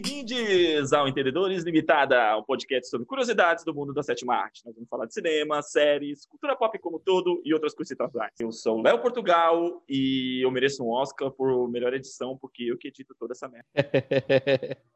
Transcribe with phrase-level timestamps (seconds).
[0.00, 4.64] Bem-vindos ao Entendedores Limitada, um podcast sobre curiosidades do mundo da sétima arte.
[4.64, 7.98] Nós vamos falar de cinema, séries, cultura pop como todo e outras coisas.
[8.38, 12.78] Eu sou o Léo Portugal e eu mereço um Oscar por melhor edição, porque eu
[12.78, 13.66] que edito toda essa merda.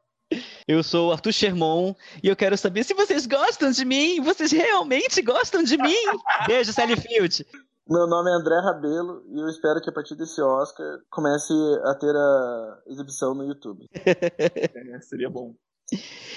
[0.67, 4.19] Eu sou o Arthur Sherman e eu quero saber se vocês gostam de mim.
[4.21, 5.93] Vocês realmente gostam de mim?
[6.47, 7.45] Beijo, Sally Field.
[7.87, 11.93] Meu nome é André Rabelo e eu espero que a partir desse Oscar comece a
[11.95, 13.89] ter a exibição no YouTube.
[13.93, 15.53] é, seria bom.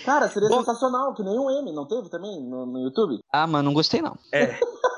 [0.05, 0.59] Cara, seria bom...
[0.59, 3.21] sensacional, que nem um M, não teve também no, no YouTube?
[3.33, 4.19] Ah, mas não gostei não.
[4.33, 4.59] É.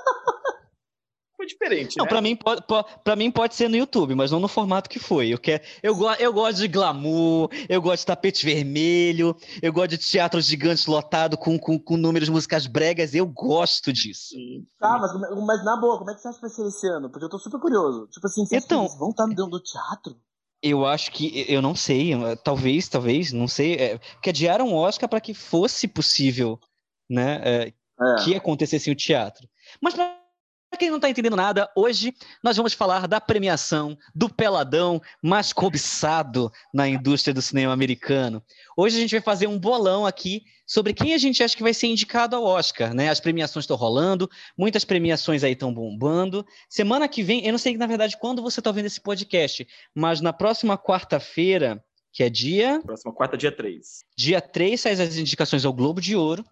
[1.48, 2.08] diferente, não, né?
[2.08, 2.62] Pra mim, pode,
[3.02, 5.28] pra mim pode ser no YouTube, mas não no formato que foi.
[5.28, 9.98] Eu, quero, eu, eu gosto de glamour, eu gosto de tapete vermelho, eu gosto de
[9.98, 14.34] teatro gigante lotado com, com, com números musicais bregas, eu gosto disso.
[14.78, 15.12] Tá, mas,
[15.46, 17.10] mas na boa, como é que você acha que vai ser esse ano?
[17.10, 18.06] Porque eu tô super curioso.
[18.08, 20.16] Tipo assim, vocês então, vão estar dentro do teatro?
[20.62, 22.12] Eu acho que, eu não sei,
[22.42, 26.58] talvez, talvez, não sei, é, que adiaram o Oscar para que fosse possível,
[27.08, 28.24] né, é, é.
[28.24, 29.48] que acontecesse o teatro.
[29.80, 30.18] Mas pra
[30.70, 35.52] para quem não está entendendo nada, hoje nós vamos falar da premiação do peladão mais
[35.52, 38.42] cobiçado na indústria do cinema americano.
[38.76, 41.72] Hoje a gente vai fazer um bolão aqui sobre quem a gente acha que vai
[41.72, 43.08] ser indicado ao Oscar, né?
[43.08, 46.44] As premiações estão rolando, muitas premiações aí estão bombando.
[46.68, 50.20] Semana que vem, eu não sei na verdade quando você está vendo esse podcast, mas
[50.20, 51.82] na próxima quarta-feira,
[52.12, 52.80] que é dia.
[52.84, 54.04] Próxima quarta, dia 3.
[54.16, 56.44] Dia 3 sai as indicações ao Globo de Ouro.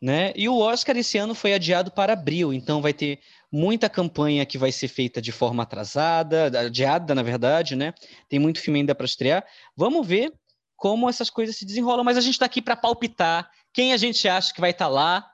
[0.00, 0.32] Né?
[0.36, 3.18] E o Oscar esse ano foi adiado para abril, então vai ter
[3.52, 7.94] muita campanha que vai ser feita de forma atrasada, adiada, na verdade, né?
[8.28, 9.44] Tem muito filme ainda para estrear.
[9.76, 10.32] Vamos ver
[10.76, 14.28] como essas coisas se desenrolam, mas a gente está aqui para palpitar quem a gente
[14.28, 15.30] acha que vai estar tá lá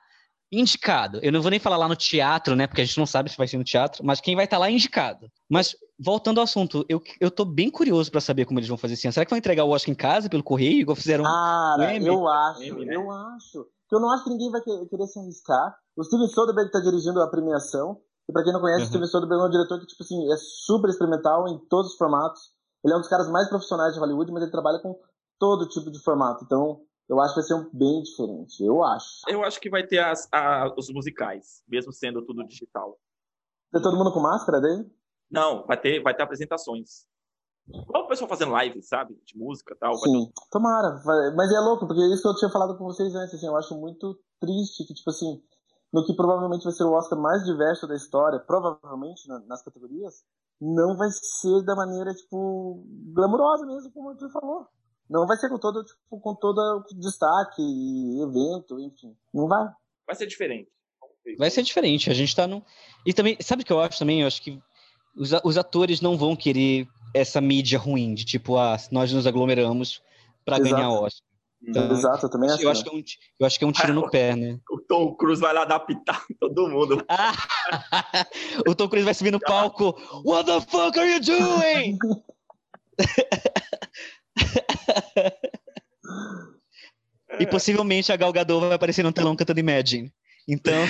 [0.51, 1.19] indicado.
[1.23, 2.67] Eu não vou nem falar lá no teatro, né?
[2.67, 4.61] Porque a gente não sabe se vai ser no teatro, mas quem vai estar tá
[4.61, 5.29] lá indicado.
[5.49, 8.93] Mas voltando ao assunto, eu, eu tô bem curioso para saber como eles vão fazer
[8.93, 9.11] assim.
[9.11, 11.25] Será que vão entregar o Oscar em casa pelo correio, igual fizeram?
[11.25, 13.67] Ah, eu acho, eu acho.
[13.95, 15.77] Eu não acho que ninguém vai querer se arriscar.
[15.95, 18.01] O Steven Soderbergh está dirigindo a premiação.
[18.27, 18.87] E pra quem não conhece, uhum.
[18.87, 22.51] Steven Soderbergh é um diretor que, tipo assim, é super experimental em todos os formatos.
[22.83, 24.99] Ele é um dos caras mais profissionais de Hollywood, mas ele trabalha com
[25.39, 26.43] todo tipo de formato.
[26.43, 28.63] Então, eu acho que vai ser um bem diferente.
[28.63, 29.21] Eu acho.
[29.27, 32.97] Eu acho que vai ter as, a, os musicais, mesmo sendo tudo digital.
[33.71, 34.85] Tem todo mundo com máscara daí?
[35.29, 37.05] Não, vai ter, vai ter apresentações.
[37.67, 39.15] Igual o pessoal fazendo live, sabe?
[39.25, 39.93] De música e tal.
[39.95, 40.33] Sim, ter...
[40.51, 41.01] tomara.
[41.35, 43.55] Mas é louco, porque é isso que eu tinha falado com vocês antes, assim, eu
[43.55, 45.41] acho muito triste que, tipo assim,
[45.91, 50.23] no que provavelmente vai ser o Oscar mais diverso da história, provavelmente nas categorias,
[50.59, 54.67] não vai ser da maneira, tipo, glamurosa mesmo, como o falou.
[55.09, 57.61] Não vai ser com todo, tipo, com todo destaque,
[58.21, 59.15] evento, enfim.
[59.33, 59.69] Não vai.
[60.07, 60.69] Vai ser diferente.
[61.37, 62.09] Vai ser diferente.
[62.09, 62.63] A gente tá no.
[63.05, 64.21] E também, sabe o que eu acho também?
[64.21, 64.61] Eu acho que
[65.15, 70.01] os, os atores não vão querer essa mídia ruim, de tipo, ah, nós nos aglomeramos
[70.43, 71.33] para ganhar Oscar.
[71.65, 72.61] Então, Exato, eu também acho.
[72.61, 73.03] Eu acho, que é um,
[73.39, 74.59] eu acho que é um tiro no pé, né?
[74.69, 77.05] O Tom Cruise vai lá dar pitar em todo mundo.
[78.67, 79.97] o Tom Cruise vai subir no palco.
[80.25, 81.97] What the fuck are you doing?
[87.39, 90.11] e possivelmente a Gal Gadot vai aparecer no telão cantando Imagine.
[90.47, 90.83] Então.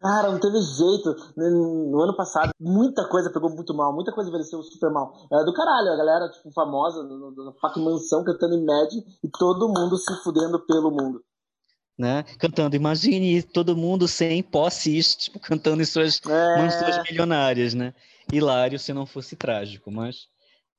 [0.00, 1.16] Cara, não teve jeito.
[1.36, 5.12] No ano passado, muita coisa pegou muito mal, muita coisa envelheceu super mal.
[5.30, 9.68] Era do caralho, a galera, tipo, famosa, na fucking mansão, cantando em média e todo
[9.68, 11.22] mundo se fudendo pelo mundo.
[11.98, 12.22] Né?
[12.38, 16.62] Cantando, imagine todo mundo sem posses, tipo, cantando em suas é...
[16.62, 17.92] mansões milionárias, né?
[18.32, 20.28] Hilário se não fosse trágico, mas.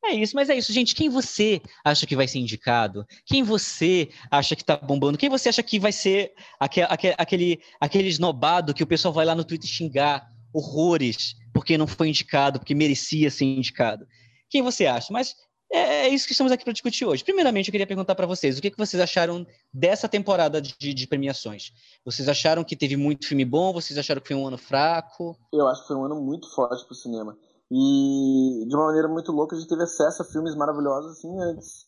[0.04, 0.96] É isso, mas é isso, gente.
[0.96, 3.06] Quem você acha que vai ser indicado?
[3.26, 5.18] Quem você acha que tá bombando?
[5.18, 9.44] Quem você acha que vai ser aquele, aquele, esnobado que o pessoal vai lá no
[9.44, 14.08] Twitter xingar horrores porque não foi indicado, porque merecia ser indicado?
[14.50, 15.12] Quem você acha?
[15.12, 15.36] Mas
[15.72, 17.24] é, é isso que estamos aqui para discutir hoje.
[17.24, 21.08] Primeiramente, eu queria perguntar para vocês: o que, que vocês acharam dessa temporada de, de,
[21.08, 21.72] premiações?
[22.04, 23.72] Vocês acharam que teve muito filme bom?
[23.74, 25.38] Vocês acharam que foi um ano fraco?
[25.54, 27.38] Eu acho que foi um ano muito forte para o cinema.
[27.72, 31.88] E de uma maneira muito louca, a gente teve acesso a filmes maravilhosos assim antes.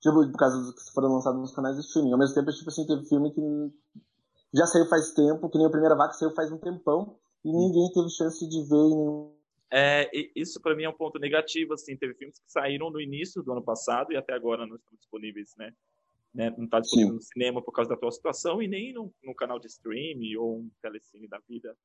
[0.00, 2.12] Tipo, por causa dos que foram lançados nos canais de streaming.
[2.12, 3.40] Ao mesmo tempo, tipo assim, teve filme que
[4.54, 7.90] já saiu faz tempo, que nem a primeira vaca saiu faz um tempão, e ninguém
[7.92, 9.34] teve chance de ver em nenhum.
[9.70, 13.42] É, isso para mim é um ponto negativo, assim, teve filmes que saíram no início
[13.42, 15.72] do ano passado e até agora não estão disponíveis, né?
[16.32, 16.54] né?
[16.56, 17.16] Não está disponível Sim.
[17.16, 20.58] no cinema por causa da atual situação e nem no, no canal de streaming ou
[20.58, 21.76] um telecine da vida.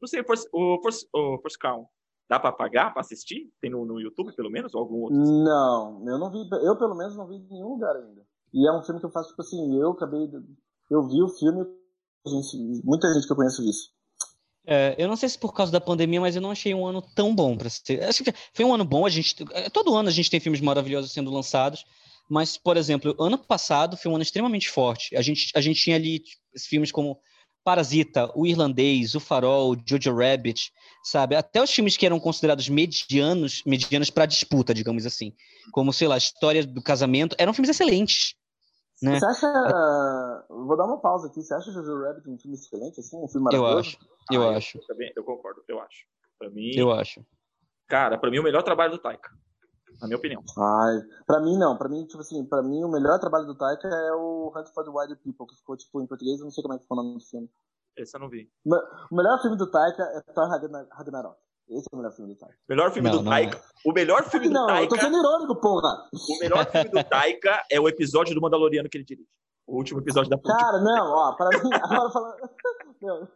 [0.00, 1.88] Não sei, o Force, o Force, o Force Count,
[2.28, 3.50] Dá para pagar para assistir?
[3.60, 5.16] Tem no, no YouTube, pelo menos, ou algum outro?
[5.16, 8.22] Não, eu não vi, eu pelo menos não vi em nenhum lugar ainda.
[8.52, 10.28] E é um filme que eu faço, tipo assim, eu acabei,
[10.90, 11.64] eu vi o filme,
[12.26, 13.90] gente, muita gente que eu conheço isso.
[14.66, 17.00] É, eu não sei se por causa da pandemia, mas eu não achei um ano
[17.14, 18.02] tão bom para ser.
[18.02, 19.06] Acho que foi um ano bom.
[19.06, 19.36] A gente,
[19.72, 21.84] todo ano a gente tem filmes maravilhosos sendo lançados,
[22.28, 25.16] Mas, por exemplo, ano passado foi um ano extremamente forte.
[25.16, 27.20] A gente, a gente tinha ali tipo, filmes como
[27.66, 30.72] Parasita, O Irlandês, O Farol, Jojo Rabbit,
[31.02, 31.34] sabe?
[31.34, 35.34] Até os filmes que eram considerados medianos, medianos para disputa, digamos assim,
[35.72, 38.36] como sei lá, História do Casamento, eram filmes excelentes.
[39.02, 39.18] Né?
[39.18, 40.46] Você acha.
[40.48, 41.42] Vou dar uma pausa aqui.
[41.42, 43.16] Você acha Jojo Rabbit um filme excelente, assim?
[43.16, 43.74] Um filme maravilhoso?
[43.74, 43.98] Eu acho.
[44.30, 44.78] Eu ah, acho.
[44.78, 46.06] Eu, também, eu concordo, eu acho.
[46.38, 46.70] Pra mim.
[46.72, 47.26] Eu acho.
[47.88, 49.30] Cara, pra mim o melhor trabalho do Taika.
[50.00, 50.42] Na minha opinião.
[50.58, 51.76] Ai, pra mim não.
[51.76, 54.84] Pra mim, tipo assim, pra mim o melhor trabalho do Taika é o Hunt for
[54.84, 56.98] the Wild People, que ficou, tipo, em português, eu não sei como é que ficou
[56.98, 57.50] o nome do filme.
[57.96, 58.50] Esse eu não vi.
[59.10, 61.38] O melhor filme do Taika é Thor Ragnarok.
[61.68, 62.56] Esse é o melhor filme do Taika.
[62.68, 63.60] Melhor filme Não, do não Taika.
[63.84, 65.06] O melhor filme Não, do eu tô Taika.
[65.06, 66.08] sendo irônico, porra.
[66.12, 69.28] O melhor filme do Taika é o episódio do Mandaloriano que ele dirige.
[69.66, 70.38] O último episódio da.
[70.38, 72.36] Cara, não, ó, para mim, agora falando.
[73.02, 73.28] Não.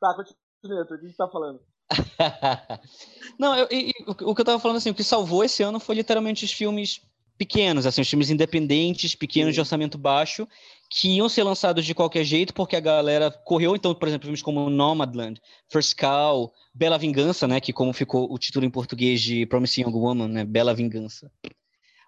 [0.00, 1.60] Tá, continua, o que você tá falando?
[3.38, 3.68] Não, eu-
[4.06, 7.00] o que eu tava falando assim, o que salvou esse ano foi literalmente os filmes
[7.38, 10.46] pequenos, assim, os filmes independentes, pequenos de orçamento baixo,
[10.90, 14.42] que iam ser lançados de qualquer jeito, porque a galera correu, então, por exemplo, filmes
[14.42, 15.40] como Nomadland,
[15.70, 19.94] First Cow, Bela Vingança, né, que como ficou o título em português de Promising Young
[19.94, 21.30] Woman, né, Bela Vingança.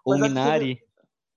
[0.05, 0.81] Ou Minari.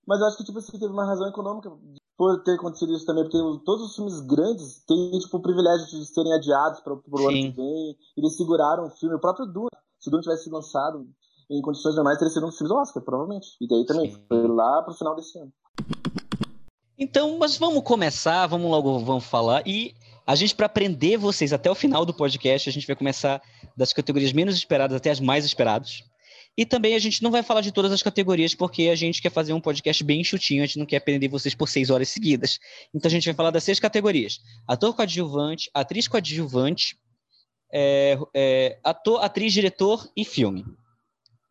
[0.06, 1.70] Mas eu acho que, tipo assim, teve uma razão econômica
[2.16, 6.06] por ter acontecido isso também, porque todos os filmes grandes têm, tipo, o privilégio de
[6.06, 7.96] serem adiados para o ano que vem.
[8.16, 9.14] Eles seguraram o filme.
[9.14, 9.68] O próprio Duna,
[10.00, 11.06] se o Duna tivesse sido lançado
[11.50, 13.48] em condições normais, teria sido um dos filmes do Oscar, provavelmente.
[13.60, 14.22] E daí também, Sim.
[14.28, 15.52] foi lá pro final desse ano.
[16.98, 19.62] Então, mas vamos começar, vamos logo, vamos falar.
[19.66, 19.94] E
[20.26, 23.42] a gente, para prender vocês até o final do podcast, a gente vai começar
[23.76, 26.02] das categorias menos esperadas até as mais esperadas.
[26.56, 29.30] E também a gente não vai falar de todas as categorias, porque a gente quer
[29.30, 32.58] fazer um podcast bem chutinho, a gente não quer prender vocês por seis horas seguidas.
[32.94, 36.96] Então a gente vai falar das seis categorias: ator coadjuvante, atriz coadjuvante,
[37.72, 40.64] é, é, ator, atriz, diretor e filme.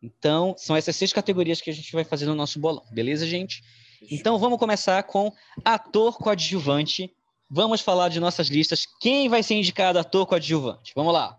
[0.02, 3.62] Então, são essas seis categorias que a gente vai fazer no nosso bolão, beleza, gente?
[4.10, 5.32] Então vamos começar com
[5.64, 7.10] ator coadjuvante.
[7.48, 8.86] Vamos falar de nossas listas.
[9.00, 10.92] Quem vai ser indicado ator coadjuvante?
[10.94, 11.38] Vamos lá.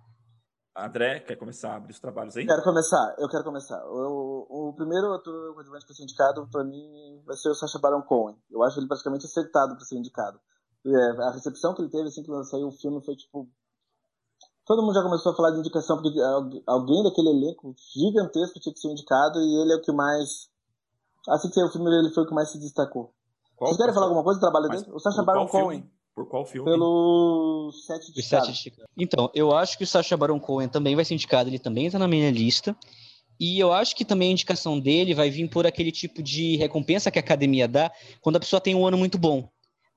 [0.86, 2.46] André, quer começar a abrir os trabalhos aí?
[2.46, 3.84] Quero começar, eu quero começar.
[3.88, 8.04] O, o primeiro ator coadjuvante para ser indicado, para mim, vai ser o Sacha Baron
[8.04, 8.36] Cohen.
[8.52, 10.40] Eu acho ele praticamente acertado para ser indicado.
[10.86, 13.50] É, a recepção que ele teve assim que saiu o filme foi tipo.
[14.66, 18.74] Todo mundo já começou a falar de indicação, porque algu- alguém daquele elenco gigantesco tinha
[18.74, 20.50] que ser indicado e ele é o que mais.
[21.30, 23.14] Assim que saiu o filme, ele foi o que mais se destacou.
[23.56, 24.96] Qual- Vocês querem falar alguma coisa do trabalho Mas dele?
[24.96, 25.97] O Sacha Baron Cohen, filme?
[26.18, 26.68] Por qual filme?
[26.68, 28.52] pelo Sete de Os sete Chicago.
[28.52, 28.90] de Chicago.
[28.98, 32.00] Então, eu acho que o Sacha Baron Cohen também vai ser indicado, ele também está
[32.00, 32.76] na minha lista.
[33.40, 37.12] E eu acho que também a indicação dele vai vir por aquele tipo de recompensa
[37.12, 39.48] que a academia dá quando a pessoa tem um ano muito bom.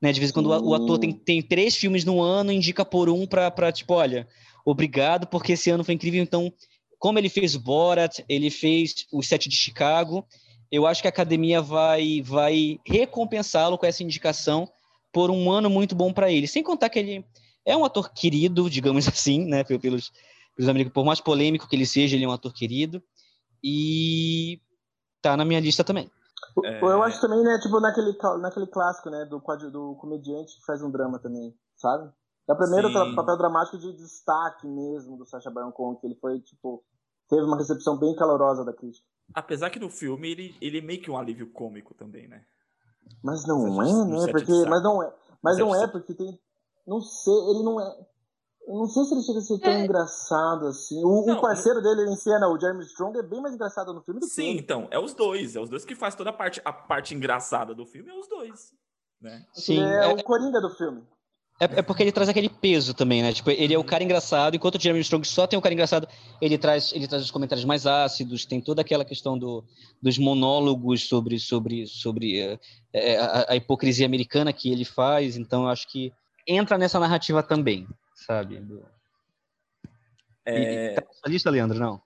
[0.03, 0.13] Né?
[0.13, 3.09] De vez em quando o- o ator tem, tem três filmes no ano, indica por
[3.09, 4.29] um pra, pra, tipo, olha,
[4.63, 6.23] obrigado, porque esse ano foi incrível.
[6.23, 6.53] Então,
[6.99, 10.23] como ele fez o Borat, ele fez o Sete de Chicago,
[10.71, 14.69] eu acho que a academia vai, vai recompensá-lo com essa indicação
[15.13, 16.47] por um ano muito bom para ele.
[16.47, 17.25] Sem contar que ele
[17.65, 20.13] é um ator querido, digamos assim, né, pelos,
[20.57, 23.03] pelos americanos, por mais polêmico que ele seja, ele é um ator querido.
[23.63, 24.61] E
[25.21, 26.11] tá na minha lista também.
[26.65, 26.83] É.
[26.83, 29.39] Eu acho também, né, tipo, naquele, naquele clássico, né, do,
[29.71, 32.11] do comediante que faz um drama também, sabe?
[32.49, 36.41] É o primeiro papel dramático de destaque mesmo do Sacha Baron Cohen, que ele foi,
[36.41, 36.83] tipo,
[37.29, 39.07] teve uma recepção bem calorosa da crítica.
[39.33, 42.45] Apesar que no filme ele, ele é meio que um alívio cômico também, né?
[43.23, 46.39] Mas não é, né, porque, mas não é, mas não é porque tem,
[46.87, 48.07] não sei, ele não é,
[48.67, 51.05] eu não sei se ele chega a ser tão engraçado assim.
[51.05, 54.01] O, o Não, parceiro dele em cena, o Jeremy Strong, é bem mais engraçado no
[54.03, 55.57] filme do que Sim, então, é os dois.
[55.57, 58.29] É os dois que faz toda a parte, a parte engraçada do filme, é os
[58.29, 58.73] dois.
[59.21, 59.45] Né?
[59.69, 61.05] Ele é, é, o Coringa do filme.
[61.61, 63.33] É, é porque ele traz aquele peso também, né?
[63.33, 66.09] Tipo, ele é o cara engraçado, enquanto o Jeremy Strong só tem o cara engraçado,
[66.41, 69.65] ele traz, ele traz os comentários mais ácidos, tem toda aquela questão do,
[70.03, 72.59] dos monólogos sobre, sobre, sobre
[72.93, 76.13] eh, a, a hipocrisia americana que ele faz, então eu acho que
[76.47, 78.59] entra nessa narrativa também, sabe?
[78.61, 78.85] Do-
[80.45, 82.01] É, E- tá na sua lista, Leandro, não?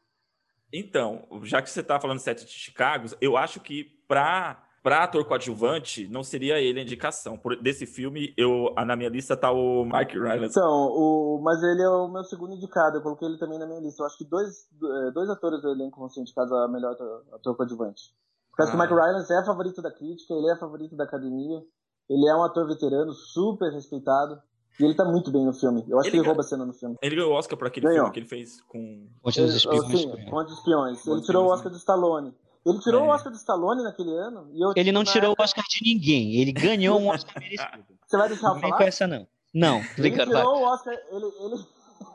[0.73, 5.25] Então, já que você tá falando Sete de Chicago, eu acho que pra, pra ator
[5.25, 7.39] coadjuvante, não seria ele a indicação.
[7.39, 10.51] Por, desse filme, eu, ah, na minha lista tá o Mike Rylance.
[10.57, 13.81] Então, o, mas ele é o meu segundo indicado, eu coloquei ele também na minha
[13.81, 14.03] lista.
[14.03, 14.69] Eu acho que dois,
[15.09, 18.13] eh, dois atores do elenco vão ser indicados a melhor ator, ator coadjuvante.
[18.51, 18.85] Por causa que o Ah.
[18.85, 21.63] Mike Rylance é favorito da crítica, ele é favorito da academia,
[22.11, 24.39] ele é um ator veterano, super respeitado,
[24.79, 25.83] e ele tá muito bem no filme.
[25.89, 26.97] Eu acho Ele que ele ganha- rouba a cena no filme.
[27.01, 28.01] Ele ganhou o Oscar por aquele Ganhou.
[28.01, 29.09] filme que ele fez com.
[29.23, 30.01] Ponte Ele, dos Espiões.
[30.01, 31.07] sim, Ponte dos Espiões.
[31.07, 32.35] Ele dos tirou o Oscar do Stallone.
[32.67, 33.05] Ele tirou É.
[33.05, 34.49] o Oscar do Stallone naquele ano.
[34.75, 37.85] Ele não tirou o Oscar de ninguém, ele ganhou um Oscar merecido.
[38.07, 38.83] Você vai deixar eu Não vem falar?
[38.83, 39.27] com essa, não.
[39.53, 40.29] Não, Ele obrigado.
[40.29, 41.67] tirou o Oscar, ele, ele...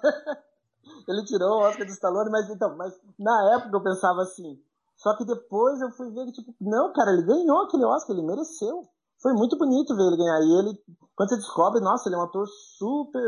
[1.08, 4.60] ele tirou o Oscar do Stallone, mas então, mas na época eu pensava assim,
[4.98, 8.26] Só que depois eu fui ver que, tipo, não, cara, ele ganhou aquele Oscar, ele
[8.26, 8.84] mereceu.
[9.22, 10.42] Foi muito bonito ver ele ganhar.
[10.42, 10.80] E ele,
[11.16, 12.46] quando você descobre, nossa, ele é um ator
[12.78, 13.22] super.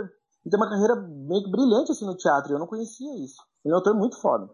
[0.43, 2.51] Ele tem uma carreira meio que brilhante assim no teatro.
[2.53, 3.35] Eu não conhecia isso.
[3.63, 4.49] Ele é um ator muito foda.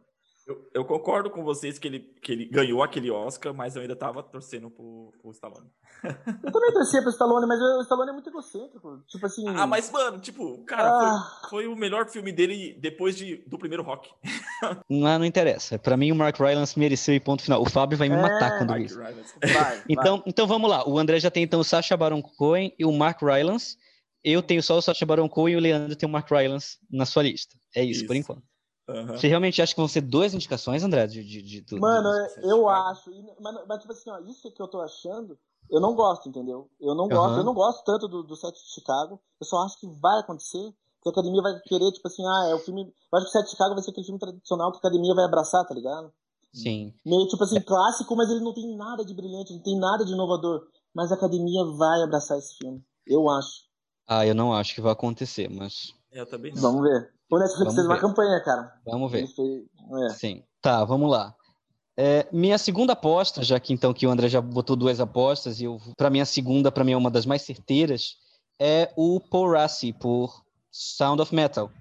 [0.48, 3.98] Eu, eu, concordo com vocês que ele, que ele ganhou aquele Oscar, mas eu ainda
[3.98, 5.68] tava torcendo pro, pro Stallone.
[6.02, 9.04] Eu também torcia pro Stallone, mas o Stallone é muito egocêntrico.
[9.08, 9.44] Tipo assim.
[9.46, 11.40] Ah, mas, mano, tipo, cara, ah...
[11.50, 14.10] foi, foi, o melhor filme dele depois de, do primeiro rock.
[14.90, 15.78] Não, não interessa.
[15.78, 17.62] Pra mim, o Mark Rylance mereceu e ponto final.
[17.62, 18.22] O Fábio vai me é...
[18.22, 18.98] matar quando isso.
[18.98, 19.14] Vai,
[19.90, 20.24] então, vai.
[20.26, 20.88] então vamos lá.
[20.88, 23.76] O André já tem então o Sacha Baron Cohen e o Mark Rylance.
[24.24, 27.06] Eu tenho só o Sacha Baron Cohen e o Leandro tem o Mark Rylance na
[27.06, 27.56] sua lista.
[27.76, 28.08] É isso, isso.
[28.08, 28.44] por enquanto.
[28.88, 29.08] Uhum.
[29.08, 31.08] Você realmente acha que vão ser duas indicações, André?
[31.08, 33.12] De, de, de, de Mano, de, eu acho.
[33.40, 35.38] Mas, mas, tipo assim, ó, isso que eu tô achando,
[35.70, 36.70] eu não gosto, entendeu?
[36.80, 37.40] Eu não gosto, uhum.
[37.40, 39.20] eu não gosto tanto do, do set de Chicago.
[39.40, 40.74] Eu só acho que vai acontecer.
[41.04, 42.82] Que a academia vai querer, tipo assim, ah, é o filme.
[42.82, 45.14] Eu acho que o set de Chicago vai ser aquele filme tradicional que a academia
[45.14, 46.12] vai abraçar, tá ligado?
[46.54, 46.94] Sim.
[47.06, 50.14] Meio, tipo assim, clássico, mas ele não tem nada de brilhante, não tem nada de
[50.14, 50.68] inovador.
[50.94, 52.84] Mas a academia vai abraçar esse filme.
[53.06, 53.68] Eu acho.
[54.08, 55.94] Ah, eu não acho que vai acontecer, mas.
[56.12, 56.62] Eu também não.
[56.62, 57.12] Vamos ver.
[57.30, 58.74] O Netflix fez uma campanha, cara.
[58.86, 59.26] Vamos ver.
[59.26, 60.10] É.
[60.10, 60.44] Sim.
[60.62, 61.36] Tá, vamos lá.
[62.00, 65.64] É, minha segunda aposta, já que então que o André já botou duas apostas, e
[65.64, 68.18] eu para minha segunda, para mim é uma das mais certeiras,
[68.60, 71.72] é o Paul Rassi por Sound of Metal.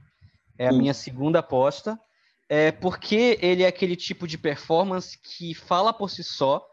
[0.58, 2.00] É a minha segunda aposta,
[2.48, 6.66] é porque ele é aquele tipo de performance que fala por si só.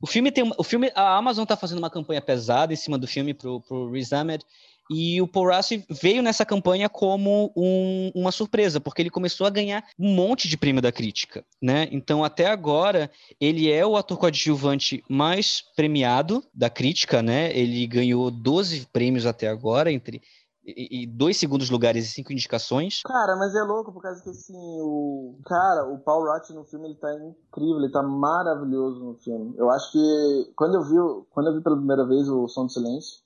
[0.00, 3.06] O filme tem, o filme, a Amazon está fazendo uma campanha pesada em cima do
[3.06, 4.42] filme pro pro Riz Ahmed,
[4.90, 9.50] e o Paul Rassi veio nessa campanha como um, uma surpresa, porque ele começou a
[9.50, 11.88] ganhar um monte de prêmio da crítica, né?
[11.90, 17.56] Então, até agora, ele é o ator coadjuvante mais premiado da crítica, né?
[17.56, 20.22] Ele ganhou 12 prêmios até agora, entre
[20.66, 23.02] e, dois segundos lugares e cinco indicações.
[23.02, 25.38] Cara, mas é louco, por causa que assim, o.
[25.44, 29.54] Cara, o Paul Rudd no filme ele tá incrível, ele tá maravilhoso no filme.
[29.56, 32.72] Eu acho que quando eu vi, quando eu vi pela primeira vez o Som do
[32.72, 33.20] Silêncio,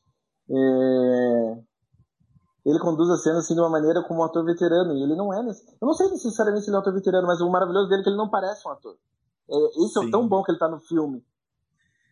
[0.50, 1.62] é...
[2.66, 5.32] Ele conduz a cena assim de uma maneira como um ator veterano, e ele não
[5.32, 5.42] é.
[5.42, 5.66] Nesse...
[5.80, 8.04] Eu não sei necessariamente se ele é um ator veterano, mas o maravilhoso dele é
[8.04, 8.96] que ele não parece um ator.
[9.48, 11.24] É, isso é tão bom que ele tá no filme.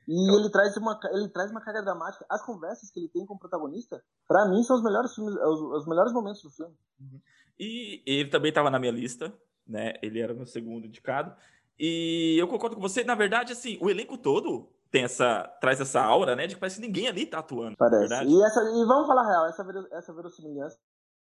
[0.09, 2.25] E ele traz uma ele traz uma carga dramática.
[2.31, 5.61] As conversas que ele tem com o protagonista, para mim são os melhores filmes, os,
[5.61, 6.75] os, melhores momentos do filme.
[6.99, 7.21] Uhum.
[7.61, 9.31] E ele também estava na minha lista,
[9.67, 9.95] né?
[10.01, 11.37] Ele era meu segundo indicado.
[11.79, 16.01] E eu concordo com você, na verdade, assim, o elenco todo tem essa traz essa
[16.01, 17.77] aura, né, de que parece que ninguém ali tá atuando.
[17.77, 18.25] Parece.
[18.25, 20.79] E, essa, e vamos falar real, essa, essa verossimilhança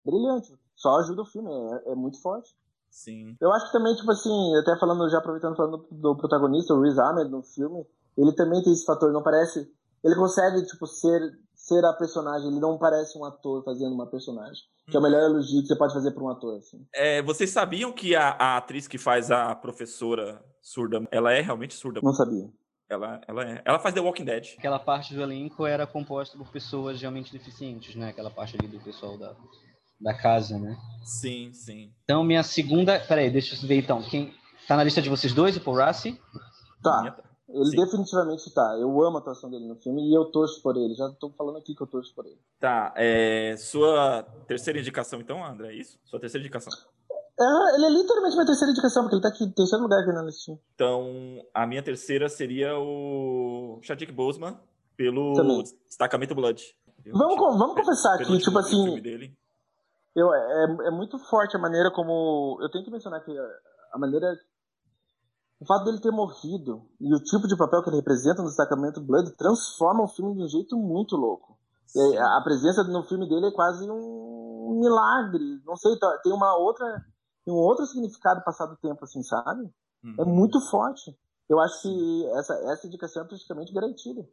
[0.05, 0.53] brilhante.
[0.75, 2.53] Só ajuda o filme, é, é, muito forte.
[2.89, 3.35] Sim.
[3.41, 6.97] Eu acho que também, tipo assim, até falando, já aproveitando falando do protagonista, o Riz
[6.97, 7.85] Ahmed no filme,
[8.17, 9.67] ele também tem esse fator, não parece.
[10.03, 11.19] Ele consegue, tipo, ser,
[11.55, 14.63] ser a personagem, ele não parece um ator fazendo uma personagem.
[14.87, 16.85] Que é o melhor elogio que você pode fazer para um ator, assim.
[16.93, 21.73] É, vocês sabiam que a, a atriz que faz a professora surda, ela é realmente
[21.73, 22.01] surda?
[22.03, 22.47] Não sabia.
[22.87, 24.55] Ela, ela, é, ela faz The Walking Dead.
[24.57, 28.09] Aquela parte do elenco era composta por pessoas realmente deficientes, né?
[28.09, 29.35] Aquela parte ali do pessoal da,
[29.99, 30.77] da casa, né?
[31.03, 31.91] Sim, sim.
[32.03, 32.99] Então, minha segunda.
[32.99, 34.03] Peraí, deixa eu ver então.
[34.03, 34.33] Quem
[34.67, 36.19] tá na lista de vocês dois, o Paul Rassi?
[36.83, 37.17] Tá.
[37.49, 37.77] Ele sim.
[37.77, 38.77] definitivamente tá.
[38.79, 40.93] Eu amo a atuação dele no filme e eu torço por ele.
[40.93, 42.39] Já tô falando aqui que eu torço por ele.
[42.59, 42.93] Tá.
[42.95, 45.99] É, sua terceira indicação, então, André, é isso?
[46.05, 46.73] Sua terceira indicação.
[47.37, 50.13] É, ele é literalmente minha terceira indicação, porque ele tá aqui em terceiro lugar aqui
[50.13, 50.57] na listinha.
[50.73, 54.57] Então, a minha terceira seria o Chadwick Boseman
[54.95, 55.63] pelo Também.
[55.87, 56.63] Destacamento Blood.
[57.11, 59.01] vamos, vamos confessar aqui, tipo assim.
[60.15, 62.57] Eu, é, é muito forte a maneira como.
[62.61, 63.37] Eu tenho que mencionar que
[63.91, 64.33] a maneira.
[65.59, 69.01] O fato dele ter morrido e o tipo de papel que ele representa no destacamento
[69.01, 71.57] Blood transforma o filme de um jeito muito louco.
[72.37, 75.61] A presença no filme dele é quase um milagre.
[75.65, 76.85] Não sei, tá, tem uma outra
[77.45, 79.69] tem um outro significado passado o tempo, assim, sabe?
[80.03, 80.15] Uhum.
[80.19, 81.15] É muito forte.
[81.47, 84.27] Eu acho que essa, essa indicação é praticamente garantida.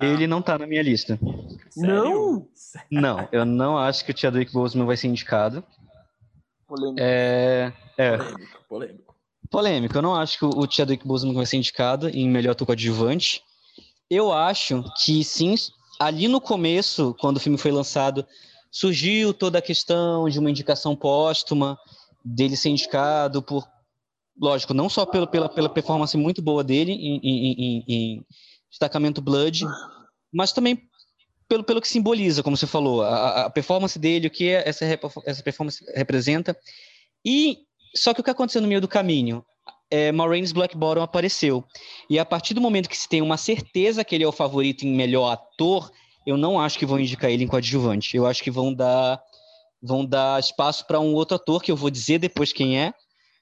[0.00, 1.18] Ele não tá na minha lista.
[1.70, 1.88] Sério?
[2.04, 2.48] Não!
[2.90, 5.64] Não, eu não acho que o Chadwick Boseman vai ser indicado.
[6.66, 7.00] Polêmico.
[7.00, 7.72] É...
[7.96, 8.16] é...
[8.16, 9.14] Polêmico, polêmico.
[9.50, 9.96] Polêmico.
[9.96, 13.42] Eu não acho que o Chadwick Boseman vai ser indicado em melhor ator coadjuvante.
[14.08, 15.54] Eu acho que sim,
[15.98, 18.24] ali no começo, quando o filme foi lançado,
[18.70, 21.78] surgiu toda a questão de uma indicação póstuma
[22.24, 23.66] dele ser indicado por,
[24.40, 28.26] lógico, não só pelo, pela, pela performance muito boa dele em, em, em, em
[28.70, 29.64] destacamento Blood,
[30.32, 30.88] mas também
[31.48, 34.84] pelo, pelo que simboliza, como você falou, a, a performance dele, o que essa,
[35.24, 36.56] essa performance representa.
[37.24, 37.58] E
[37.96, 39.44] só que o que aconteceu no meio do caminho?
[39.90, 41.64] É, Maureen's Black Bottom apareceu.
[42.10, 44.84] E a partir do momento que se tem uma certeza que ele é o favorito
[44.84, 45.90] em melhor ator,
[46.26, 48.14] eu não acho que vão indicar ele em coadjuvante.
[48.14, 49.18] Eu acho que vão dar
[49.82, 52.92] vão dar espaço para um outro ator, que eu vou dizer depois quem é,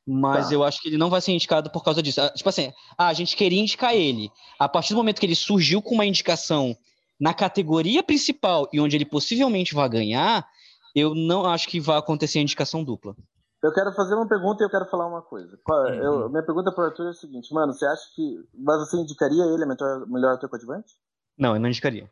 [0.06, 0.54] Mas tá.
[0.54, 2.20] eu acho que ele não vai ser indicado por causa disso.
[2.20, 4.30] Ah, tipo assim, ah, a gente queria indicar ele.
[4.58, 6.76] A partir do momento que ele surgiu com uma indicação
[7.18, 10.46] na categoria principal e onde ele possivelmente vai ganhar,
[10.94, 13.16] eu não acho que vai acontecer a indicação dupla.
[13.62, 15.58] Eu quero fazer uma pergunta e eu quero falar uma coisa.
[16.00, 16.28] Eu, uhum.
[16.28, 18.44] minha pergunta para o Arthur é a seguinte, mano, você acha que.
[18.54, 20.94] Mas você indicaria ele a melhor, melhor ator coadjuvante?
[21.36, 22.08] Não, eu não indicaria.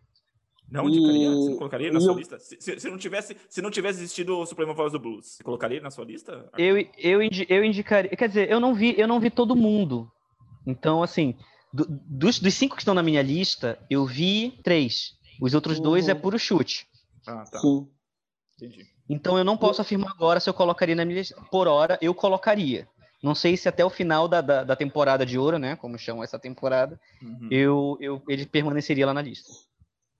[0.71, 1.30] Não indicaria?
[1.30, 2.18] Você não colocaria na sua eu...
[2.18, 2.38] lista?
[2.38, 5.44] Se, se, se, não tivesse, se não tivesse existido o Supremo Voz do Blues, você
[5.44, 6.50] colocaria na sua lista?
[6.56, 8.11] Eu, eu, eu indicaria.
[8.16, 10.11] Quer dizer, eu não vi, eu não vi todo mundo.
[10.66, 11.37] Então, assim,
[11.73, 15.12] do, dos, dos cinco que estão na minha lista, eu vi três.
[15.40, 15.85] Os outros uhum.
[15.85, 16.87] dois é puro chute.
[17.26, 17.59] Ah, tá.
[17.59, 17.88] Sim.
[18.56, 18.87] Entendi.
[19.09, 21.40] Então eu não posso afirmar agora se eu colocaria na minha lista.
[21.50, 22.88] Por hora, eu colocaria.
[23.23, 25.76] Não sei se até o final da, da, da temporada de ouro, né?
[25.76, 27.49] Como chamam essa temporada, uhum.
[27.50, 29.50] eu, eu, ele permaneceria lá na lista.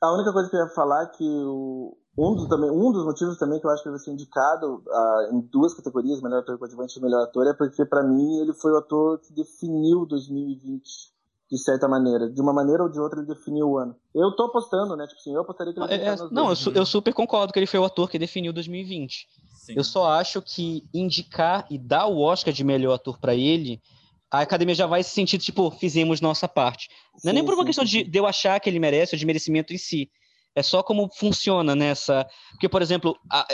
[0.05, 3.05] A única coisa que eu ia falar é que o, um, dos, também, um dos
[3.05, 6.41] motivos também que eu acho que ele vai ser indicado uh, em duas categorias, melhor
[6.41, 10.07] ator coadjuvante e melhor ator, é porque para mim ele foi o ator que definiu
[10.07, 11.15] 2020
[11.51, 12.31] de certa maneira.
[12.31, 13.97] De uma maneira ou de outra ele definiu o ano.
[14.15, 15.07] Eu tô apostando, né?
[15.07, 17.59] Tipo assim, eu apostaria que ele é, é Não, eu, su eu, super concordo que
[17.59, 19.29] ele foi o ator que definiu 2020.
[19.55, 19.75] Sim.
[19.77, 23.81] Eu só acho que indicar e dar o Oscar de melhor ator para ele,
[24.39, 26.89] a academia já vai se sentir, tipo, fizemos nossa parte.
[27.23, 27.85] Não é nem por uma questão.
[27.85, 30.11] De, de eu achar que ele merece ou de merecimento em si.
[30.57, 32.27] É só como funciona nessa.
[32.53, 33.47] Porque, por exemplo, a,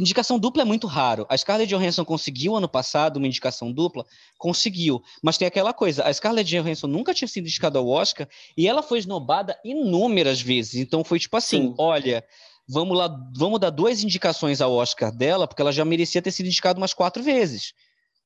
[0.00, 1.26] Indicação dupla é muito raro.
[1.28, 4.06] A Scarlett Johansson conseguiu ano passado uma indicação dupla?
[4.38, 5.02] Conseguiu.
[5.22, 8.82] Mas tem aquela coisa, a Scarlett Johansson nunca tinha sido indicada ao Oscar e ela
[8.82, 10.76] foi esnobada inúmeras vezes.
[10.76, 11.74] Então foi tipo assim, Sim.
[11.76, 12.24] olha,
[12.66, 16.46] vamos lá, vamos dar duas indicações ao Oscar dela, porque ela já merecia ter sido
[16.46, 17.74] indicada umas quatro vezes.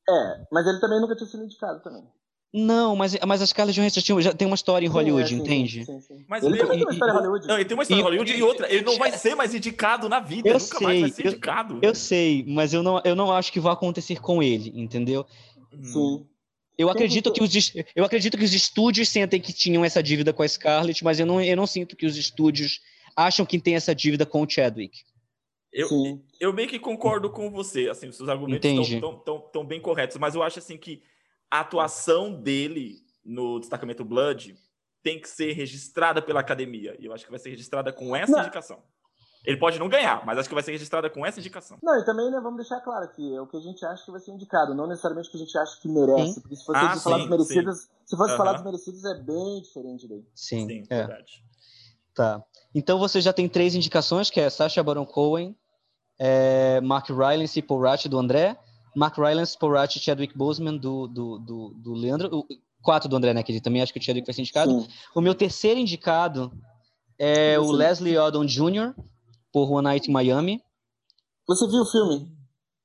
[0.08, 2.02] É, mas ele também nunca tinha sido indicado também.
[2.56, 5.38] Não, mas, mas a Scarlett Johansson tinha, já tem uma história em Hollywood, sim, é,
[5.38, 5.84] sim, entende?
[5.84, 6.24] Sim, sim.
[6.28, 7.46] Mas ele, tem uma história em Hollywood.
[7.48, 9.52] Não, ele tem uma história em Hollywood e, e outra, ele não vai ser mais
[9.52, 11.80] indicado na vida, eu nunca sei, mais vai ser eu, indicado.
[11.82, 15.26] Eu sei, mas eu não, eu não acho que vai acontecer com ele, entendeu?
[15.82, 16.24] Sim.
[16.78, 20.42] Eu acredito, que os, eu acredito que os estúdios sentem que tinham essa dívida com
[20.42, 22.80] a Scarlett, mas eu não, eu não sinto que os estúdios
[23.16, 25.02] acham que tem essa dívida com o Chadwick.
[25.72, 25.88] Eu,
[26.44, 29.80] eu meio que concordo com você, assim, os seus argumentos estão tão, tão, tão bem
[29.80, 31.02] corretos, mas eu acho assim que
[31.50, 34.56] a atuação dele no destacamento Blood
[35.02, 36.96] tem que ser registrada pela academia.
[36.98, 38.40] E eu acho que vai ser registrada com essa não.
[38.40, 38.82] indicação.
[39.44, 41.78] Ele pode não ganhar, mas acho que vai ser registrada com essa indicação.
[41.82, 44.10] Não, e também né, vamos deixar claro que é o que a gente acha que
[44.10, 46.32] vai ser indicado, não necessariamente o que a gente acha que merece.
[46.32, 46.40] Sim.
[46.40, 47.88] Porque se fosse ah, falar dos merecidos, sim.
[48.06, 50.24] se fosse falar dos merecidos é bem diferente daí.
[50.34, 50.96] Sim, sim é.
[51.06, 51.44] verdade.
[52.14, 52.42] Tá.
[52.74, 55.54] Então você já tem três indicações, que é Sacha Baron Cohen,
[56.18, 58.56] é, Mark Rylance e Paul Ratch do André,
[58.94, 62.46] Mark Rylance, Paul Ratch e Chadwick Boseman do, do, do, do Leandro
[62.84, 63.42] quatro do André, né?
[63.42, 64.82] Que ele também acho que o Chadwick vai ser indicado.
[64.82, 64.88] Sim.
[65.14, 66.52] O meu terceiro indicado
[67.18, 67.58] é Sim.
[67.58, 68.94] o Leslie Odom Jr.,
[69.50, 70.62] por One Night in Miami.
[71.48, 72.36] Você viu o filme?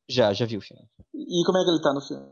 [0.07, 0.83] Já, já vi o filme.
[1.13, 2.27] E como é que ele tá no filme?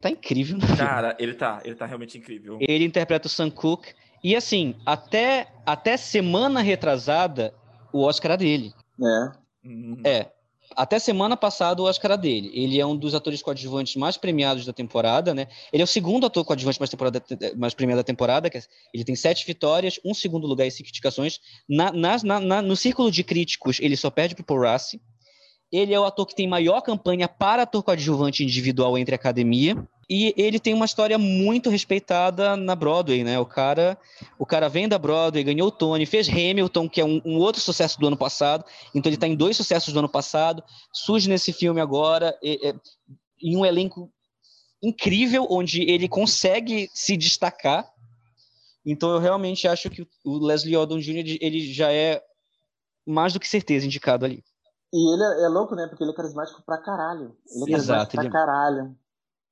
[0.00, 0.58] Tá incrível.
[0.76, 2.58] Cara, ele tá, ele tá realmente incrível.
[2.60, 3.94] Ele interpreta o Sam Cooke.
[4.22, 7.54] E assim, até, até semana retrasada,
[7.92, 8.74] o Oscar era dele.
[9.00, 9.45] É.
[9.66, 10.00] Uhum.
[10.04, 10.30] É
[10.74, 12.50] até semana passada o Oscar era dele.
[12.52, 15.46] Ele é um dos atores coadjuvantes mais premiados da temporada, né?
[15.72, 17.22] Ele é o segundo ator coadjuvante mais, temporada,
[17.56, 18.48] mais premiado da temporada.
[18.48, 21.40] É, ele tem sete vitórias, um segundo lugar e cinco indicações.
[21.68, 25.00] Na, na, na, no círculo de críticos, ele só perde para o Paul Rassi.
[25.70, 29.76] Ele é o ator que tem maior campanha para ator coadjuvante individual entre a academia.
[30.08, 33.40] E ele tem uma história muito respeitada na Broadway, né?
[33.40, 33.98] O cara,
[34.38, 37.60] o cara vem da Broadway, ganhou o Tony, fez Hamilton, que é um, um outro
[37.60, 38.64] sucesso do ano passado.
[38.94, 40.62] Então ele está em dois sucessos do ano passado.
[40.92, 42.72] Surge nesse filme agora e,
[43.40, 44.08] e, em um elenco
[44.80, 47.90] incrível, onde ele consegue se destacar.
[48.84, 51.36] Então eu realmente acho que o Leslie Odom Jr.
[51.40, 52.22] ele já é
[53.04, 54.44] mais do que certeza indicado ali.
[54.92, 55.88] E ele é, é louco, né?
[55.88, 57.36] Porque ele é carismático pra caralho.
[57.50, 58.32] Ele é carismático Exato, pra ele...
[58.32, 58.96] caralho.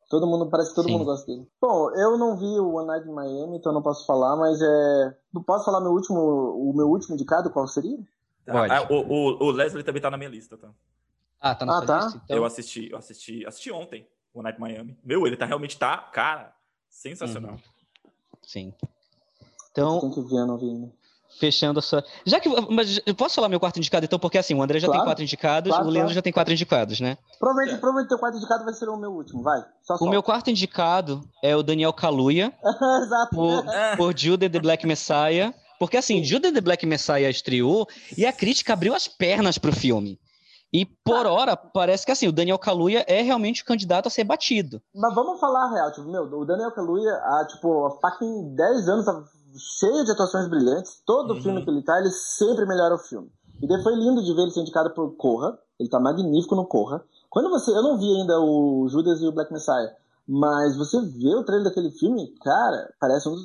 [0.08, 0.92] Todo mundo, parece que todo Sim.
[0.92, 1.46] mundo gosta dele.
[1.60, 5.16] Bom, eu não vi o One Night in Miami, então não posso falar, mas é.
[5.46, 7.98] Posso falar meu último, o meu último indicado, qual seria?
[8.46, 10.68] Ah, o, o, o, Leslie também tá na minha lista, tá?
[11.40, 12.04] Ah, tá na ah, tá?
[12.04, 12.20] lista?
[12.24, 12.36] Então...
[12.36, 14.98] Eu assisti, eu assisti, assisti ontem, o One Night in Miami.
[15.02, 16.54] Meu, ele tá realmente tá, cara,
[16.88, 17.52] sensacional.
[17.52, 18.10] Uhum.
[18.42, 18.74] Sim.
[19.70, 20.00] Então.
[20.00, 20.92] Tem que ver, não vi ainda
[21.38, 22.04] fechando a sua.
[22.24, 22.48] Já que.
[22.70, 25.00] Mas eu posso falar meu quarto indicado, então, porque assim, o André já claro.
[25.00, 26.14] tem quatro indicados, claro, o Leandro claro.
[26.14, 27.18] já tem quatro indicados, né?
[27.38, 27.78] Provavelmente, é.
[27.78, 29.60] provavelmente teu quarto indicado vai ser o meu último, vai.
[29.82, 30.04] Só, só.
[30.04, 32.52] O meu quarto indicado é o Daniel Kaluuya.
[33.02, 33.34] Exato.
[33.34, 33.64] Por,
[33.96, 35.52] por Judah the Black Messiah.
[35.78, 40.18] Porque assim, Judah the Black Messiah estreou e a crítica abriu as pernas pro filme.
[40.74, 44.24] E por hora, parece que assim, o Daniel Kaluuya é realmente o candidato a ser
[44.24, 44.82] batido.
[44.92, 48.88] Mas vamos falar a real, tipo, meu, o Daniel Kaluuya, há, tipo, há fucking 10
[48.88, 49.06] anos
[49.56, 51.02] cheio de atuações brilhantes.
[51.06, 51.42] Todo uhum.
[51.42, 53.30] filme que ele tá, ele sempre melhora o filme.
[53.62, 55.58] E daí foi lindo de ver ele ser indicado por Corra.
[55.78, 57.04] Ele tá magnífico no Corra.
[57.30, 57.70] Quando você.
[57.70, 59.94] Eu não vi ainda o Judas e o Black Messiah.
[60.26, 63.36] Mas você vê o trailer daquele filme, cara, parece um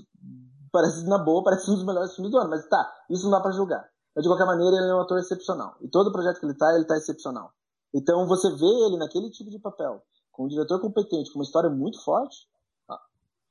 [0.72, 3.42] parece na boa, parece um dos melhores filmes do ano, mas tá, isso não dá
[3.42, 3.90] para julgar.
[4.16, 5.76] Mas de qualquer maneira, ele é um ator excepcional.
[5.82, 7.52] E todo projeto que ele tá, ele tá excepcional.
[7.94, 11.70] Então você vê ele naquele tipo de papel, com um diretor competente, com uma história
[11.70, 12.48] muito forte,
[12.88, 13.00] ah,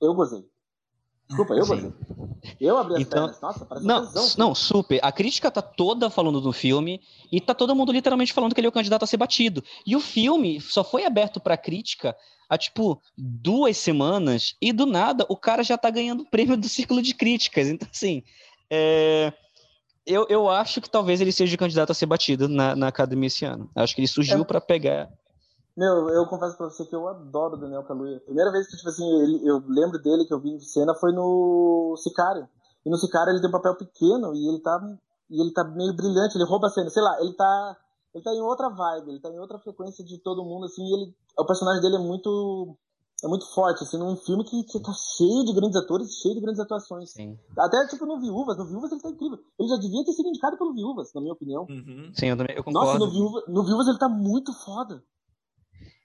[0.01, 0.49] eu gozei.
[1.29, 1.93] Desculpa, eu gostei.
[2.61, 3.41] Eu abri as então, pernas.
[3.41, 4.99] Nossa, parece não, não, super.
[5.03, 8.67] A crítica tá toda falando do filme e tá todo mundo literalmente falando que ele
[8.67, 9.63] é o candidato a ser batido.
[9.87, 12.17] E o filme só foi aberto pra crítica
[12.49, 16.69] há, tipo, duas semanas e do nada o cara já tá ganhando o prêmio do
[16.69, 17.69] Círculo de Críticas.
[17.69, 18.23] Então, assim,
[18.71, 19.33] é...
[20.07, 23.27] eu, eu acho que talvez ele seja o candidato a ser batido na, na academia
[23.27, 23.71] esse ano.
[23.77, 24.45] Acho que ele surgiu é...
[24.45, 25.11] para pegar
[25.79, 28.19] meu, eu confesso pra você que eu adoro o Daniel Kaluuya.
[28.21, 31.13] Primeira vez que, tipo assim, ele, eu lembro dele, que eu vi em cena, foi
[31.13, 32.49] no Sicário.
[32.85, 34.77] E no Sicário ele tem um papel pequeno e ele tá,
[35.31, 36.91] e ele tá meio brilhante, ele rouba a cena.
[36.91, 37.77] Sei lá, ele tá,
[38.13, 40.93] ele tá em outra vibe, ele tá em outra frequência de todo mundo, assim, e
[40.95, 42.77] ele, o personagem dele é muito
[43.23, 46.41] é muito forte, assim, num filme que, que tá cheio de grandes atores, cheio de
[46.41, 47.11] grandes atuações.
[47.11, 47.37] Sim.
[47.57, 49.39] Até, tipo, no Viúvas, no Viúvas ele tá incrível.
[49.59, 51.67] Ele já devia ter sido indicado pelo Viúvas, na minha opinião.
[51.69, 52.13] Uhum.
[52.15, 52.87] Sim, eu também, eu concordo.
[52.87, 55.03] Nossa, no, Viúva, no Viúvas ele tá muito foda.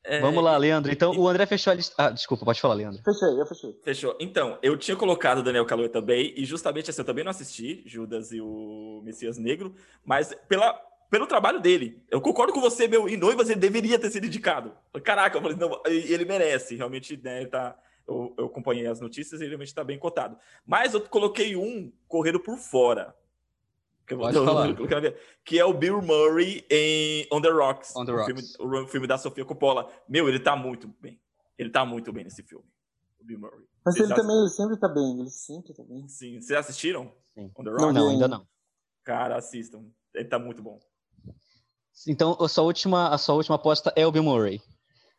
[0.06, 0.20] É...
[0.20, 0.92] Vamos lá, Leandro.
[0.92, 1.18] Então, e...
[1.18, 1.96] o André fechou a lista.
[1.98, 3.02] Ah, desculpa, pode falar, Leandro.
[3.04, 3.80] Fechei, eu fechei.
[3.84, 4.18] Fechou.
[4.20, 7.84] Então, eu tinha colocado o Daniel Kaluuya também, e justamente assim, eu também não assisti
[7.86, 10.74] Judas e o Messias Negro, mas pela,
[11.10, 12.02] pelo trabalho dele.
[12.12, 14.74] Eu concordo com você, meu, em Noivas ele deveria ter sido indicado.
[15.04, 17.78] Caraca, eu falei, não, ele merece, realmente, né, ele tá...
[18.06, 20.38] Eu, eu acompanhei as notícias e ele realmente está bem cotado.
[20.66, 23.16] Mas eu coloquei um correndo por fora.
[24.06, 24.68] Que, falar.
[25.46, 28.56] que é o Bill Murray em On the Rocks, On the Rocks.
[28.60, 29.89] O, filme, o filme da Sofia Coppola.
[30.08, 31.20] Meu, ele tá muito bem.
[31.58, 32.66] Ele tá muito bem nesse filme.
[33.20, 33.66] O Bill Murray.
[33.86, 35.20] Mas ele também, ele sempre tá bem.
[35.20, 36.08] Ele sempre tá bem.
[36.08, 36.42] Sim.
[36.42, 37.13] Vocês assistiram?
[37.34, 37.52] Sim.
[37.58, 37.86] On the Rocks?
[37.86, 38.48] Não, não, ainda não.
[39.04, 39.86] Cara, assistam.
[40.13, 40.80] Ele tá muito bom.
[42.08, 44.62] Então, a sua última, a sua última aposta é o Bill Murray.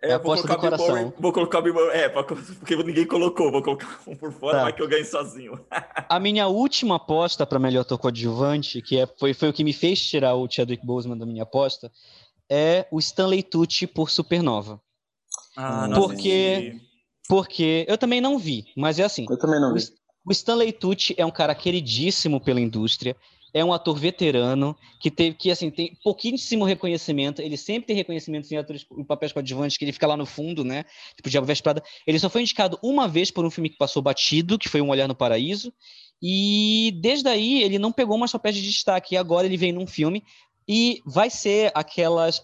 [0.04, 0.88] É, é aposta do coração.
[0.88, 4.58] Murray, vou colocar o Bill Murray, é, porque ninguém colocou, vou colocar um por fora,
[4.58, 4.62] tá.
[4.64, 5.58] vai que eu ganho sozinho.
[6.08, 10.00] a minha última aposta para melhor coadjuvante, que é, foi, foi o que me fez
[10.04, 11.90] tirar o Chadwick Boseman da minha aposta,
[12.50, 14.80] é o Stanley Tucci por Supernova.
[15.56, 16.78] Ah, não porque,
[17.28, 19.24] porque eu também não vi, mas é assim.
[19.28, 19.80] Eu também não vi.
[20.26, 23.16] O Stanley Tucci é um cara queridíssimo pela indústria
[23.54, 27.40] é um ator veterano que teve que assim tem pouquíssimo reconhecimento.
[27.40, 30.64] Ele sempre tem reconhecimento em atores em papéis coadjuvantes que ele fica lá no fundo,
[30.64, 30.84] né?
[31.16, 31.82] Tipo Diabo Veste Prada.
[32.04, 34.88] Ele só foi indicado uma vez por um filme que passou batido, que foi Um
[34.88, 35.72] Olhar no Paraíso.
[36.20, 39.14] E desde aí ele não pegou mais papéis de destaque.
[39.14, 40.24] E agora ele vem num filme
[40.66, 42.42] e vai ser aquelas.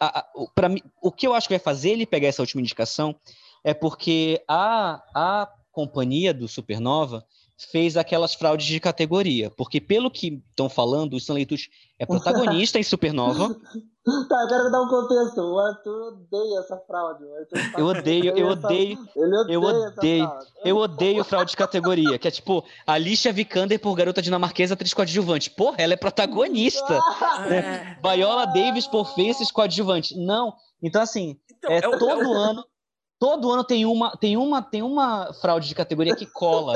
[0.54, 3.16] Para mim, o que eu acho que vai fazer ele pegar essa última indicação
[3.64, 7.24] é porque a, a companhia do Supernova
[7.70, 9.50] fez aquelas fraudes de categoria.
[9.50, 13.54] Porque, pelo que estão falando, o Stanley Tucci é protagonista em Supernova.
[14.02, 15.40] Tá, eu quero dar um contexto.
[15.40, 17.22] O Arthur odeia essa fraude.
[17.76, 18.98] Eu odeio, eu odeio,
[19.46, 20.32] eu odeio,
[20.64, 22.18] eu odeio fraude de categoria.
[22.18, 25.50] Que é tipo, Alicia Vikander por garota dinamarquesa, atriz coadjuvante.
[25.50, 26.98] Porra, ela é protagonista.
[27.46, 27.98] né?
[28.02, 30.16] Viola Davis por Faces coadjuvante.
[30.16, 30.54] Não.
[30.82, 32.64] Então, assim, então, é, é todo ano.
[33.18, 36.72] Todo ano tem uma, tem uma, tem uma fraude de categoria que cola.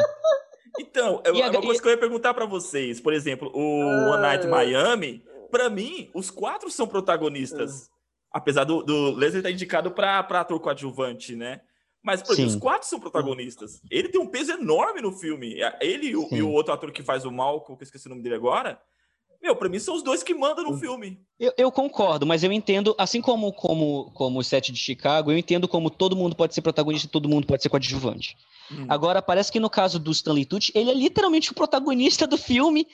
[0.78, 3.00] Então, é uma coisa que eu ia perguntar para vocês.
[3.00, 7.88] Por exemplo, o One Night Miami, para mim, os quatro são protagonistas.
[7.88, 7.94] É.
[8.32, 11.60] Apesar do, do Leslie estar tá indicado para ator coadjuvante, né?
[12.02, 13.80] Mas, por exemplo, os quatro são protagonistas.
[13.90, 15.56] Ele tem um peso enorme no filme.
[15.80, 18.10] Ele e o, e o outro ator que faz o Malcolm, que eu esqueci o
[18.10, 18.78] nome dele agora,
[19.44, 21.20] meu, pra mim são os dois que mandam no filme.
[21.38, 25.36] Eu, eu, concordo, mas eu entendo, assim como, como, como o set de Chicago, eu
[25.36, 28.38] entendo como todo mundo pode ser protagonista e todo mundo pode ser coadjuvante.
[28.72, 28.86] Hum.
[28.88, 32.86] Agora, parece que no caso do Stanley Tucci, ele é literalmente o protagonista do filme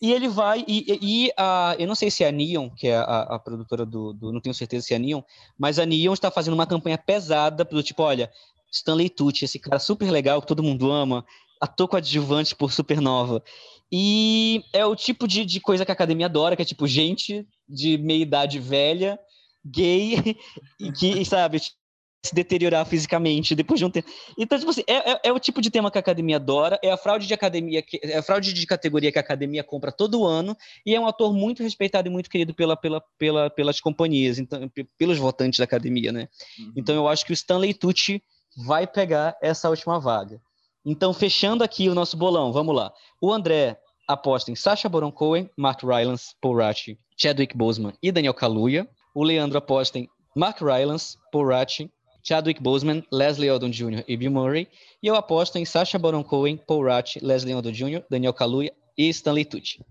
[0.00, 0.64] e ele vai.
[0.68, 3.84] E, e a, eu não sei se é a Neon, que é a, a produtora
[3.84, 5.22] do, do, Não tenho certeza se é a Neon,
[5.58, 8.30] mas a Neon está fazendo uma campanha pesada do tipo: olha,
[8.70, 11.26] Stanley Tucci, esse cara super legal que todo mundo ama,
[11.60, 13.42] ator coadjuvante por Supernova.
[13.90, 17.46] E é o tipo de, de coisa que a academia adora, que é tipo gente
[17.68, 19.18] de meia idade velha,
[19.64, 20.36] gay,
[20.80, 24.08] e que, sabe, se deteriorar fisicamente depois de um tempo.
[24.36, 26.90] Então, tipo assim, é, é, é, o tipo de tema que a academia adora, é
[26.90, 30.24] a fraude de academia, que, é a fraude de categoria que a academia compra todo
[30.24, 34.38] ano, e é um ator muito respeitado e muito querido pela, pela, pela, pelas companhias,
[34.38, 36.28] então, pelos votantes da academia, né?
[36.58, 36.72] Uhum.
[36.76, 38.22] Então eu acho que o Stanley Tucci
[38.56, 40.40] vai pegar essa última vaga.
[40.88, 42.92] Então, fechando aqui o nosso bolão, vamos lá.
[43.20, 48.32] O André aposta em Sacha Baron Cohen, Mark Rylance, Paul Ratchie, Chadwick Boseman e Daniel
[48.32, 48.88] Kaluuya.
[49.12, 51.90] O Leandro aposta em Mark Rylance, Paul Ratchie,
[52.22, 54.04] Chadwick Boseman, Leslie Odom Jr.
[54.06, 54.68] e Bill Murray.
[55.02, 59.08] E eu aposto em Sacha Baron Cohen, Paul Ratchie, Leslie Odom Jr., Daniel Kaluuya e
[59.08, 59.84] Stanley Tucci.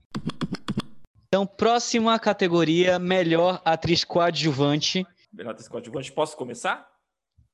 [1.27, 5.05] Então, próxima categoria, melhor atriz coadjuvante.
[5.33, 6.09] Melhor atriz coadjuvante.
[6.13, 6.94] Posso começar?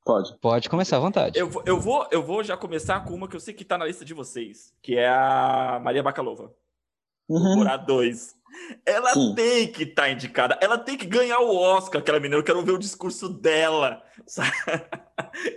[0.03, 0.35] Pode.
[0.39, 1.37] Pode começar à vontade.
[1.37, 3.77] Eu, vou- eu, vou, eu vou já começar com uma que eu sei que tá
[3.77, 6.51] na lista de vocês, que é a Maria Bakalova.
[7.29, 7.53] Uhum.
[7.55, 8.35] Temporada 2.
[8.85, 9.33] Ela Sim.
[9.35, 10.57] tem que estar indicada.
[10.61, 12.35] Ela tem que ganhar o Oscar, aquela menina.
[12.39, 14.01] Eu quero ver o discurso dela.
[14.27, 14.51] sabe?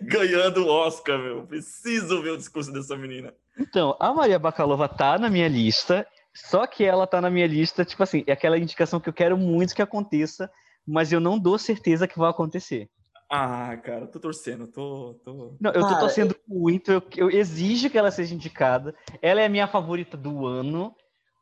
[0.03, 1.47] Ganhando o Oscar, meu.
[1.47, 3.35] Preciso ver o discurso dessa menina.
[3.59, 7.85] Então, a Maria Bakalova tá na minha lista, só que ela tá na minha lista,
[7.85, 10.51] tipo assim, é aquela indicação que eu quero muito que aconteça,
[10.87, 12.89] mas eu não dou certeza que vai acontecer.
[13.37, 14.69] Ah, cara, tô torcendo.
[14.69, 15.57] Tô, tô...
[15.61, 18.95] Não, eu tô Cara, torcendo muito, eu, eu exijo que ela seja indicada.
[19.21, 20.95] Ela é a minha favorita do ano,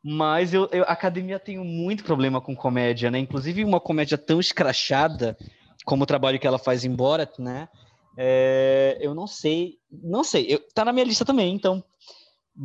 [0.03, 3.19] mas eu, eu- a academia tem muito problema com comédia, né?
[3.19, 5.37] Inclusive uma comédia tão escrachada
[5.85, 7.69] como o trabalho que ela faz em Borat, né?
[8.17, 10.47] É, eu não sei, não sei.
[10.49, 11.85] Eu, tá na minha lista também, então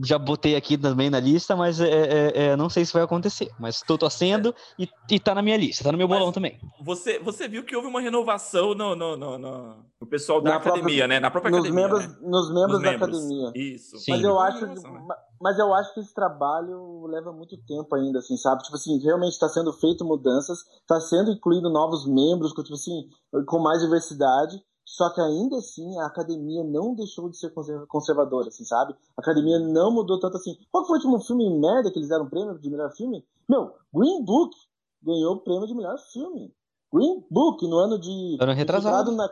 [0.04, 3.50] já botei aqui também na lista, mas é, é, é, não sei se vai acontecer.
[3.60, 6.60] Mas tô torcendo e, e tá na minha lista, tá no meu Mas- bolão também.
[6.84, 10.60] Você, você viu que houve uma renovação no, no, no, no- no pessoal da Na
[10.60, 11.19] própria- academia, né?
[11.19, 11.84] Na própria Nos academia.
[11.88, 12.15] membros, né?
[12.21, 13.17] nos membros Nos da membros.
[13.17, 13.52] academia.
[13.56, 13.97] Isso.
[13.97, 14.12] Sim.
[14.12, 15.06] Mas eu, acho, renovação, né?
[15.08, 18.63] ma- mas eu acho que esse trabalho leva muito tempo ainda, assim, sabe?
[18.63, 23.08] Tipo assim, realmente está sendo feito mudanças, está sendo incluído novos membros, com, tipo assim,
[23.47, 28.47] com mais diversidade, só que ainda assim a academia não deixou de ser conser- conservadora,
[28.47, 28.95] assim, sabe?
[29.17, 30.58] A academia não mudou tanto assim.
[30.71, 33.21] Qual foi o último filme merda que eles deram prêmio de melhor filme?
[33.50, 34.56] Meu, Green Book
[35.04, 36.56] ganhou o prêmio de melhor filme.
[36.91, 38.38] Green Book, no ano de.
[38.39, 39.12] Ano retrasado.
[39.12, 39.30] Na,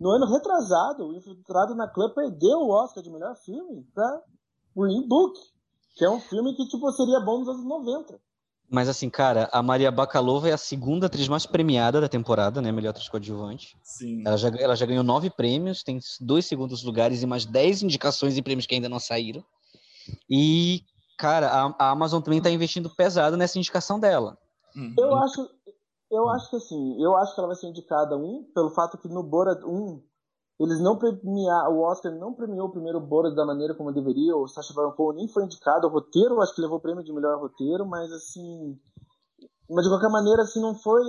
[0.00, 4.22] no ano retrasado, o Infiltrado na Clã perdeu o Oscar de melhor filme pra
[4.74, 5.38] Green Book,
[5.96, 8.18] que é um filme que tipo, seria bom nos anos 90.
[8.70, 12.72] Mas assim, cara, a Maria Bakalova é a segunda atriz mais premiada da temporada, né?
[12.72, 13.76] Melhor atriz coadjuvante.
[13.82, 14.22] Sim.
[14.26, 18.36] Ela já, ela já ganhou nove prêmios, tem dois segundos lugares e mais dez indicações
[18.36, 19.44] em prêmios que ainda não saíram.
[20.28, 20.82] E,
[21.18, 24.36] cara, a, a Amazon também tá investindo pesado nessa indicação dela.
[24.74, 24.94] Uhum.
[24.98, 25.48] Eu acho,
[26.10, 29.08] eu acho que assim, eu acho que ela vai ser indicada um pelo fato que
[29.08, 30.02] no Borat 1
[30.60, 34.46] eles não premiaram, o Oscar não premiou o primeiro Borat da maneira como deveria, o
[34.46, 37.40] Sacha Baron Cohen nem foi indicado, o roteiro acho que levou o prêmio de melhor
[37.40, 38.78] roteiro, mas assim,
[39.68, 41.02] mas de qualquer maneira assim não foi,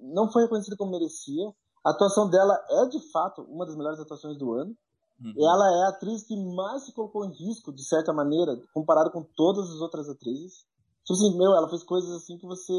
[0.00, 1.52] não foi reconhecido como merecia.
[1.84, 4.76] A atuação dela é de fato uma das melhores atuações do ano.
[5.20, 5.32] Uhum.
[5.36, 9.10] E ela é a atriz que mais se colocou em risco, de certa maneira, comparado
[9.10, 10.66] com todas as outras atrizes.
[11.04, 12.72] Tipo assim, meu, ela fez coisas assim que você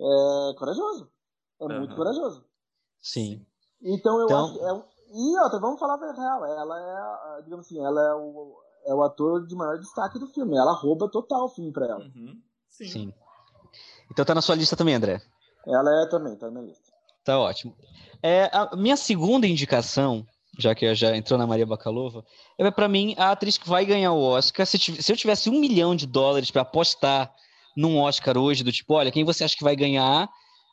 [0.00, 1.10] é corajoso.
[1.60, 1.96] É muito Aham.
[1.96, 2.44] corajoso.
[3.00, 3.46] Sim.
[3.82, 4.82] Então eu Então- acho que é um...
[5.10, 8.54] E outra, vamos falar a real, ela é, a- digamos assim, ela é o,
[8.86, 10.56] é o ator de maior destaque do filme.
[10.56, 12.04] Ela rouba total o filme pra ela.
[12.04, 12.38] Uhum.
[12.68, 12.88] Sim.
[12.88, 13.14] Sim.
[14.10, 15.22] Então tá na sua lista também, André.
[15.66, 16.92] Ela é também, tá na lista.
[17.24, 17.74] Tá ótimo.
[18.22, 20.26] É, a minha segunda indicação,
[20.58, 22.22] já que já entrou na Maria Bakalova,
[22.58, 24.66] é para mim a atriz que vai ganhar o Oscar.
[24.66, 27.32] Se, se eu tivesse um milhão de dólares para apostar
[27.76, 30.28] num Oscar hoje, do tipo, olha, quem você acha que vai ganhar?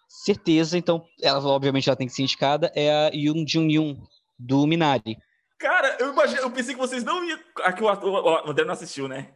[0.08, 3.96] Certeza, então, ela obviamente ela tem que ser indicada, é a Yoon Jun Yoon,
[4.40, 5.18] do Minari.
[5.60, 7.40] Cara, eu imagino, eu pensei que vocês não iam.
[7.64, 9.30] Aqui o, ator- o André não assistiu, né?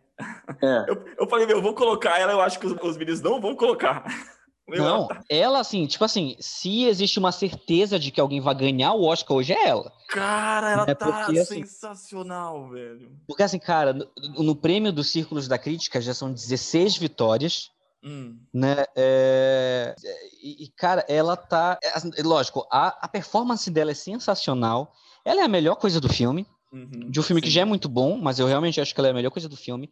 [0.62, 0.86] É.
[0.90, 3.40] Eu, eu falei, meu, eu vou colocar ela, eu acho que os, os meninos não
[3.40, 4.04] vão colocar.
[4.70, 8.40] Meu, Não, ela tá- ela assim, tipo assim, se existe uma certeza de que alguém
[8.40, 9.92] vai ganhar o Oscar hoje é ela.
[10.10, 13.12] Cara, ela É tá porque, assim, sensacional, velho.
[13.28, 14.08] Porque assim, cara, no,
[14.44, 17.72] no prêmio dos Círculos da Crítica já são 16 vitórias.
[18.04, 18.40] Hum.
[18.54, 18.86] né?
[18.96, 19.96] É,
[20.42, 21.78] E, e, cara, ela tá.
[21.84, 24.94] é, Lógico, a, a performance dela é sensacional.
[25.26, 26.48] Ela é a melhor coisa do filme.
[26.72, 27.10] Uhum.
[27.10, 27.54] De um filme que Sim.
[27.54, 29.58] já é muito bom, mas eu realmente acho que ela é a melhor coisa do
[29.58, 29.90] filme.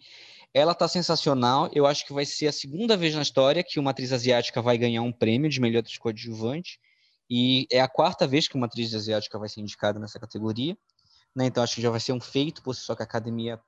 [0.53, 1.69] Ela tá sensacional.
[1.73, 4.77] Eu acho que vai ser a segunda vez na história que uma atriz asiática vai
[4.77, 6.79] ganhar um prêmio de melhor atriz coadjuvante.
[7.29, 10.77] E é a quarta vez que uma atriz asiática vai ser indicada nessa categoria.
[11.35, 11.45] Né?
[11.45, 13.59] Então acho que já vai ser um feito por si só que a academia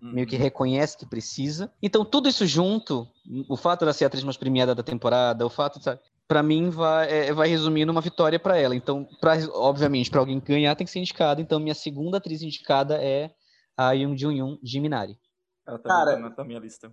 [0.00, 0.42] meio que Uhum.
[0.42, 1.72] reconhece que precisa.
[1.82, 3.06] Então, tudo isso junto,
[3.48, 6.70] o fato dela ser a atriz mais premiada da temporada, o fato, sabe, pra mim,
[6.70, 8.74] vai, é, vai resumir numa vitória pra ela.
[8.74, 11.40] Então, pra, obviamente, pra alguém ganhar, tem que ser indicado.
[11.40, 13.30] Então, minha segunda atriz indicada é
[13.76, 15.18] a Yoon Jun Yoon de Minari.
[15.66, 16.92] Ela tá, Cara, tá na, na minha lista.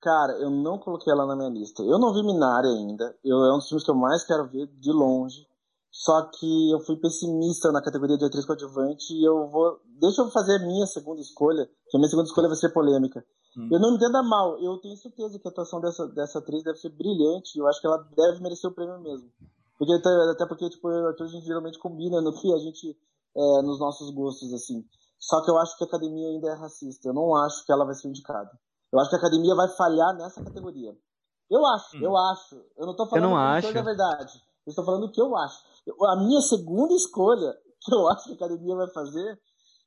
[0.00, 1.82] Cara, eu não coloquei ela na minha lista.
[1.82, 3.16] Eu não vi Minari ainda.
[3.24, 5.46] Eu, é um dos filmes que eu mais quero ver de longe.
[5.92, 9.78] Só que eu fui pessimista na categoria de atriz coadjuvante e eu vou.
[10.00, 13.22] Deixa eu fazer a minha segunda escolha, que a minha segunda escolha vai ser polêmica.
[13.56, 13.68] Hum.
[13.70, 16.78] Eu não me entenda mal, eu tenho certeza que a atuação dessa, dessa atriz deve
[16.78, 17.58] ser brilhante.
[17.58, 19.30] Eu acho que ela deve merecer o prêmio mesmo.
[19.78, 22.96] Porque até, porque, tipo, eu, a gente geralmente combina no que a gente.
[23.34, 24.84] É, nos nossos gostos, assim.
[25.18, 27.08] Só que eu acho que a academia ainda é racista.
[27.08, 28.50] Eu não acho que ela vai ser indicada.
[28.92, 30.94] Eu acho que a academia vai falhar nessa categoria.
[31.50, 32.00] Eu acho, Hum.
[32.02, 32.56] eu acho.
[32.76, 33.68] Eu não tô falando não como acho.
[33.68, 34.42] coisa verdade.
[34.66, 35.58] Eu estou falando o que eu acho.
[35.86, 37.52] Eu- A minha segunda escolha,
[37.84, 39.38] que eu acho que a academia vai fazer,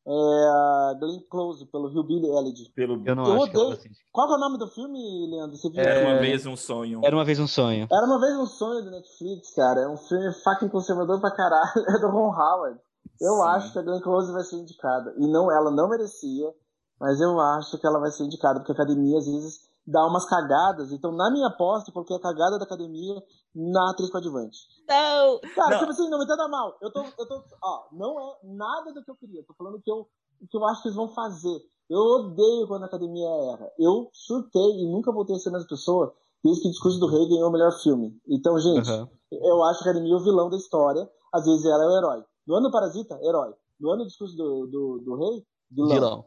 [0.07, 2.69] é a Glenn Close, pelo Hillbilly Elegy.
[2.75, 3.01] Pelo...
[3.05, 3.95] Eu não Eu acho que odeio- indicada.
[4.11, 5.57] Qual que é o nome do filme, Leandro?
[5.57, 5.79] Você viu?
[5.81, 7.01] Era É, uma vez um sonho.
[7.03, 7.87] Era uma vez um sonho.
[7.91, 9.81] Era uma vez um sonho do Netflix, cara.
[9.81, 11.71] É um filme fucking conservador pra caralho.
[11.89, 12.79] É do Ron Howard.
[13.19, 13.41] Eu Sim.
[13.43, 15.13] acho que a Glenn Close vai ser indicada.
[15.17, 16.53] E não, ela não merecia,
[16.99, 20.25] mas eu acho que ela vai ser indicada, porque a academia às vezes dá umas
[20.27, 20.91] cagadas.
[20.91, 23.15] Então, na minha aposta, eu coloquei a cagada da academia
[23.53, 24.57] na atriz coadjuvante.
[24.87, 25.39] Não!
[25.55, 25.79] Cara, não.
[25.79, 26.75] tipo assim, não me entenda mal.
[26.81, 29.41] Eu tô, eu tô, ó, não é nada do que eu queria.
[29.41, 30.07] Eu tô falando o que eu,
[30.41, 31.61] o que eu acho que eles vão fazer.
[31.89, 33.71] Eu odeio quando a academia erra.
[33.77, 37.07] Eu surtei e nunca voltei a ser a mesma pessoa desde que o Discurso do
[37.07, 38.19] Rei ganhou o melhor filme.
[38.27, 39.07] Então, gente, uhum.
[39.31, 41.09] eu acho que a academia é o vilão da história.
[41.33, 42.23] Às vezes ela é o herói.
[42.47, 43.53] No ano do Parasita, herói.
[43.79, 45.93] No ano do Discurso do, do, do Rei, vilão.
[45.93, 46.25] vilão.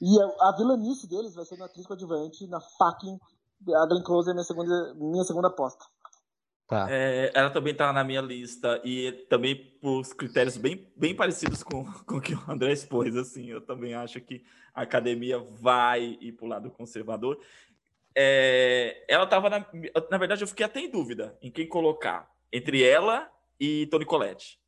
[0.00, 3.18] E a, a vilanice deles vai ser na atriz coadjuvante, na fucking.
[3.74, 5.84] A Glenn Close é minha segunda, minha segunda aposta.
[6.70, 6.86] Tá.
[6.88, 11.84] É, ela também tá na minha lista e também por critérios bem, bem parecidos com,
[12.06, 16.30] com o que o André expôs, assim, eu também acho que a academia vai ir
[16.30, 17.40] pro lado conservador.
[18.14, 19.66] É, ela tava na,
[20.10, 24.60] na verdade eu fiquei até em dúvida em quem colocar entre ela e Tony Collette,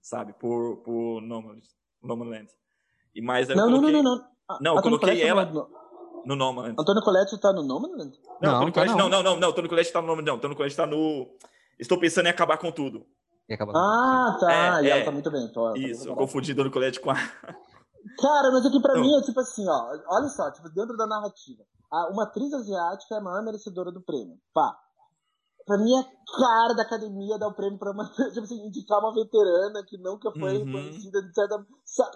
[0.00, 2.48] sabe, por por Nomadland.
[3.14, 3.92] E mais não, coloquei...
[3.92, 4.58] não, não, não, não.
[4.60, 5.44] Não, eu coloquei ela
[6.24, 6.76] no Nomadland.
[6.78, 8.18] Antônio Colette tá no Nomadland?
[8.40, 9.08] Não, não, Tony Colette, não.
[9.08, 10.38] não, não, não, Tony Colette tá no Nomadland, não.
[10.38, 11.28] Tony Colette tá no...
[11.78, 13.06] Estou pensando em acabar com tudo.
[13.50, 14.40] Acabar com ah, tudo.
[14.40, 14.52] tá.
[14.52, 14.90] É, e é.
[14.90, 15.48] ela tá muito bem.
[15.48, 17.14] Tô, Isso, tá eu confundi Tony Colette com a...
[18.20, 19.02] Cara, mas aqui pra não.
[19.02, 19.96] mim é tipo assim, ó.
[20.08, 21.62] Olha só, tipo, dentro da narrativa.
[22.10, 24.36] Uma atriz asiática é a maior merecedora do prêmio.
[24.52, 24.76] Pá.
[25.68, 26.02] Pra mim é
[26.34, 30.32] cara da academia dar o prêmio pra uma, tipo assim, indicar uma veterana que nunca
[30.32, 30.64] foi uhum.
[30.64, 31.56] reconhecida de certa.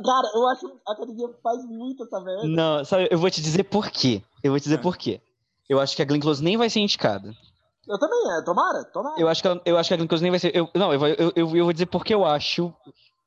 [0.03, 2.49] Cara, eu acho que a academia faz muito essa merda.
[2.49, 4.23] Não, sabe, eu vou te dizer por quê.
[4.43, 4.83] Eu vou te dizer é.
[4.83, 5.21] por quê.
[5.69, 7.31] Eu acho que a Glenn Close nem vai ser indicada.
[7.87, 8.43] Eu também, é.
[8.43, 9.21] Tomara, tomara.
[9.21, 10.57] Eu acho que, eu acho que a Glenn Close nem vai ser.
[10.57, 12.73] Eu, não, eu, eu, eu, eu vou dizer porque eu acho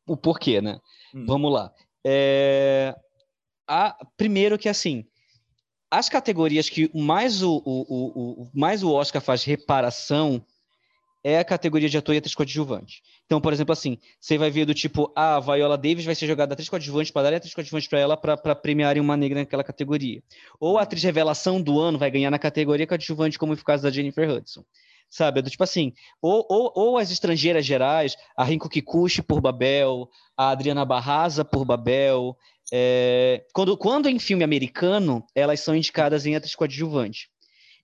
[0.07, 0.79] o porquê, né?
[1.13, 1.25] Hum.
[1.27, 1.71] Vamos lá.
[2.03, 2.95] É...
[3.67, 5.05] A, primeiro que assim
[5.89, 10.43] as categorias que mais o, o, o, mais o Oscar faz reparação
[11.23, 13.01] é a categoria de ator e atriz coadjuvante.
[13.25, 16.27] Então, por exemplo, assim, você vai ver do tipo, ah, a Viola Davis vai ser
[16.27, 20.21] jogada atriz coadjuvante para dar atriz coadjuvante para ela para premiarem uma negra naquela categoria.
[20.59, 23.81] Ou a atriz revelação do ano vai ganhar na categoria coadjuvante, como foi o caso
[23.81, 24.63] da Jennifer Hudson.
[25.09, 30.07] Sabe, do tipo assim, ou, ou, ou as estrangeiras gerais, a Rinko Kikuchi por Babel,
[30.37, 32.37] a Adriana Barraza por Babel,
[32.71, 37.29] é, quando, quando em filme americano, elas são indicadas em atriz coadjuvante.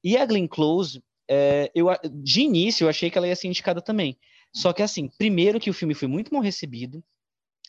[0.03, 3.81] E a Glenn Close, é, eu, de início, eu achei que ela ia ser indicada
[3.81, 4.17] também.
[4.53, 7.03] Só que, assim, primeiro que o filme foi muito mal recebido.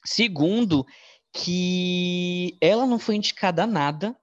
[0.04, 0.84] Segundo,
[1.32, 4.16] que ela não foi indicada a nada.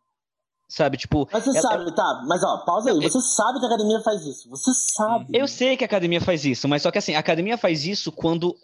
[0.68, 1.28] Sabe, tipo.
[1.32, 1.62] Mas você ela...
[1.62, 3.02] sabe, tá, mas ó, pausa aí.
[3.02, 4.48] Você sabe que a academia faz isso.
[4.50, 5.26] Você sabe.
[5.36, 8.12] Eu sei que a academia faz isso, mas só que assim, a academia faz isso
[8.12, 8.56] quando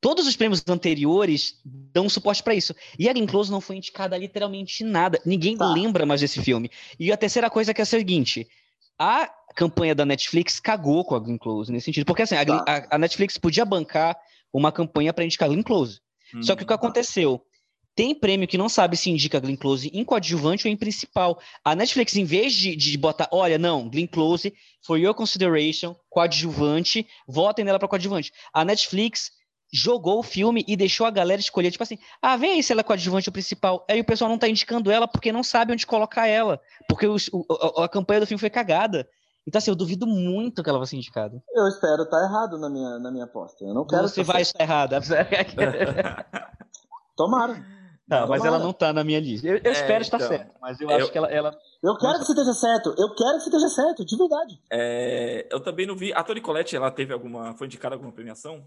[0.00, 2.74] Todos os prêmios anteriores dão suporte para isso.
[2.98, 5.20] E a Glenn Close não foi indicada literalmente nada.
[5.26, 5.66] Ninguém tá.
[5.72, 6.70] lembra mais desse filme.
[6.98, 8.46] E a terceira coisa que é a seguinte:
[8.98, 12.06] a campanha da Netflix cagou com a Glenn Close nesse sentido.
[12.06, 12.64] Porque assim, a, tá.
[12.66, 14.16] a, a Netflix podia bancar
[14.52, 16.00] uma campanha para indicar a Glenn Close.
[16.32, 16.42] Hum.
[16.42, 17.42] Só que o que aconteceu?
[17.96, 21.40] Tem prêmio que não sabe se indica Glenn Close em coadjuvante ou em principal.
[21.64, 27.04] A Netflix, em vez de, de botar, olha, não, Glenn Close, for your consideration, coadjuvante,
[27.26, 28.32] votem nela para coadjuvante.
[28.54, 29.32] A Netflix
[29.72, 32.80] jogou o filme e deixou a galera escolher, tipo assim, ah, vem aí se ela
[32.80, 33.84] é coadjuvante ou principal.
[33.88, 36.60] Aí o pessoal não tá indicando ela porque não sabe onde colocar ela.
[36.88, 37.44] Porque os, o,
[37.78, 39.06] a, a, campanha do filme foi cagada.
[39.46, 41.42] Então, assim, eu duvido muito que ela vai ser indicada.
[41.54, 43.64] Eu espero estar tá errado na minha, na minha aposta.
[43.64, 44.08] Eu não quero.
[44.08, 45.00] Você vai estar errada.
[47.16, 47.78] Tomara.
[48.08, 49.46] Tá, mas ela não tá na minha lista.
[49.46, 51.54] Eu, eu é, espero estar então, certo, mas eu, eu, acho que ela, ela.
[51.82, 52.94] Eu quero que você esteja certo.
[52.96, 54.58] Eu quero que você esteja certo, de verdade.
[54.72, 56.10] É, eu também não vi.
[56.14, 57.54] A Toni Collette, ela teve alguma.
[57.54, 58.64] Foi indicada alguma premiação?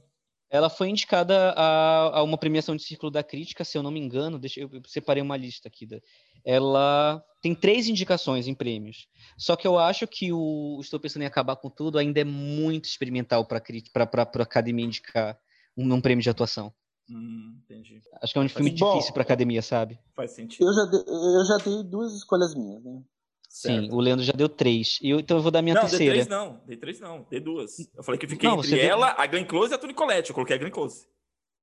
[0.52, 4.02] Ela foi indicada a, a, uma premiação de Círculo da Crítica, se eu não me
[4.02, 4.38] engano.
[4.38, 5.86] Deixa eu, eu separei uma lista aqui.
[5.86, 5.98] Da,
[6.44, 9.08] ela tem três indicações em prêmios.
[9.38, 12.84] Só que eu acho que o Estou Pensando em Acabar com Tudo ainda é muito
[12.84, 15.40] experimental para a academia indicar
[15.78, 16.74] um, um, prêmio de atuação.
[17.10, 18.02] Hum, entendi.
[18.22, 19.98] Acho que é um filme difícil para academia, sabe?
[20.14, 20.68] Faz sentido.
[20.68, 23.02] Eu já, dei, eu já dei duas escolhas minhas, né?
[23.52, 24.98] Sim, o Leandro já deu três.
[25.02, 26.14] Eu, então eu vou dar minha não, terceira.
[26.14, 27.78] Dei três não, dei três não, dei duas.
[27.94, 29.22] Eu falei que fiquei não, entre ela, deu...
[29.22, 30.30] a Glenn Close e a Toni Collette.
[30.30, 31.06] Eu coloquei a Glenn Close.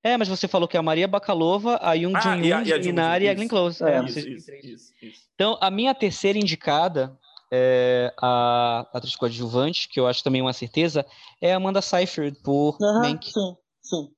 [0.05, 2.73] É, mas você falou que é a Maria Bakalova, a Young ah, e a, e
[2.75, 3.83] a, Minari e a Glenn Close.
[3.83, 7.19] É, isso, isso, isso, isso, Então, a minha terceira indicada,
[7.51, 11.07] é a atriz coadjuvante, que eu acho também uma certeza,
[11.41, 13.33] é a Amanda Seyfried, por uhum, Mank.
[13.33, 14.15] Sim, sim.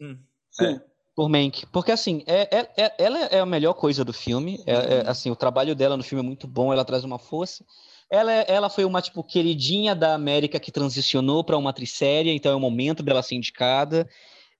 [0.00, 0.18] Hum,
[0.50, 0.64] sim.
[0.64, 1.66] É por Mank.
[1.66, 4.62] Porque, assim, é, é, é, ela é a melhor coisa do filme.
[4.66, 5.10] É, é, uhum.
[5.10, 7.64] assim, o trabalho dela no filme é muito bom, ela traz uma força.
[8.10, 12.32] Ela, é, ela foi uma, tipo, queridinha da América que transicionou para uma atriz séria,
[12.32, 14.08] então é o momento dela ser indicada.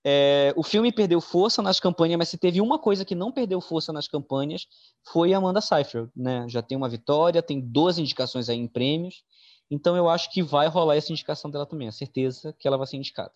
[0.06, 3.60] É, o filme perdeu força nas campanhas, mas se teve uma coisa que não perdeu
[3.60, 4.66] força nas campanhas,
[5.02, 6.44] foi a Amanda Seyfried, né?
[6.46, 9.24] Já tem uma vitória, tem 12 indicações aí em prêmios,
[9.70, 12.86] então eu acho que vai rolar essa indicação dela também, a certeza que ela vai
[12.86, 13.32] ser indicada.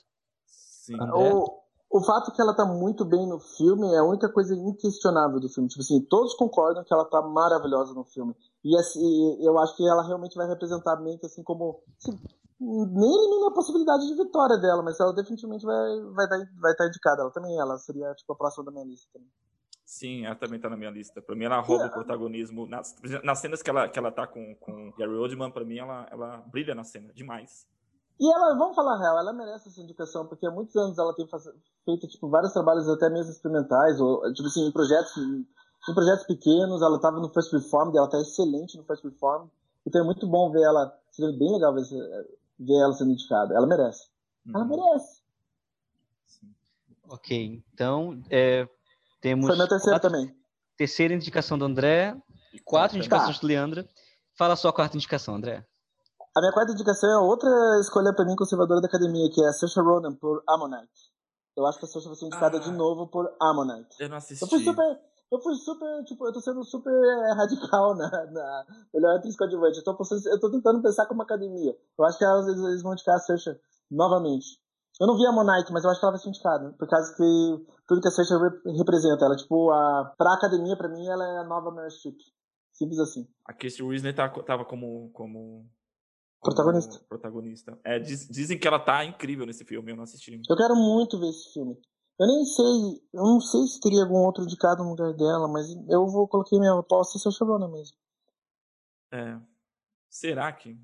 [0.47, 0.97] Sim.
[1.01, 1.59] O,
[1.91, 5.49] o fato que ela tá muito bem no filme é a única coisa inquestionável do
[5.49, 5.69] filme.
[5.69, 8.35] Tipo assim, todos concordam que ela tá maravilhosa no filme.
[8.63, 11.83] E assim, eu acho que ela realmente vai representar meio que assim como.
[11.99, 12.19] Assim,
[12.61, 16.87] nem elimina a possibilidade de vitória dela, mas ela definitivamente vai, vai, dar, vai estar
[16.87, 17.23] indicada.
[17.23, 19.31] Ela também, ela seria tipo a próxima da minha lista também.
[19.87, 21.23] Sim, ela também tá na minha lista.
[21.23, 22.67] Pra mim, ela rouba o protagonismo.
[22.67, 26.07] Nas, nas cenas que ela, que ela tá com, com Gary Oldman, pra mim, ela,
[26.11, 27.67] ela brilha na cena demais.
[28.21, 31.15] E ela, vamos falar a real, ela merece essa indicação, porque há muitos anos ela
[31.15, 31.27] tem
[31.85, 36.83] feito tipo, vários trabalhos até mesmo experimentais, ou tipo assim, em projetos, em projetos pequenos,
[36.83, 39.49] ela estava no First Reform, ela está excelente no First Reform,
[39.87, 41.85] então é muito bom ver ela, seria bem legal ver,
[42.59, 44.09] ver ela sendo indicada, ela merece.
[44.53, 44.69] Ela uhum.
[44.69, 45.23] merece.
[47.09, 48.69] Ok, então é,
[49.21, 49.47] temos.
[49.47, 50.37] Foi minha terceira quatro, também.
[50.77, 52.17] Terceira indicação do André,
[52.65, 52.99] quatro tá.
[52.99, 53.89] indicações do Leandro.
[54.35, 55.65] Fala a sua quarta indicação, André.
[56.39, 59.53] A minha quarta indicação é outra escolha para mim conservadora da academia, que é a
[59.53, 61.11] Saoirse Ronan por Ammonite.
[61.57, 63.97] Eu acho que a Saoirse vai ser indicada ah, de novo por Ammonite.
[63.99, 64.45] Eu não assisti.
[64.45, 65.01] Eu fui super,
[65.33, 69.79] eu fui super, tipo, eu tô sendo super eh, radical na, na melhor atriz coadjuvante.
[69.79, 69.99] Eu tô,
[70.31, 71.77] eu tô tentando pensar como academia.
[71.99, 73.59] Eu acho que elas, eles vão indicar a Saoirse
[73.91, 74.61] novamente.
[75.01, 76.73] Eu não vi a Monite, mas eu acho que ela vai ser indicada.
[76.79, 78.33] Por causa que tudo que a Saoirse
[78.79, 79.25] representa.
[79.25, 82.17] Ela, tipo, a, pra academia, pra mim, ela é a nova Meryl Streep.
[82.73, 83.27] Simples assim.
[83.45, 85.67] A Casey Weasley tá, tava como, como
[86.41, 87.01] Protagonista.
[87.09, 87.79] Protagonista.
[87.85, 90.41] É, diz, dizem que ela tá incrível nesse filme, eu não assisti.
[90.49, 91.77] Eu quero muito ver esse filme.
[92.19, 95.69] Eu nem sei, eu não sei se teria algum outro indicado no lugar dela, mas
[95.89, 97.97] eu vou coloquei minha aposta se Shavana mesmo.
[99.13, 99.39] É.
[100.11, 100.77] Será que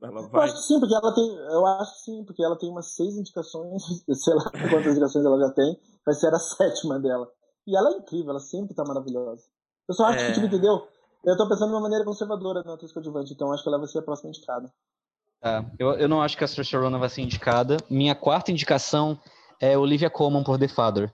[0.00, 0.40] ela vai?
[0.40, 1.36] Eu acho que sim, porque ela tem.
[1.36, 3.82] Eu acho que sim, porque ela tem umas seis indicações,
[4.12, 7.28] sei lá quantas indicações ela já tem, vai ser a sétima dela.
[7.66, 9.44] E ela é incrível, ela sempre tá maravilhosa.
[9.88, 10.26] Eu só acho é...
[10.28, 10.86] que, tipo, entendeu?
[11.24, 13.88] Eu tô pensando de uma maneira conservadora na atriz coadjuvante, então acho que ela vai
[13.88, 14.72] ser a próxima indicada.
[15.46, 17.76] É, eu, eu não acho que a Saoirse vai ser indicada.
[17.88, 19.18] Minha quarta indicação
[19.60, 21.12] é Olivia Colman por The Father.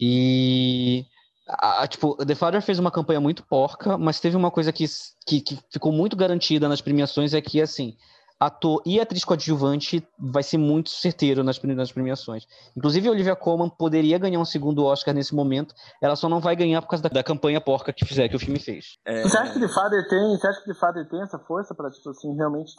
[0.00, 1.04] E
[1.46, 4.86] a, tipo, The Father fez uma campanha muito porca, mas teve uma coisa que,
[5.26, 7.94] que, que, ficou muito garantida nas premiações é que assim,
[8.40, 12.46] ator e atriz coadjuvante vai ser muito certeiro nas, nas premiações.
[12.76, 16.56] Inclusive, a Olivia Colman poderia ganhar um segundo Oscar nesse momento, ela só não vai
[16.56, 18.96] ganhar por causa da, da campanha porca que fizer que o filme fez.
[19.06, 19.22] É...
[19.22, 21.90] Você acha que The Father tem, você acha que The Father tem essa força para
[21.90, 22.72] tipo assim realmente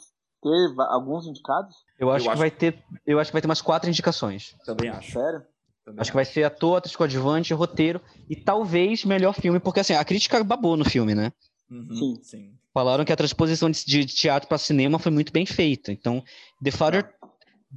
[0.44, 1.74] ter alguns indicados?
[1.98, 2.38] Eu acho eu que acho...
[2.38, 4.54] vai ter, eu acho que vai ter umas quatro indicações.
[4.64, 5.12] Também acho.
[5.12, 5.42] Sério?
[5.84, 9.94] Também acho que vai ser ator, atriz coadjuvante, roteiro e talvez melhor filme, porque assim,
[9.94, 11.32] a crítica babou no filme, né?
[11.70, 12.22] Uhum, sim.
[12.22, 12.54] sim.
[12.72, 15.92] Falaram que a transposição de, teatro para cinema foi muito bem feita.
[15.92, 16.22] Então,
[16.62, 17.14] The Father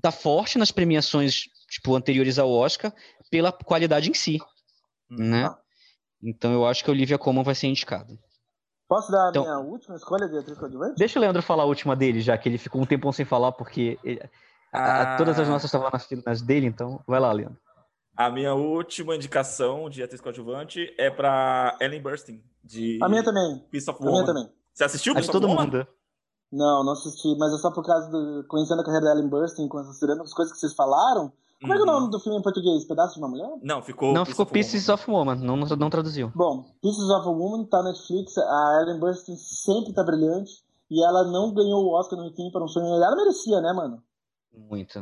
[0.01, 2.93] tá forte nas premiações tipo anteriores ao Oscar
[3.29, 4.39] pela qualidade em si,
[5.09, 5.17] uhum.
[5.17, 5.55] né?
[6.23, 8.17] Então eu acho que a Olivia Colman vai ser indicada.
[8.87, 10.95] Posso dar a então, minha última escolha de atriz coadjuvante?
[10.97, 13.51] Deixa o Leandro falar a última dele, já que ele ficou um tempão sem falar,
[13.51, 14.21] porque ele,
[14.71, 15.15] ah.
[15.15, 17.57] a, todas as nossas estavam nas filas dele, então vai lá, Leandro.
[18.15, 23.59] A minha última indicação de atriz coadjuvante é para Ellen Burstyn, de A minha também.
[23.69, 24.09] Piece of Woman.
[24.09, 24.51] A minha também.
[24.73, 25.65] Você assistiu Piece of todo Woman?
[25.65, 25.87] mundo.
[26.51, 28.45] Não, não assisti, mas é só por causa do.
[28.47, 31.31] Conhecendo a carreira da Ellen Burstyn, considerando as coisas que vocês falaram,
[31.61, 32.09] como é, que é o nome uhum.
[32.11, 32.85] do filme em português?
[32.85, 33.49] Pedaço de uma Mulher?
[33.63, 34.13] Não, ficou.
[34.13, 36.31] Não, ficou Pieces of Woman, não, não traduziu.
[36.35, 40.51] Bom, Pieces of a Woman tá na Netflix, a Ellen Burstyn sempre tá brilhante,
[40.89, 42.85] e ela não ganhou o Oscar no Requiem para um Sonho.
[42.85, 44.01] Ela merecia, né, mano?
[44.55, 44.99] Muito.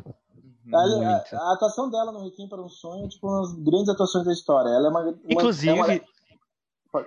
[0.74, 3.90] A, a, a, atuação dela no Requiem para um Sonho é tipo uma das grandes
[3.90, 4.70] atuações da história.
[4.70, 5.02] Ela é uma.
[5.02, 5.70] uma Inclusive.
[5.70, 6.02] É uma...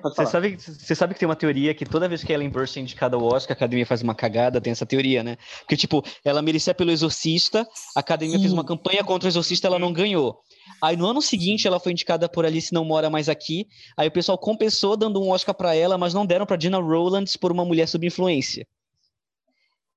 [0.03, 2.83] Você sabe, você sabe que tem uma teoria que toda vez que Ellen Burstyn é
[2.83, 5.37] indicada ao Oscar, a academia faz uma cagada, tem essa teoria, né?
[5.61, 7.67] Porque, tipo, ela merecia pelo Exorcista,
[7.97, 8.43] a academia Sim.
[8.43, 10.41] fez uma campanha contra o Exorcista, ela não ganhou.
[10.83, 13.67] Aí no ano seguinte ela foi indicada por Alice Não Mora Mais Aqui,
[13.97, 17.37] aí o pessoal compensou dando um Oscar para ela, mas não deram para Dina Rowlands
[17.37, 18.67] por uma mulher sob influência.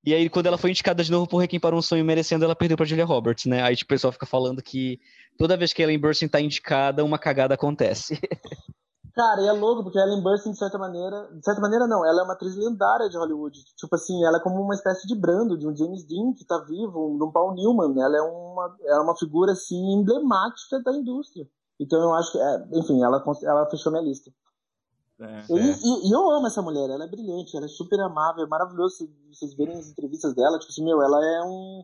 [0.03, 2.55] E aí, quando ela foi indicada de novo por Requiem para um Sonho Merecendo, ela
[2.55, 3.61] perdeu para Julia Roberts, né?
[3.61, 4.99] Aí tipo, o pessoal fica falando que
[5.37, 8.19] toda vez que Ellen Burstyn tá indicada, uma cagada acontece.
[9.13, 11.27] Cara, e é louco, porque a Ellen Burstyn, de certa maneira...
[11.33, 12.05] De certa maneira, não.
[12.05, 13.59] Ela é uma atriz lendária de Hollywood.
[13.75, 16.57] Tipo assim, ela é como uma espécie de Brando, de um James Dean que tá
[16.59, 18.01] vivo, de um Paul Newman.
[18.01, 21.45] Ela é uma, é uma figura, assim, emblemática da indústria.
[21.79, 22.39] Então eu acho que...
[22.39, 24.31] É, enfim, ela, ela fechou minha lista.
[25.19, 25.77] É, e, é.
[25.83, 29.09] E, e, eu amo essa mulher, ela é brilhante, ela é super amável, é maravilhoso
[29.31, 30.57] vocês verem as entrevistas dela.
[30.57, 31.83] Tipo assim, meu, ela é um...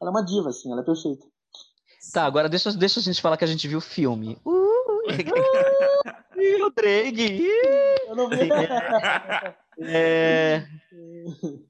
[0.00, 1.26] Ela é uma diva, assim, ela é perfeita.
[2.12, 4.38] Tá, agora deixa, deixa a gente falar que a gente viu o filme.
[5.06, 5.75] Uh!
[6.46, 7.48] Ih, o Drake!
[8.08, 8.36] Eu não vi.
[9.78, 10.66] É...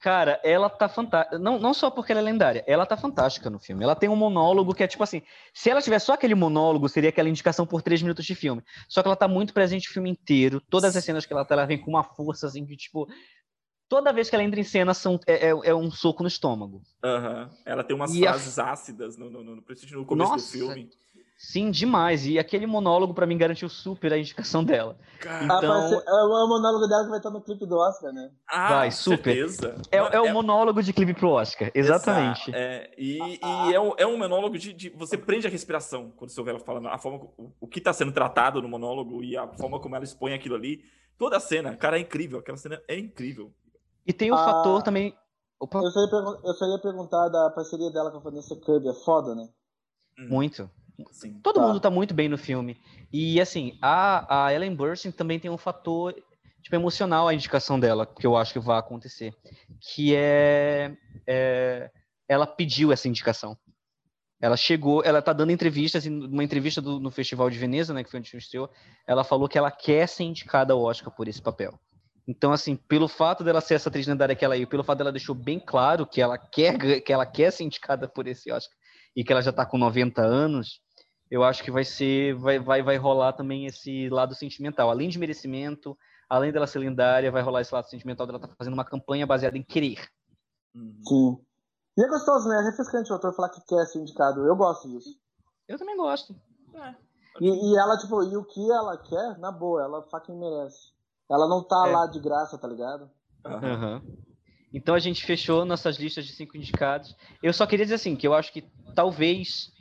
[0.00, 1.38] Cara, ela tá fantástica.
[1.38, 3.82] Não, não só porque ela é lendária, ela tá fantástica no filme.
[3.82, 5.22] Ela tem um monólogo que é tipo assim:
[5.52, 8.62] se ela tivesse só aquele monólogo, seria aquela indicação por três minutos de filme.
[8.88, 10.60] Só que ela tá muito presente o filme inteiro.
[10.60, 13.08] Todas as cenas que ela tá, ela vem com uma força assim que, tipo.
[13.88, 16.82] Toda vez que ela entra em cena são, é, é, é um soco no estômago.
[17.04, 17.48] Uhum.
[17.64, 18.72] Ela tem umas e frases a...
[18.72, 19.62] ácidas no, no, no, no
[20.04, 20.90] começo Nossa, do filme.
[21.36, 22.26] Sim, demais.
[22.26, 24.96] E aquele monólogo, para mim, garantiu super a indicação dela.
[25.20, 26.00] Então...
[26.00, 28.30] é o monólogo dela que vai estar no clipe do Oscar, né?
[28.48, 29.34] Ah, vai, super.
[29.34, 29.76] Certeza.
[29.90, 32.50] É, é, é o monólogo de clipe pro Oscar, exatamente.
[32.54, 36.30] É, e, e é, um, é um monólogo de, de, Você prende a respiração quando
[36.30, 39.36] você ouve ela falando, a forma, o, o que está sendo tratado no monólogo e
[39.36, 40.82] a forma como ela expõe aquilo ali.
[41.18, 42.38] Toda a cena, cara, é incrível.
[42.38, 43.52] Aquela cena é incrível.
[44.06, 45.14] E tem o ah, fator também.
[45.60, 45.80] Opa.
[45.80, 46.08] Eu, só ia
[46.44, 49.48] eu só ia perguntar da parceria dela com a Vanessa Kirby, é foda, né?
[50.18, 50.70] Muito.
[51.42, 51.66] Todo tá.
[51.66, 52.80] mundo tá muito bem no filme.
[53.12, 56.14] E assim, a, a Ellen Burstyn também tem um fator
[56.62, 59.34] tipo, emocional a indicação dela, que eu acho que vai acontecer.
[59.80, 61.90] Que é, é
[62.28, 63.56] ela pediu essa indicação.
[64.40, 68.10] Ela chegou, ela tá dando entrevistas, uma entrevista do, no Festival de Veneza, né, que
[68.10, 68.70] foi onde estreou,
[69.06, 71.78] ela falou que ela quer ser indicada ao Oscar por esse papel.
[72.28, 75.12] Então, assim, pelo fato dela ser essa atriz lendária que ela é, pelo fato dela
[75.12, 78.76] deixou bem claro que ela quer que ela quer ser indicada por esse Oscar
[79.14, 80.80] e que ela já tá com 90 anos,
[81.30, 84.90] eu acho que vai ser, vai, vai, vai rolar também esse lado sentimental.
[84.90, 85.96] Além de merecimento,
[86.28, 89.26] além dela ser lendária, vai rolar esse lado sentimental dela estar tá fazendo uma campanha
[89.26, 90.08] baseada em querer.
[90.74, 91.00] Uhum.
[91.06, 91.38] Sim.
[91.98, 92.60] E é gostoso, né?
[92.60, 94.46] É refrescante o autor falar que quer ser indicado.
[94.46, 95.18] Eu gosto disso.
[95.66, 96.36] Eu também gosto.
[96.74, 96.94] É.
[97.40, 100.92] E, e, ela, tipo, e o que ela quer, na boa, ela fucking merece.
[101.30, 101.92] Ela não tá é.
[101.92, 103.10] lá de graça, tá ligado?
[103.44, 104.18] Uhum.
[104.72, 107.16] Então a gente fechou nossas listas de cinco indicados.
[107.42, 108.62] Eu só queria dizer assim, que eu acho que
[108.94, 109.72] talvez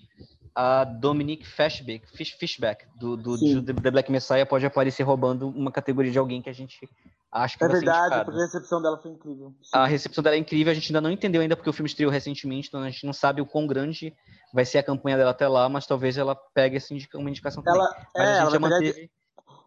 [0.55, 5.69] a Dominique Fishback, Fish, Fishback do, do, do, The Black Messiah pode aparecer roubando uma
[5.69, 6.89] categoria de alguém que a gente
[7.29, 9.53] acha que é vai verdade, porque a recepção dela foi incrível.
[9.61, 9.69] Sim.
[9.73, 12.09] A recepção dela é incrível, a gente ainda não entendeu ainda porque o filme estreou
[12.09, 14.15] recentemente, então a gente não sabe o quão grande
[14.53, 17.61] vai ser a campanha dela até lá, mas talvez ela pegue essa indica, uma indicação
[17.61, 17.81] também.
[17.81, 19.11] Ela, mas é, a gente já manteve...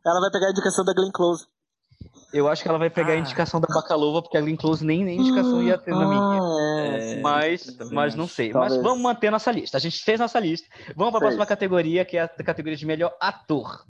[0.07, 1.47] ela vai pegar a indicação da Glenn Close.
[2.33, 3.17] Eu acho que ela vai pegar ah.
[3.17, 6.21] a indicação da Bacalova, porque a Glenn Close nem, nem indicação ia ter na minha.
[6.21, 8.51] Ah, é, mas, mas não sei.
[8.51, 8.75] Talvez.
[8.75, 9.77] Mas vamos manter nossa lista.
[9.77, 10.69] A gente fez nossa lista.
[10.95, 13.85] Vamos para a próxima categoria, que é a categoria de melhor ator.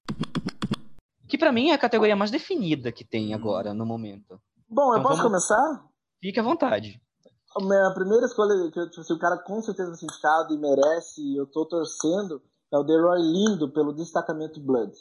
[1.28, 4.40] Que para mim é a categoria mais definida que tem agora, no momento.
[4.68, 5.46] Bom, eu então, posso vamos...
[5.46, 5.84] começar?
[6.20, 7.00] Fique à vontade.
[7.56, 11.20] A minha primeira escolha, que tipo, assim, o cara com certeza vai indicado e merece,
[11.20, 12.42] e eu tô torcendo,
[12.72, 14.92] é o Roy Lindo, pelo destacamento Blood.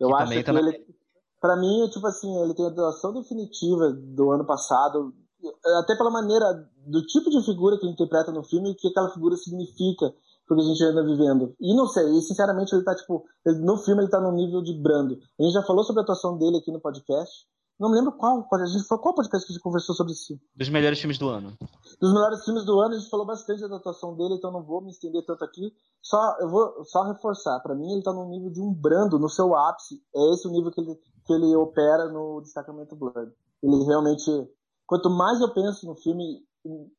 [0.00, 0.62] Eu que acho que tá ele...
[0.62, 1.01] Na
[1.42, 5.12] para mim, tipo assim, ele tem a doação definitiva do ano passado,
[5.80, 6.46] até pela maneira
[6.86, 10.14] do tipo de figura que ele interpreta no filme e que aquela figura significa
[10.46, 11.52] pro que a gente anda vivendo.
[11.60, 14.72] E não sei, e sinceramente ele tá tipo, no filme ele tá num nível de
[14.72, 15.18] brando.
[15.38, 17.44] A gente já falou sobre a atuação dele aqui no podcast.
[17.80, 20.38] Não me lembro qual, a gente foi qual podcast que a gente conversou sobre isso.
[20.54, 21.52] Dos melhores filmes do ano.
[22.00, 24.80] Dos melhores filmes do ano, a gente falou bastante da atuação dele, então não vou
[24.80, 25.72] me estender tanto aqui.
[26.00, 29.28] Só eu vou só reforçar, para mim ele tá num nível de um brando no
[29.28, 30.00] seu ápice.
[30.14, 33.32] É esse o nível que ele que ele opera no destacamento Blood.
[33.62, 34.30] Ele realmente,
[34.86, 36.44] quanto mais eu penso no filme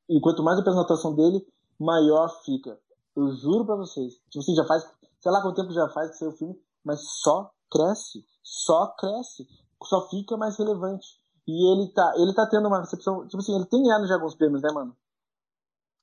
[0.10, 1.46] e quanto mais eu penso na atuação dele,
[1.80, 2.80] maior fica.
[3.16, 4.16] Eu juro para vocês.
[4.30, 4.84] Tipo assim, já faz,
[5.20, 9.48] sei lá quanto tempo já faz que saiu o filme, mas só cresce, só cresce,
[9.84, 11.08] só fica mais relevante.
[11.48, 14.36] E ele tá, ele tá tendo uma recepção, tipo assim, ele tem ganhado já alguns
[14.36, 14.96] prêmios, né, mano?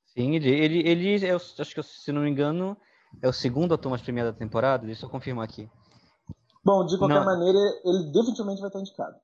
[0.07, 2.77] Sim, ele, ele, ele eu acho que, se não me engano,
[3.23, 5.71] é o segundo ator mais premiado da temporada, deixa eu confirmar aqui.
[6.65, 7.25] Bom, de qualquer não.
[7.25, 9.17] maneira, ele definitivamente vai estar indicado.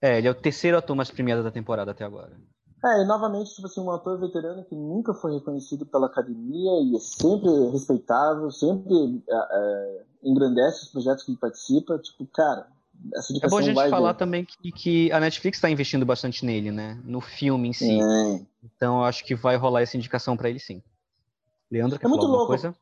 [0.00, 2.36] É, ele é o terceiro ator mais premiado da temporada até agora.
[2.84, 6.94] É, e novamente, tipo assim, um ator veterano que nunca foi reconhecido pela academia e
[6.94, 11.98] é sempre respeitável, sempre é, é, engrandece os projetos que ele participa.
[11.98, 12.68] Tipo, cara,
[13.14, 14.18] essa É bom a gente falar ver.
[14.18, 17.00] também que, que a Netflix está investindo bastante nele, né?
[17.04, 17.98] No filme em si.
[17.98, 18.40] É.
[18.62, 20.82] Então eu acho que vai rolar essa indicação para ele sim.
[21.70, 22.48] Leandro, quer é alguma louco.
[22.48, 22.74] coisa?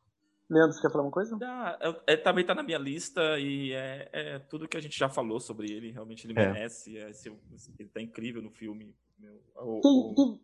[0.49, 1.37] Leandro, você quer falar uma coisa?
[1.41, 5.09] Ah, é, também tá na minha lista e é, é, tudo que a gente já
[5.09, 5.91] falou sobre ele.
[5.91, 6.51] Realmente ele é.
[6.51, 6.97] merece.
[6.97, 7.11] É,
[7.79, 8.95] ele tá incrível no filme.
[9.17, 10.41] Meu, o, tem, tem,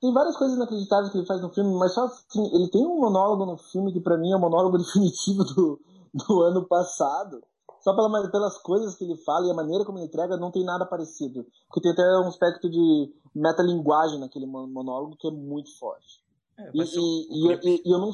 [0.00, 3.00] tem, várias coisas inacreditáveis que ele faz no filme, mas só assim, ele tem um
[3.00, 5.80] monólogo no filme que para mim é o monólogo definitivo do,
[6.12, 7.42] do ano passado.
[7.80, 10.64] Só pela, pelas coisas que ele fala e a maneira como ele entrega, não tem
[10.64, 11.46] nada parecido.
[11.68, 16.24] Porque tem até um aspecto de metalinguagem naquele monólogo que é muito forte.
[16.56, 18.10] É, e, e, e, e eu não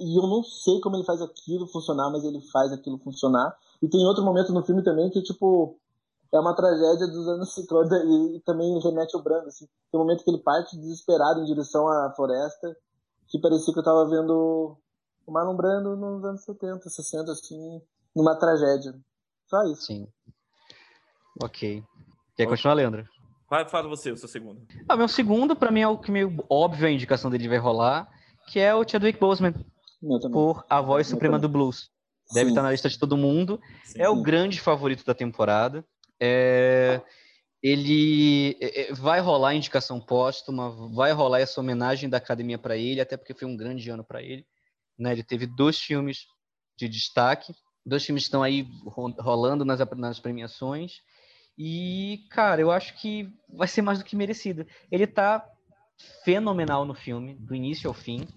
[0.00, 3.56] e eu não sei como ele faz aquilo funcionar, mas ele faz aquilo funcionar.
[3.82, 5.78] E tem outro momento no filme também que, tipo,
[6.32, 9.66] é uma tragédia dos anos 50 e, e também remete ao Brando, assim.
[9.90, 12.76] Tem um momento que ele parte desesperado em direção à floresta,
[13.28, 14.76] que parecia que eu tava vendo
[15.26, 17.82] o Marlon Brando nos anos 70, 60, assim,
[18.14, 18.94] numa tragédia.
[19.46, 19.82] Só isso.
[19.82, 20.06] Sim.
[21.42, 21.82] Ok.
[22.36, 23.04] Quer continuar, Leandro?
[23.50, 24.60] Vai, fala você, o seu segundo.
[24.88, 28.08] Ah, meu segundo, pra mim, é o que meio óbvio a indicação dele vai rolar,
[28.46, 29.54] que é o Chadwick Boseman
[30.32, 31.90] por A Voz Suprema do Blues.
[32.32, 32.50] Deve Sim.
[32.50, 33.60] estar na lista de todo mundo.
[33.84, 34.02] Sim.
[34.02, 35.84] É o grande favorito da temporada.
[36.20, 37.00] É...
[37.60, 43.00] Ele é, é, vai rolar indicação póstuma, vai rolar essa homenagem da academia para ele,
[43.00, 44.46] até porque foi um grande ano para ele.
[44.96, 45.12] Né?
[45.12, 46.26] Ele teve dois filmes
[46.76, 47.52] de destaque.
[47.84, 48.68] Dois filmes estão aí
[49.18, 51.00] rolando nas, nas premiações.
[51.56, 54.64] E, cara, eu acho que vai ser mais do que merecido.
[54.92, 55.44] Ele tá
[56.24, 58.28] fenomenal no filme, do início ao fim.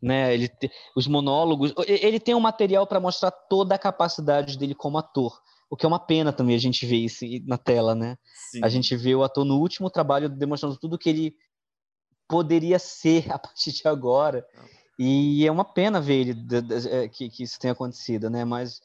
[0.00, 0.34] Né?
[0.34, 1.72] Ele te, os monólogos.
[1.86, 5.40] Ele tem um material para mostrar toda a capacidade dele como ator.
[5.68, 8.16] O que é uma pena também a gente ver isso na tela, né?
[8.50, 8.60] Sim.
[8.62, 11.36] A gente vê o ator no último trabalho demonstrando tudo que ele
[12.28, 14.46] poderia ser a partir de agora.
[14.98, 16.46] E é uma pena ver ele,
[16.90, 18.44] é, que, que isso tenha acontecido, né?
[18.44, 18.80] Mas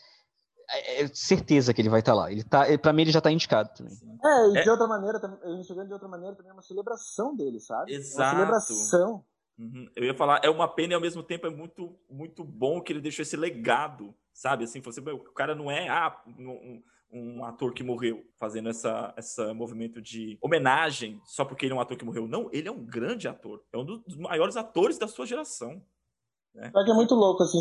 [0.70, 2.32] é, é certeza que ele vai estar tá lá.
[2.32, 3.94] Ele tá, para mim ele já está indicado também.
[4.24, 4.72] É, e de é.
[4.72, 7.94] outra maneira, enxergando de outra maneira também é uma celebração dele, sabe?
[7.94, 8.22] Exato.
[8.22, 9.26] É uma celebração.
[9.62, 9.88] Uhum.
[9.96, 12.92] Eu ia falar, é uma pena e ao mesmo tempo é muito, muito bom que
[12.92, 14.64] ele deixou esse legado, sabe?
[14.64, 16.82] Assim, você, o cara não é ah, um,
[17.12, 21.80] um, ator que morreu fazendo essa, essa movimento de homenagem só porque ele é um
[21.80, 22.28] ator que morreu.
[22.28, 23.64] Não, ele é um grande ator.
[23.72, 25.80] É um dos maiores atores da sua geração.
[26.56, 26.72] Né?
[26.76, 27.60] É que é muito louco, assim.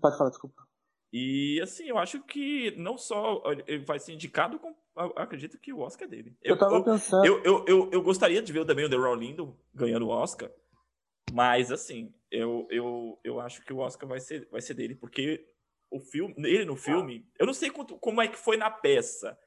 [0.00, 0.66] Pode falar, desculpa.
[1.12, 4.76] E assim, eu acho que não só ele vai ser indicado, como
[5.16, 6.36] acredito que o Oscar é dele.
[6.42, 7.24] Eu, eu tava pensando.
[7.24, 10.50] Eu, eu, eu, eu, gostaria de ver também o The Lindo ganhando o Oscar,
[11.32, 15.46] mas assim, eu, eu, eu acho que o Oscar vai ser, vai ser dele, porque
[15.90, 19.38] o filme, ele no filme, eu não sei quanto, como é que foi na peça,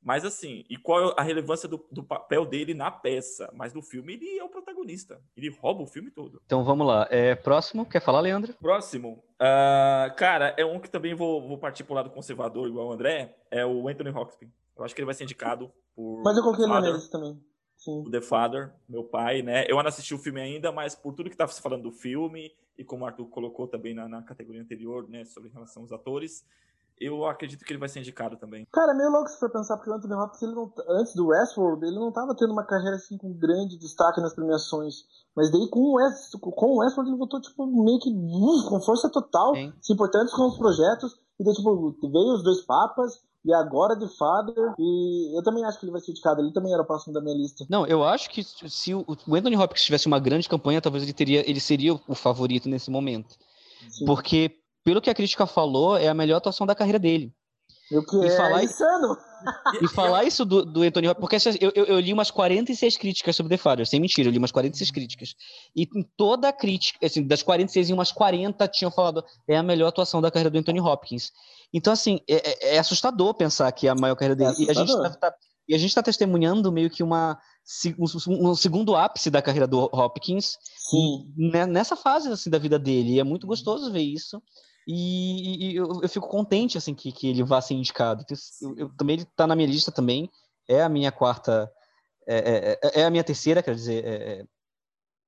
[0.00, 3.50] mas assim, e qual é a relevância do, do, papel dele na peça?
[3.52, 5.20] Mas no filme ele é o protagonista.
[5.36, 6.40] Ele rouba o filme todo.
[6.46, 7.08] Então vamos lá.
[7.10, 8.54] É, próximo, quer falar, Leandro?
[8.54, 9.24] Próximo.
[9.34, 13.36] Uh, cara, é um que também vou, vou partir pro lado conservador, igual o André.
[13.50, 14.50] É o Anthony Hopkins.
[14.76, 16.22] Eu acho que ele vai ser indicado por.
[16.22, 17.38] Mas eu coloquei lista também.
[17.78, 18.02] Sim.
[18.06, 19.64] O The Father, meu pai, né?
[19.68, 22.52] Eu não assisti o filme ainda, mas por tudo que estava se falando do filme,
[22.76, 26.44] e como o Arthur colocou também na, na categoria anterior, né, sobre relação aos atores,
[27.00, 28.66] eu acredito que ele vai ser indicado também.
[28.72, 31.86] Cara, meio louco se for pensar, porque o Anthony Hopkins, ele não, antes do Westworld,
[31.86, 35.04] ele não estava tendo uma carreira assim com grande destaque nas premiações.
[35.34, 38.80] Mas daí com o, West, com o Westworld ele voltou, tipo, meio que uh, com
[38.80, 39.72] força total, Sim.
[39.80, 41.16] se importando com os projetos.
[41.38, 45.78] E daí, tipo, veio os dois papas, e agora de Father, e eu também acho
[45.78, 47.64] que ele vai ser indicado, ele também era o próximo da minha lista.
[47.70, 51.48] Não, eu acho que se o Anthony Hopkins tivesse uma grande campanha, talvez ele teria,
[51.48, 53.36] ele seria o favorito nesse momento.
[53.90, 54.04] Sim.
[54.04, 57.32] Porque pelo que a crítica falou, é a melhor atuação da carreira dele.
[57.90, 59.16] O que e é falar insano.
[59.80, 63.36] E falar isso do, do Anthony Hopkins, porque eu, eu, eu, li umas 46 críticas
[63.36, 65.34] sobre The Father, sem mentira, eu li umas 46 críticas.
[65.74, 69.88] E em toda a crítica, assim, das 46, umas 40 tinham falado é a melhor
[69.88, 71.32] atuação da carreira do Anthony Hopkins.
[71.72, 74.54] Então, assim, é, é, é assustador pensar que é a maior carreira dele.
[74.58, 75.34] É e a gente tá, tá,
[75.68, 77.38] e a gente está testemunhando meio que uma,
[77.98, 80.56] um, um, segundo ápice da carreira do Hopkins
[80.90, 81.30] Sim.
[81.68, 83.14] nessa fase assim, da vida dele.
[83.14, 84.42] E é muito gostoso ver isso.
[84.86, 88.24] E, e eu, eu, fico contente assim que, que ele vá ser indicado.
[88.62, 90.30] Eu, eu, também ele está na minha lista também.
[90.66, 91.70] É a minha quarta,
[92.26, 94.04] é, é, é, é a minha terceira, quer dizer.
[94.04, 94.44] É, é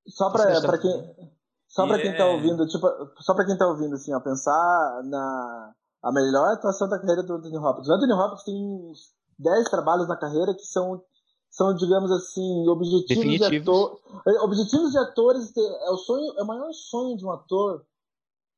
[0.09, 1.31] só para quem
[1.69, 2.89] só para quem está ouvindo, tipo,
[3.21, 5.73] só para quem tá ouvindo assim, ó, pensar na
[6.03, 7.89] a melhor atuação da carreira do Anthony Hopkins.
[7.89, 8.93] O Anthony Hopkins tem
[9.39, 11.03] 10 trabalhos na carreira que são
[11.51, 13.99] são, digamos assim, objetivos de ator,
[14.43, 17.85] objetivos de atores, é o sonho, é o maior sonho de um ator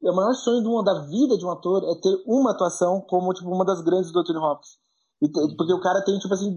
[0.05, 3.32] é o maior sonho uma, da vida de um ator é ter uma atuação como
[3.32, 4.78] tipo, uma das grandes do Anthony Hopkins.
[5.57, 6.51] Porque o cara tem, tipo assim,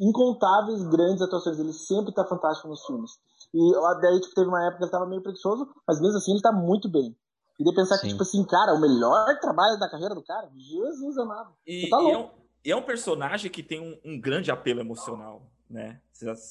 [0.00, 1.58] incontáveis grandes atuações.
[1.58, 3.12] Ele sempre tá fantástico nos filmes.
[3.52, 6.40] E daí, tipo, teve uma época que ele tava meio preguiçoso, mas mesmo assim ele
[6.40, 7.14] tá muito bem.
[7.58, 8.02] De pensar Sim.
[8.02, 11.54] que, tipo assim, cara, o melhor trabalho da carreira do cara, Jesus amado.
[11.66, 12.30] E, tá e, é um,
[12.64, 16.00] e é um personagem que tem um, um grande apelo emocional né?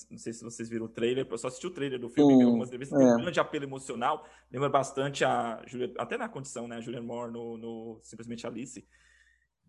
[0.09, 2.43] Não sei se vocês viram o trailer, eu só assisti o trailer do filme, vi
[2.43, 3.05] algumas entrevistas, é.
[3.05, 6.77] tem um grande apelo emocional, lembra bastante a Julia, até na condição, né?
[6.77, 8.85] A Julianne Moore no, no Simplesmente Alice.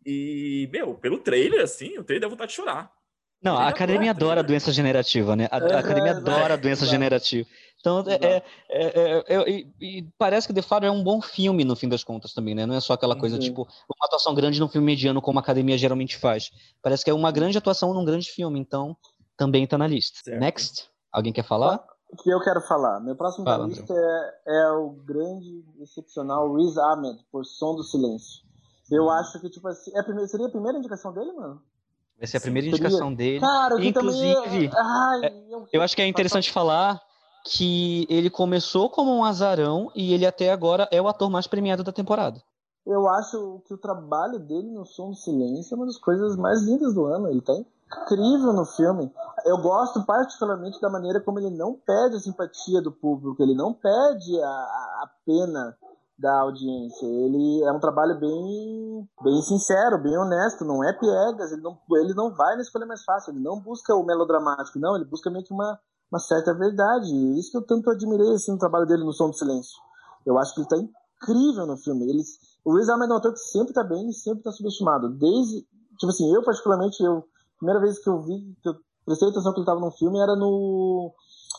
[0.05, 2.93] E, meu, pelo trailer, assim, o trailer dá vontade de chorar.
[3.45, 5.47] Não, a academia adora a doença generativa, né?
[5.51, 7.47] A, a academia adora a doença generativa.
[7.78, 11.76] Então, é, é, é, e, e, parece que The Father é um bom filme, no
[11.76, 12.64] fim das contas, também, né?
[12.64, 13.42] Não é só aquela coisa, uhum.
[13.42, 16.51] tipo, uma atuação grande num filme mediano, como a academia geralmente faz.
[16.80, 18.97] Parece que é uma grande atuação num grande filme, então
[19.36, 20.20] também está na lista.
[20.24, 20.40] Certo.
[20.40, 21.84] Next, alguém quer falar?
[22.11, 23.01] O que eu quero falar?
[23.01, 28.42] Meu próximo Fala, lista é, é, o grande, excepcional Riz Ahmed, por Som do Silêncio.
[28.90, 31.61] Eu acho que, tipo assim, é primeira, seria a primeira indicação dele, mano?
[32.18, 33.40] Vai ser a primeira indicação dele.
[33.40, 34.70] Cara, Inclusive, é...
[34.76, 35.66] Ai, eu...
[35.72, 37.00] eu acho que é interessante falar
[37.44, 41.84] que ele começou como um azarão e ele até agora é o ator mais premiado
[41.84, 42.40] da temporada.
[42.86, 46.62] Eu acho que o trabalho dele no Som do Silêncio é uma das coisas mais
[46.62, 47.28] lindas do ano.
[47.28, 49.10] Ele tá incrível no filme.
[49.44, 53.72] Eu gosto particularmente da maneira como ele não pede a simpatia do público, ele não
[53.72, 55.76] pede a, a pena
[56.18, 57.06] da audiência.
[57.06, 62.14] Ele é um trabalho bem, bem sincero, bem honesto, não é piegas, ele não, ele
[62.14, 65.44] não vai na escolha mais fácil, ele não busca o melodramático, não, ele busca meio
[65.44, 65.78] que uma,
[66.10, 67.10] uma certa verdade.
[67.38, 69.76] Isso que eu tanto admirei assim, no trabalho dele no Som do Silêncio.
[70.24, 72.08] Eu acho que ele está incrível no filme.
[72.08, 72.22] Ele,
[72.64, 75.10] o Riz Ahmed é um ator que sempre tá bem e sempre tá subestimado.
[75.10, 75.66] Desde,
[75.98, 77.24] tipo assim, eu particularmente, eu,
[77.58, 80.34] primeira vez que eu vi, que eu prestei atenção que ele tava num filme era
[80.36, 81.12] no,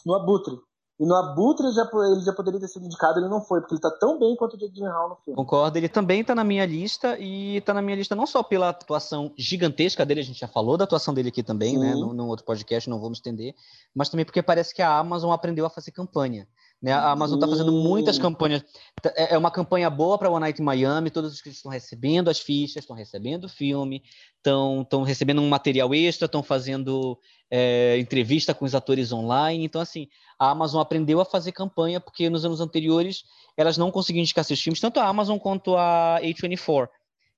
[0.05, 0.57] no Abutre.
[0.97, 3.81] E no Abutre já, ele já poderia ter sido indicado, ele não foi, porque ele
[3.81, 5.35] tá tão bem quanto o Jake Gyllenhaal no filme.
[5.35, 8.69] Concordo, ele também tá na minha lista, e tá na minha lista não só pela
[8.69, 11.99] atuação gigantesca dele, a gente já falou da atuação dele aqui também, né, Sim.
[11.99, 13.53] né, no, outro podcast, não vamos estender,
[13.93, 16.47] mas também porque parece que a Amazon aprendeu a fazer campanha.
[16.85, 16.93] Né?
[16.93, 18.63] A Amazon está fazendo muitas campanhas.
[19.01, 21.09] Tá, é, é uma campanha boa para One Night in Miami.
[21.09, 24.03] Todos os que estão recebendo as fichas, estão recebendo o filme,
[24.37, 27.19] estão recebendo um material extra, estão fazendo
[27.49, 29.65] é, entrevista com os atores online.
[29.65, 30.07] Então, assim,
[30.37, 33.23] a Amazon aprendeu a fazer campanha porque nos anos anteriores
[33.57, 36.87] elas não conseguiam indicar seus filmes, tanto a Amazon quanto a A24,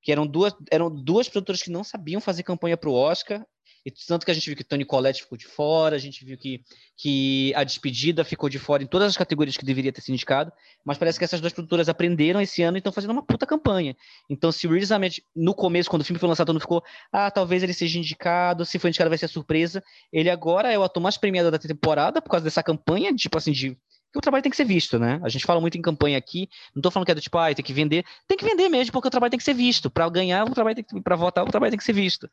[0.02, 3.45] que eram duas, eram duas produtoras que não sabiam fazer campanha para o Oscar
[3.88, 6.38] e tanto que a gente viu que Tony Collette ficou de fora, a gente viu
[6.38, 6.62] que,
[6.98, 10.52] que a despedida ficou de fora em todas as categorias que deveria ter sido indicado,
[10.84, 13.96] mas parece que essas duas produtoras aprenderam esse ano e estão fazendo uma puta campanha.
[14.30, 16.84] Então, se o Ahmed, no começo, quando o filme foi lançado, não ficou,
[17.14, 19.82] ah, talvez ele seja indicado, se for indicado vai ser surpresa.
[20.12, 23.54] Ele agora é o ator mais premiado da temporada por causa dessa campanha, tipo assim,
[23.54, 23.78] de
[24.18, 25.20] o trabalho tem que ser visto, né?
[25.24, 27.53] A gente fala muito em campanha aqui, não tô falando que é do tipo, ah,
[27.53, 29.89] tem que vender, tem que vender mesmo, porque o trabalho tem que ser visto.
[29.89, 32.30] Para ganhar, o trabalho tem que, para votar, o trabalho tem que ser visto.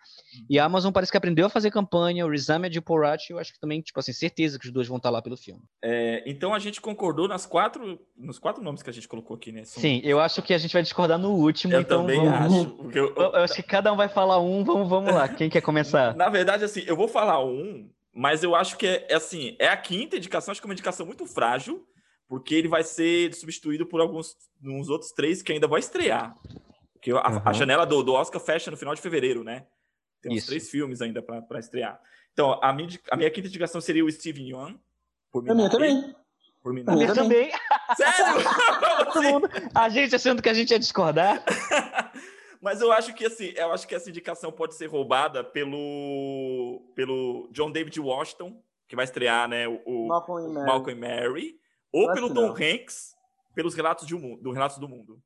[0.49, 3.53] E a Amazon parece que aprendeu a fazer campanha, o Rizame de Porat, eu acho
[3.53, 5.63] que também, tipo assim, certeza que os dois vão estar lá pelo filme.
[5.83, 9.53] É, então a gente concordou nas quatro, nos quatro nomes que a gente colocou aqui,
[9.53, 9.65] né?
[9.65, 9.81] São...
[9.81, 12.67] Sim, eu acho que a gente vai discordar no último, eu então também vamos...
[12.67, 12.91] acho.
[12.93, 13.15] Eu...
[13.15, 13.37] eu...
[13.37, 15.29] acho que cada um vai falar um, vamos, vamos lá.
[15.29, 16.15] Quem quer começar?
[16.17, 19.67] Na verdade, assim, eu vou falar um, mas eu acho que é, é assim, é
[19.67, 21.87] a quinta indicação, acho que é uma indicação muito frágil,
[22.29, 26.35] porque ele vai ser substituído por alguns uns outros três que ainda vão estrear.
[26.93, 27.43] Porque a, uhum.
[27.45, 29.67] a janela do, do, Oscar fecha no final de fevereiro, né?
[30.23, 30.47] Tem uns Isso.
[30.47, 32.01] três filmes ainda para estrear.
[32.33, 34.79] Então, a minha, a minha quinta indicação seria o Steven Yeun.
[35.31, 36.15] Por a minha também.
[36.63, 37.51] Por mim, a minha também.
[37.95, 38.43] Sério?
[39.13, 41.45] Todo mundo, a gente achando que a gente ia discordar.
[42.65, 47.47] Mas eu acho que assim, eu acho que essa indicação pode ser roubada pelo pelo
[47.53, 48.59] John David Washington,
[48.89, 50.67] que vai estrear, né, o, Malcolm, e Mary.
[50.67, 51.61] Malcolm Mary.
[51.93, 52.55] Ou pelo Tom não.
[52.55, 53.15] Hanks,
[53.55, 55.23] pelos relatos, de um, do Relatos do Mundo.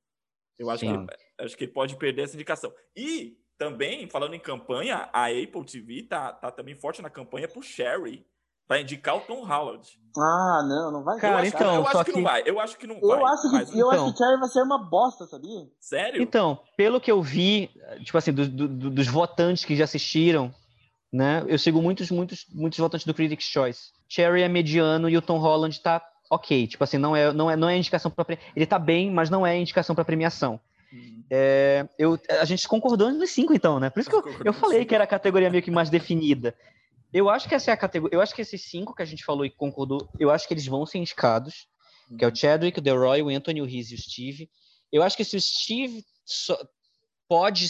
[0.59, 2.75] Eu acho que, acho que ele pode perder essa indicação.
[2.95, 7.63] E também, falando em campanha, a Apple TV tá, tá também forte na campanha pro
[7.63, 8.27] Sherry.
[8.69, 9.83] Pra indicar o Tom Holland.
[10.15, 11.19] Ah, não, não vai.
[11.19, 12.13] Cara, eu então, eu acho que...
[12.13, 12.43] que não vai.
[12.45, 13.33] Eu acho que não eu vai.
[13.33, 13.71] Acho que, mas...
[13.71, 13.91] Eu então...
[14.05, 15.67] acho que Sherry vai ser uma bosta, sabia?
[15.81, 16.23] Sério?
[16.23, 17.71] Então, pelo que eu vi,
[18.05, 20.55] tipo assim, do, do, dos votantes que já assistiram,
[21.11, 21.43] né?
[21.49, 23.93] Eu sigo muitos, muitos, muitos votantes do Critics' Choice.
[24.07, 26.67] Cherry é mediano e o Tom Holland tá ok.
[26.67, 29.47] Tipo assim, não é, não é, não é indicação para Ele tá bem, mas não
[29.47, 30.61] é indicação para premiação.
[30.93, 31.25] Uhum.
[31.31, 33.89] É, eu, a gente concordou nos cinco, então, né?
[33.89, 36.55] Por isso que eu, eu falei que era a categoria meio que mais definida.
[37.13, 38.17] Eu acho que essa é a categoria.
[38.17, 40.67] Eu acho que esses cinco que a gente falou e concordou, eu acho que eles
[40.67, 41.67] vão ser indicados.
[42.11, 42.17] Uhum.
[42.17, 44.51] Que é o Chadwick, o Delroy, o Anthony, o Riz e o Steve.
[44.93, 46.05] Eu acho que se o Steve
[47.29, 47.69] pode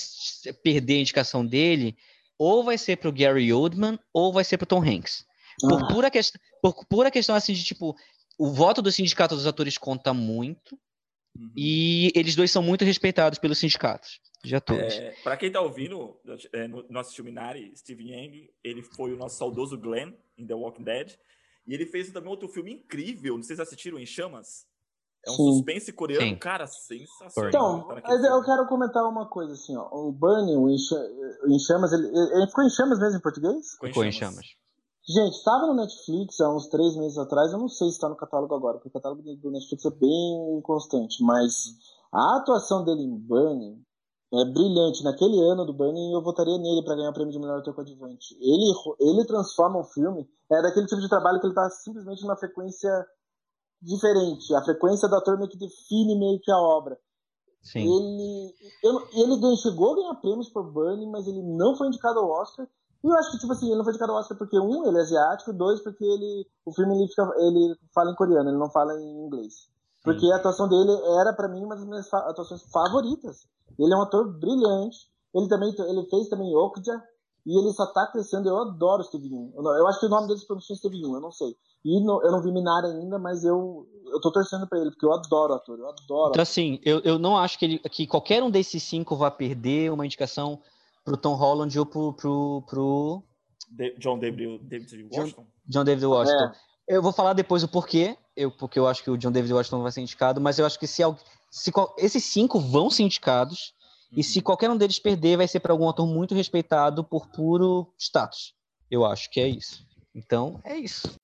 [0.62, 1.96] perder a indicação dele,
[2.38, 5.24] ou vai ser pro Gary Oldman, ou vai ser pro Tom Hanks.
[5.60, 5.88] Por, ah.
[5.88, 6.20] pura, que...
[6.62, 7.96] por pura questão assim de tipo,
[8.38, 10.78] o voto do sindicato dos atores conta muito
[11.36, 11.52] uhum.
[11.56, 14.94] e eles dois são muito respeitados pelos sindicatos de atores.
[14.94, 16.16] É, para quem está ouvindo,
[16.52, 20.84] é, no nosso Chuminari, Steve Yang, ele foi o nosso saudoso Glenn em The Walking
[20.84, 21.12] Dead
[21.66, 24.66] e ele fez também outro filme incrível, não sei se assistiram, Em Chamas.
[25.26, 25.52] É um Sim.
[25.52, 26.36] suspense coreano, Sim.
[26.36, 27.48] cara, sensacional.
[27.48, 29.88] Então, mas eu quero comentar uma coisa assim, ó.
[29.92, 33.72] O Burning, o Em Chamas, ele, ele ficou em chamas mesmo em português?
[33.80, 34.46] Ficou em chamas.
[35.06, 38.16] Gente, estava no Netflix há uns três meses atrás, eu não sei se está no
[38.16, 41.52] catálogo agora, porque o catálogo do Netflix é bem inconstante, mas
[42.12, 43.82] a atuação dele em Burning
[44.32, 45.02] é brilhante.
[45.02, 48.36] Naquele ano do Burning, eu votaria nele para ganhar o prêmio de melhor ator coadjuvante.
[48.40, 52.36] Ele, ele transforma o filme, é daquele tipo de trabalho que ele está simplesmente numa
[52.36, 52.90] frequência
[53.80, 54.54] diferente.
[54.54, 56.98] A frequência do ator meio que define meio que a obra.
[57.62, 57.80] Sim.
[57.80, 62.30] Ele, ele, ele chegou a ganhar prêmios por Burning, mas ele não foi indicado ao
[62.30, 62.66] Oscar.
[63.02, 64.98] E eu acho que, tipo assim, ele não foi indicado ao Oscar porque, um, ele
[64.98, 68.70] é asiático, dois, porque ele, o filme ele, fica, ele fala em coreano, ele não
[68.70, 69.68] fala em inglês.
[70.02, 73.46] Porque a atuação dele era, para mim, uma das minhas atuações favoritas.
[73.78, 74.98] Ele é um ator brilhante.
[75.34, 77.02] Ele também ele fez também Okja,
[77.46, 78.48] e ele só tá crescendo.
[78.48, 79.52] Eu adoro o Steve Yeun.
[79.54, 81.54] Eu, eu, acho que o nome dele se pronuncia Steve Yeun, eu não sei.
[81.84, 85.06] E no, eu não vi Minari ainda, mas eu, eu tô torcendo pra ele, porque
[85.06, 86.30] eu adoro o ator, eu adoro.
[86.30, 89.92] Então, assim, eu, eu não acho que, ele, que qualquer um desses cinco vá perder
[89.92, 90.60] uma indicação
[91.04, 92.12] pro Tom Holland ou pro.
[92.12, 93.22] pro, pro...
[93.98, 95.42] John David, David Washington?
[95.42, 96.44] John, John David Washington.
[96.44, 96.67] É.
[96.88, 99.82] Eu vou falar depois o porquê, eu, porque eu acho que o John David Washington
[99.82, 101.02] vai ser indicado, mas eu acho que se,
[101.50, 103.74] se esses cinco vão ser indicados,
[104.10, 104.18] uhum.
[104.18, 104.44] e se uhum.
[104.44, 108.54] qualquer um deles perder, vai ser para algum ator muito respeitado por puro status.
[108.90, 109.86] Eu acho que é isso.
[110.14, 111.14] Então, é isso.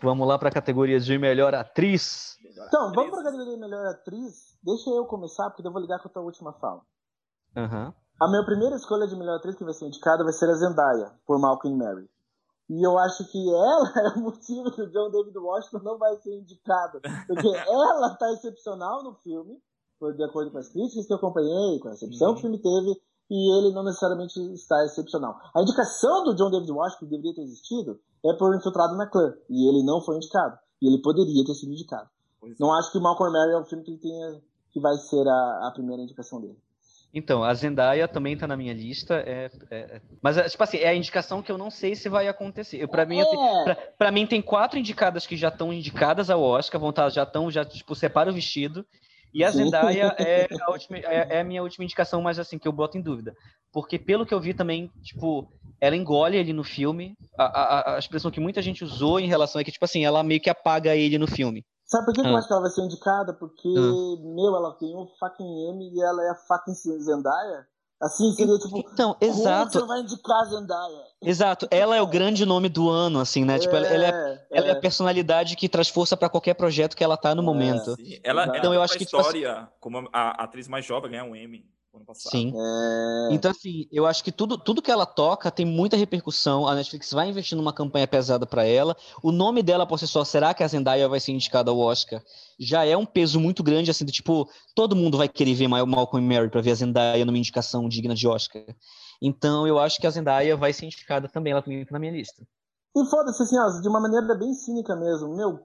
[0.00, 2.38] Vamos lá para a categoria de melhor atriz.
[2.44, 4.56] Então, vamos para a categoria de melhor atriz.
[4.62, 6.80] deixa eu começar, porque eu vou ligar com a tua última fala.
[7.56, 7.92] Uhum.
[8.20, 11.12] A minha primeira escolha de melhor atriz que vai ser indicada vai ser a Zendaya,
[11.26, 12.08] por Malcolm Mary.
[12.68, 16.16] E eu acho que ela é o motivo que o John David Washington não vai
[16.16, 17.00] ser indicado.
[17.26, 19.60] Porque ela tá excepcional no filme,
[20.16, 22.34] de acordo com as críticas que eu acompanhei, com a recepção uhum.
[22.34, 23.00] que o filme teve,
[23.30, 25.36] e ele não necessariamente está excepcional.
[25.54, 29.34] A indicação do John David Washington que deveria ter existido é por Infiltrado na Clã,
[29.48, 30.58] e ele não foi indicado.
[30.80, 32.08] E ele poderia ter sido indicado.
[32.40, 32.78] Pois não é.
[32.78, 36.02] acho que Malcolm Mary é um filme que, tenha, que vai ser a, a primeira
[36.02, 36.58] indicação dele.
[37.14, 39.14] Então, a Zendaya também tá na minha lista.
[39.24, 42.08] É, é, é, mas, é, tipo assim, é a indicação que eu não sei se
[42.08, 42.84] vai acontecer.
[42.88, 44.10] Para mim, é.
[44.10, 47.48] mim, tem quatro indicadas que já estão indicadas ao Oscar, vão estar, tá, já estão,
[47.52, 48.84] já, tipo, separa o vestido.
[49.32, 52.66] E a Zendaya é a, última, é, é, a minha última indicação, mas assim, que
[52.66, 53.32] eu boto em dúvida.
[53.72, 55.48] Porque pelo que eu vi também, tipo,
[55.80, 57.14] ela engole ele no filme.
[57.38, 60.24] A, a, a expressão que muita gente usou em relação é que, tipo assim, ela
[60.24, 61.64] meio que apaga ele no filme.
[61.94, 62.24] Sabe por que, ah.
[62.24, 63.32] que eu acho que ela vai ser indicada?
[63.34, 64.34] Porque, ah.
[64.34, 67.68] meu, ela tem um fucking M e ela é a fucking Zendaya.
[68.02, 68.78] Assim, seria tipo.
[68.78, 69.78] Então, exato.
[69.78, 71.04] você vai indicar Zendaya?
[71.22, 73.54] Exato, ela é o grande nome do ano, assim, né?
[73.54, 74.70] É, tipo, ela, ela, é, é, ela é.
[74.72, 77.94] a personalidade que traz força para qualquer projeto que ela tá no é, momento.
[78.24, 80.84] Ela, então, ela eu acho que tipo, assim história, tipo, como a, a atriz mais
[80.84, 81.64] jovem ganhar um M
[81.96, 82.32] ano passado.
[82.32, 82.52] Sim.
[82.54, 83.34] É...
[83.34, 86.66] Então, assim, eu acho que tudo, tudo que ela toca tem muita repercussão.
[86.66, 88.96] A Netflix vai investir numa campanha pesada para ela.
[89.22, 92.22] O nome dela por si só, será que a Zendaya vai ser indicada ao Oscar?
[92.58, 96.24] Já é um peso muito grande, assim, do tipo, todo mundo vai querer ver Malcolm
[96.24, 98.62] e Mary para ver a Zendaya numa indicação digna de Oscar.
[99.20, 102.12] Então, eu acho que a Zendaya vai ser indicada também, ela também tá na minha
[102.12, 102.46] lista.
[102.96, 105.34] E foda-se, assim, ó, de uma maneira bem cínica mesmo.
[105.34, 105.58] Meu,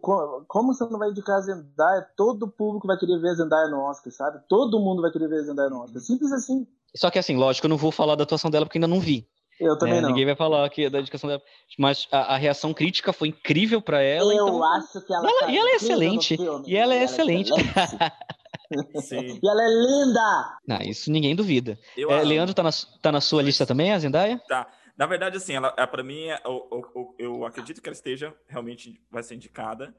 [0.48, 2.08] como você não vai indicar a Zendaya?
[2.18, 4.40] Todo público vai querer ver a Zendaya no Oscar, sabe?
[4.50, 6.02] Todo mundo vai querer ver a Zendaya no Oscar.
[6.02, 6.66] Simples assim.
[6.96, 9.28] Só que assim, lógico, eu não vou falar da atuação dela porque ainda não vi.
[9.60, 10.10] Eu também é, não.
[10.10, 11.42] Ninguém vai falar aqui da indicação dela.
[11.78, 14.34] Mas a, a reação crítica foi incrível para ela.
[14.34, 14.64] Eu então...
[14.64, 15.26] acho que ela.
[15.26, 16.38] E ela, tá e ela é excelente.
[16.66, 17.52] E ela é excelente.
[19.02, 19.40] Sim.
[19.42, 20.58] e ela é linda!
[20.68, 21.78] Não, isso ninguém duvida.
[21.98, 22.70] É, Leandro tá na,
[23.02, 24.40] tá na sua lista também, a Zendaya?
[24.48, 24.68] Tá.
[25.00, 28.36] Na verdade, assim, ela, ela para mim, é, eu, eu, eu, acredito que ela esteja,
[28.46, 29.96] realmente vai ser indicada.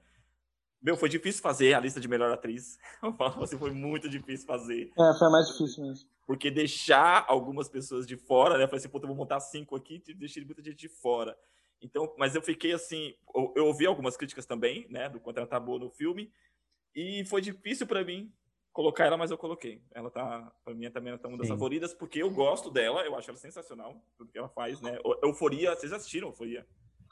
[0.82, 2.78] Meu, foi difícil fazer a lista de melhor atriz.
[3.42, 4.92] assim, foi muito difícil fazer.
[4.98, 6.06] É, foi mais difícil mesmo.
[6.26, 8.64] Porque deixar algumas pessoas de fora, né?
[8.64, 11.34] Eu falei assim, puta, eu vou montar cinco aqui e deixei muita gente de fora.
[11.80, 15.46] Então, mas eu fiquei assim, eu, eu ouvi algumas críticas também, né, do quanto ela
[15.46, 16.30] tá boa no filme,
[16.94, 18.30] e foi difícil para mim
[18.72, 19.82] colocar ela, mas eu coloquei.
[19.92, 21.54] Ela tá, pra mim, também tá uma das Sim.
[21.54, 24.98] favoritas, porque eu gosto dela, eu acho ela sensacional, tudo que ela faz, né?
[25.22, 26.66] Euforia, vocês assistiram Euforia?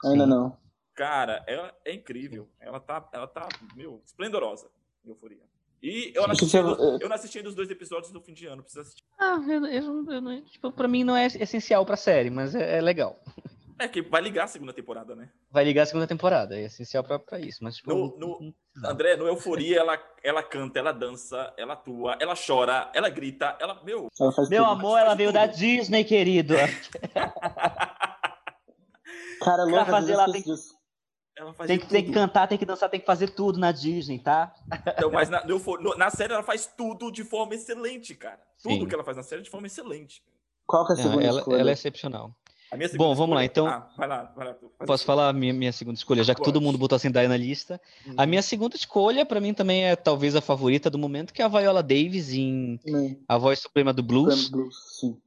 [0.05, 0.57] Ainda não.
[0.93, 2.49] Cara, ela é incrível.
[2.59, 4.69] Ela tá, ela tá, meu, esplendorosa,
[5.05, 5.47] Euforia.
[5.81, 8.81] E eu não, assisti, eu não assisti dos dois episódios do fim de ano, precisa
[8.81, 9.03] assistir.
[9.17, 12.81] Ah, eu, eu, eu, tipo, pra mim não é essencial pra série, mas é, é
[12.81, 13.17] legal.
[13.79, 15.29] É que vai ligar a segunda temporada, né?
[15.49, 17.63] Vai ligar a segunda temporada, é essencial pra, pra isso.
[17.63, 18.53] Mas, tipo, no, no,
[18.85, 23.81] André, no Euforia, ela, ela canta, ela dança, ela atua, ela chora, ela grita, ela.
[23.83, 25.39] Meu, ela meu amor, ela veio tudo.
[25.39, 26.55] da Disney, querido.
[29.41, 30.43] Cara, louca fazer lá tem,
[31.67, 34.53] tem que, tem que cantar, tem que dançar, tem que fazer tudo na Disney, tá?
[34.97, 38.41] Então, mas na, no, na série ela faz tudo de forma excelente, cara.
[38.61, 38.87] Tudo Sim.
[38.87, 40.21] que ela faz na série é de forma excelente.
[40.67, 42.35] Qual que é a segunda ela, ela é excepcional.
[42.95, 43.67] Bom, vamos lá, então.
[43.67, 44.55] Ah, vai lá, vai lá,
[44.85, 46.53] posso falar a minha, minha segunda escolha, já que Pode.
[46.53, 47.81] todo mundo botou a Zendaya na lista.
[48.05, 48.13] Uhum.
[48.15, 51.45] A minha segunda escolha, para mim, também é talvez a favorita do momento, que é
[51.45, 53.19] a Viola Davis em uhum.
[53.27, 54.49] A Voz Suprema do Blues.
[54.49, 55.17] Blues sim.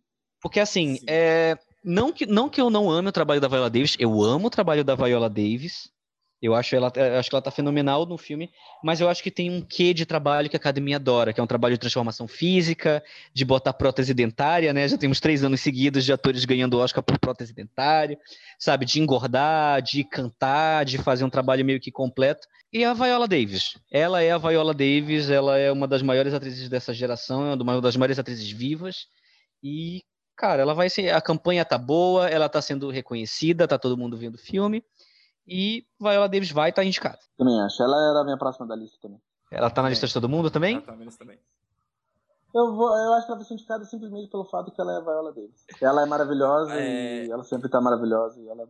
[0.40, 1.04] Porque, assim, sim.
[1.06, 1.58] É...
[1.84, 4.50] Não, que, não que eu não ame o trabalho da Viola Davis, eu amo o
[4.50, 5.90] trabalho da Viola Davis.
[6.42, 8.50] Eu acho, ela, eu acho que ela tá fenomenal no filme,
[8.82, 11.42] mas eu acho que tem um quê de trabalho que a academia adora, que é
[11.42, 13.00] um trabalho de transformação física,
[13.32, 14.88] de botar prótese dentária, né?
[14.88, 18.18] Já temos três anos seguidos de atores ganhando Oscar por prótese dentária,
[18.58, 18.84] sabe?
[18.84, 22.48] De engordar, de cantar, de fazer um trabalho meio que completo.
[22.72, 23.78] E a Viola Davis.
[23.88, 27.80] Ela é a Viola Davis, ela é uma das maiores atrizes dessa geração, é uma
[27.80, 29.06] das maiores atrizes vivas.
[29.62, 30.02] E,
[30.36, 31.14] cara, ela vai ser.
[31.14, 34.82] A campanha tá boa, ela tá sendo reconhecida, tá todo mundo vendo o filme.
[35.52, 37.18] E Viola Davis vai estar tá indicada.
[37.36, 37.82] Também acho.
[37.82, 39.20] Ela era a minha próxima da lista também.
[39.50, 40.76] Ela tá na lista de todo mundo também?
[40.76, 41.38] Ela tá na lista também.
[42.54, 44.96] Eu, vou, eu acho que ela vai ser indicada simplesmente pelo fato que ela é
[44.96, 45.66] a Viola Davis.
[45.80, 47.26] Ela é maravilhosa é...
[47.26, 48.40] e ela sempre tá maravilhosa.
[48.40, 48.66] E ela...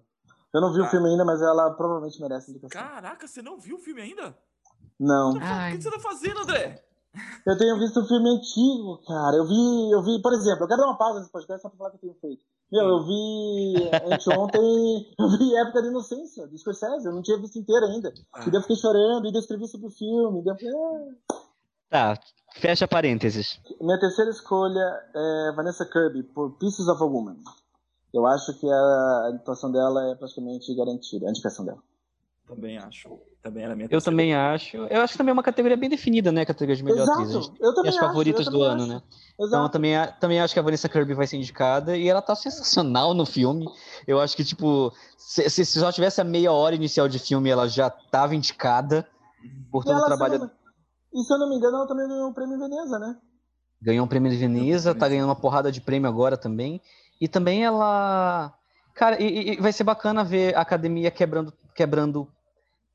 [0.52, 0.84] Eu não vi ah.
[0.84, 2.82] o filme ainda, mas ela provavelmente merece indicação.
[2.82, 4.36] Caraca, você não viu o filme ainda?
[4.98, 5.30] Não.
[5.30, 6.82] O que você tá fazendo, André?
[7.46, 9.36] Eu tenho visto um filme antigo, cara.
[9.36, 11.78] Eu vi, eu vi, por exemplo, eu quero dar uma pausa nesse podcast só pra
[11.78, 12.44] falar que eu tenho feito.
[12.72, 17.58] Meu, eu vi anteontem, eu vi Época de Inocência, de Scorsese, eu não tinha visto
[17.58, 18.14] inteiro ainda.
[18.32, 18.40] Ah.
[18.46, 21.34] E daí eu fiquei chorando, e descrevi sobre o filme, e daí eu falei, ah.
[21.90, 22.20] Tá,
[22.54, 23.60] fecha parênteses.
[23.78, 24.80] Minha terceira escolha
[25.14, 27.36] é Vanessa Kirby, por Pieces of a Woman.
[28.14, 31.82] Eu acho que a atuação dela é praticamente garantida, a indicação dela.
[32.46, 33.20] Também acho.
[33.42, 34.76] Também era minha Eu também acho.
[34.76, 36.42] Eu acho que também é uma categoria bem definida, né?
[36.42, 37.22] A categoria de melhor Exato.
[37.22, 37.50] atriz.
[37.60, 38.92] Eu também E as acho, favoritas do ano, acho.
[38.92, 39.02] né?
[39.02, 39.46] Exato.
[39.48, 42.36] Então eu também, também acho que a Vanessa Kirby vai ser indicada e ela tá
[42.36, 43.66] sensacional no filme.
[44.06, 47.66] Eu acho que, tipo, se, se só tivesse a meia hora inicial de filme, ela
[47.68, 49.08] já tava indicada
[49.72, 50.34] por E todo o trabalho.
[50.34, 50.52] se eu não-
[51.14, 53.16] E se eu não me engano, ela também ganhou o prêmio Veneza, né?
[53.82, 56.80] Ganhou um prêmio de Veneza, tá ganhando uma porrada de prêmio agora também.
[57.20, 58.54] E também ela.
[58.94, 62.28] Cara, e, e vai ser bacana ver a academia quebrando, quebrando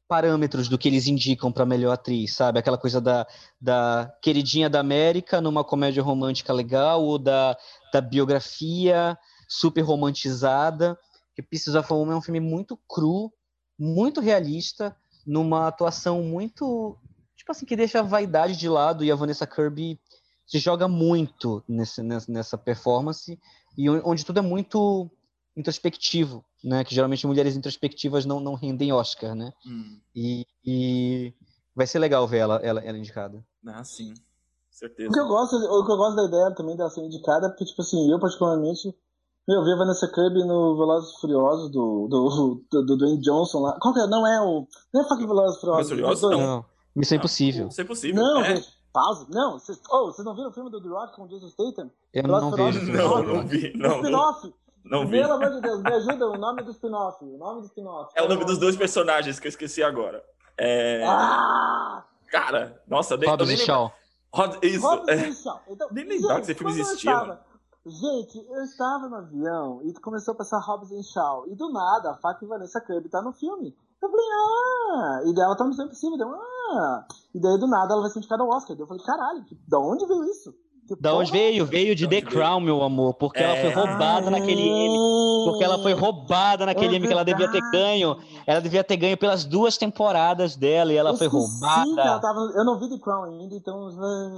[0.07, 2.59] parâmetros do que eles indicam pra melhor atriz, sabe?
[2.59, 3.27] Aquela coisa da,
[3.59, 7.57] da queridinha da América numa comédia romântica legal, ou da,
[7.91, 10.97] da biografia super romantizada.
[11.35, 13.31] Que Pieces of a Woman é um filme muito cru,
[13.77, 14.95] muito realista,
[15.25, 16.97] numa atuação muito.
[17.35, 19.99] Tipo assim, que deixa a vaidade de lado e a Vanessa Kirby
[20.47, 23.37] se joga muito nesse, nessa, performance
[23.77, 25.11] e on- onde tudo é muito
[25.57, 26.83] introspectivo, né?
[26.83, 29.51] Que geralmente mulheres introspectivas não, não rendem Oscar, né?
[29.65, 29.99] Hum.
[30.15, 31.33] E, e
[31.75, 33.43] vai ser legal ver ela, ela, ela indicada.
[33.65, 34.11] Ah, sim.
[34.11, 34.21] O que,
[34.69, 35.09] Certeza.
[35.17, 37.81] eu gosto, o que eu gosto da ideia também dela ser indicada é porque, tipo
[37.81, 38.95] assim, eu particularmente.
[39.47, 43.21] Meu, eu vi a Vanessa Kirby no Velozes e Furiosos do, do, do, do Dwayne
[43.21, 43.79] Johnson lá.
[43.79, 44.05] Qual que é?
[44.05, 44.67] Não é o.
[44.93, 45.89] Não é fucking Velozes Furiosos.
[45.89, 46.31] Furiosos.
[46.31, 46.39] Não.
[46.39, 47.21] Não, Missão Não.
[47.21, 47.67] Impossível.
[47.69, 48.21] Isso é possível.
[48.21, 48.55] Não, é.
[48.55, 48.77] gente.
[48.93, 49.25] Pausa.
[49.29, 51.89] Não, vocês, oh, vocês não viram o filme do The Rock com o Jason Statham?
[52.13, 52.51] Eu Velozes não.
[52.51, 52.87] Furiosos?
[52.87, 53.33] Não, filme.
[53.33, 53.73] não vi.
[53.77, 54.53] Não, não.
[54.89, 55.19] Não vi.
[55.21, 57.23] Pelo amor de Deus, me ajuda o nome do spin-off.
[57.23, 58.11] O nome do spin-off.
[58.15, 60.23] É o nome dos dois personagens que eu esqueci agora.
[60.57, 61.03] É...
[61.05, 62.03] Ah!
[62.31, 63.93] Cara, nossa, eu nem, eu Hobbs nem e lembro- Shaw.
[64.33, 64.87] Rod- Isso.
[64.87, 65.27] Hobbs é.
[65.29, 65.61] e Shaw.
[65.69, 67.47] Então, Nem lembrava que esse filme eu existia, estava-
[67.85, 71.45] Gente, eu estava no avião e começou a passar Hobbs e Shaw.
[71.47, 73.73] E do nada, a Faca e Vanessa Kirby tá no filme.
[74.01, 75.21] Eu falei, ah!
[75.25, 76.17] E daí ela tá no Impossível.
[76.17, 77.05] Deu, ah!
[77.33, 78.75] E daí do nada ela vai ser indicada ao Oscar.
[78.77, 80.53] Eu falei, caralho, que, da onde veio isso?
[80.99, 81.65] Da onde veio?
[81.65, 82.21] Veio de The?
[82.21, 83.13] Crown, meu amor.
[83.15, 83.73] Porque ela foi É.
[83.73, 84.95] roubada naquele M.
[85.45, 88.17] Porque ela foi roubada naquele É M que ela devia ter ganho.
[88.45, 92.19] Ela devia ter ganho pelas duas temporadas dela e ela Eu foi que ela roubada.
[92.21, 93.91] tava Eu não vi The Crown ainda, então eu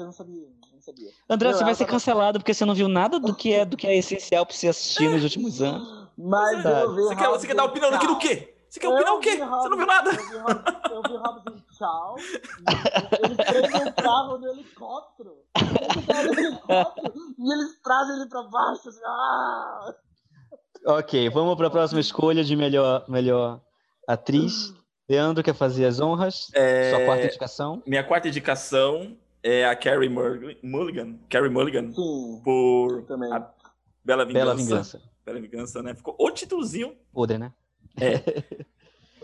[0.06, 0.48] não sabia.
[0.74, 1.10] Não sabia.
[1.30, 3.76] André, você vai ser tava- cancelado porque você não viu nada do que é do
[3.78, 6.08] que é essencial pra você assistir nos últimos anos.
[6.18, 6.82] Mas Verdade.
[6.86, 8.54] eu vi Você quer, você quer dar opinião aqui do quê?
[8.70, 9.32] Você quer opinar o quê?
[9.38, 10.12] Você não viu nada?
[10.12, 15.38] Eu vi Hobbs, e Ele prende o carro no helicóptero.
[15.56, 18.90] Ele tá no helicóptero e eles trazem ele pra baixo.
[18.90, 19.96] Assim, ah!
[20.88, 23.62] Ok, vamos para a próxima escolha de melhor, melhor
[24.08, 24.74] atriz.
[25.10, 26.48] Leandro quer fazer as honras.
[26.54, 27.84] É, Sua quarta indicação.
[27.86, 33.32] Minha quarta indicação é a Carrie Mulligan, Mulligan, Carrie Mulligan Sim, por também.
[33.34, 33.50] a
[34.04, 34.46] Bela Vingança.
[34.46, 35.02] Bela Vingança.
[35.26, 35.96] Bela Vingança, né?
[35.96, 36.96] Ficou o titulozinho.
[37.14, 37.54] Podre, né?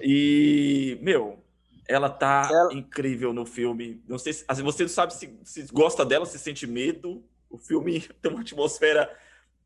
[0.02, 1.40] E, meu,
[1.88, 4.02] ela tá Ela- incrível no filme.
[4.08, 7.24] Não sei se assim, você não sabe se, se gosta dela, se sente medo.
[7.50, 9.10] O filme tem uma atmosfera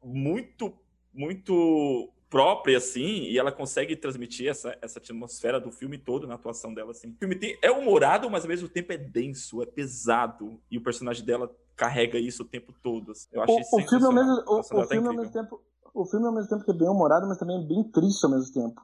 [0.03, 0.73] muito,
[1.13, 6.73] muito própria, assim, e ela consegue transmitir essa, essa atmosfera do filme todo na atuação
[6.73, 7.09] dela, assim.
[7.09, 10.81] O filme tem, é humorado, mas ao mesmo tempo é denso, é pesado, e o
[10.83, 13.11] personagem dela carrega isso o tempo todo.
[13.13, 13.27] assim.
[13.31, 15.13] Eu achei O, o filme, ao mesmo, o, o tá filme ao incrível.
[15.15, 15.61] mesmo tempo.
[15.91, 18.29] O filme ao mesmo tempo que é bem humorado, mas também é bem triste ao
[18.31, 18.79] mesmo tempo.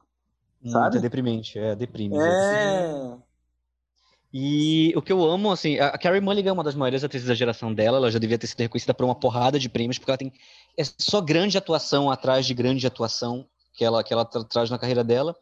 [0.60, 0.96] Muito Sabe?
[0.96, 2.16] é deprimente, é deprime.
[2.16, 3.16] É.
[4.32, 7.34] E o que eu amo, assim, a Carrie Mulligan é uma das maiores atrizes da
[7.34, 10.18] geração dela, ela já devia ter sido reconhecida por uma porrada de prêmios, porque ela
[10.18, 10.32] tem
[10.76, 14.78] é só grande atuação atrás de grande atuação que ela, que ela tra- traz na
[14.78, 15.34] carreira dela.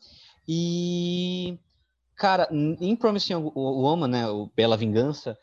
[0.47, 1.59] E,
[2.15, 5.37] cara, em Promising Woman, né, o Bela Vingança,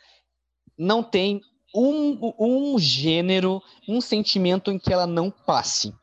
[0.78, 1.42] não tem
[1.76, 5.94] um, um gênero, um sentimento em que ela não passe.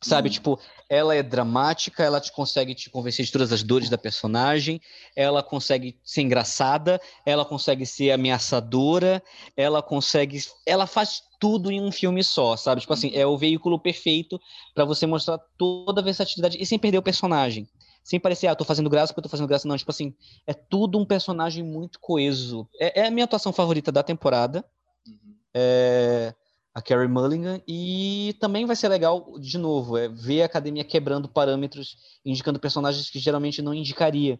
[0.00, 0.32] Sabe, Hum.
[0.32, 4.80] tipo, ela é dramática, ela te consegue te convencer de todas as dores da personagem,
[5.14, 9.22] ela consegue ser engraçada, ela consegue ser ameaçadora,
[9.56, 10.40] ela consegue.
[10.66, 12.80] Ela faz tudo em um filme só, sabe?
[12.80, 14.40] Tipo assim, é o veículo perfeito
[14.74, 17.68] pra você mostrar toda a versatilidade e sem perder o personagem.
[18.02, 19.76] Sem parecer, ah, tô fazendo graça porque eu tô fazendo graça, não.
[19.76, 20.14] Tipo assim,
[20.46, 22.66] é tudo um personagem muito coeso.
[22.80, 24.64] É, é a minha atuação favorita da temporada
[25.06, 25.36] Uhum.
[25.54, 26.34] é,
[26.78, 31.28] a Carrie Mulligan e também vai ser legal de novo é ver a academia quebrando
[31.28, 34.38] parâmetros indicando personagens que geralmente não indicaria.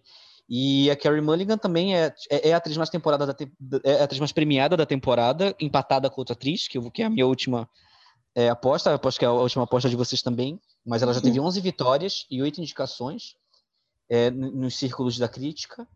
[0.48, 4.00] E a Carrie Mulligan também é, é, é a atriz mais temporada da te- é
[4.00, 7.10] a atriz mais premiada da temporada empatada com outra atriz que, eu, que é a
[7.10, 7.68] minha última
[8.36, 11.40] é, aposta aposto que é a última aposta de vocês também mas ela já teve
[11.40, 13.34] 11 vitórias e 8 indicações
[14.08, 15.86] é, nos círculos da crítica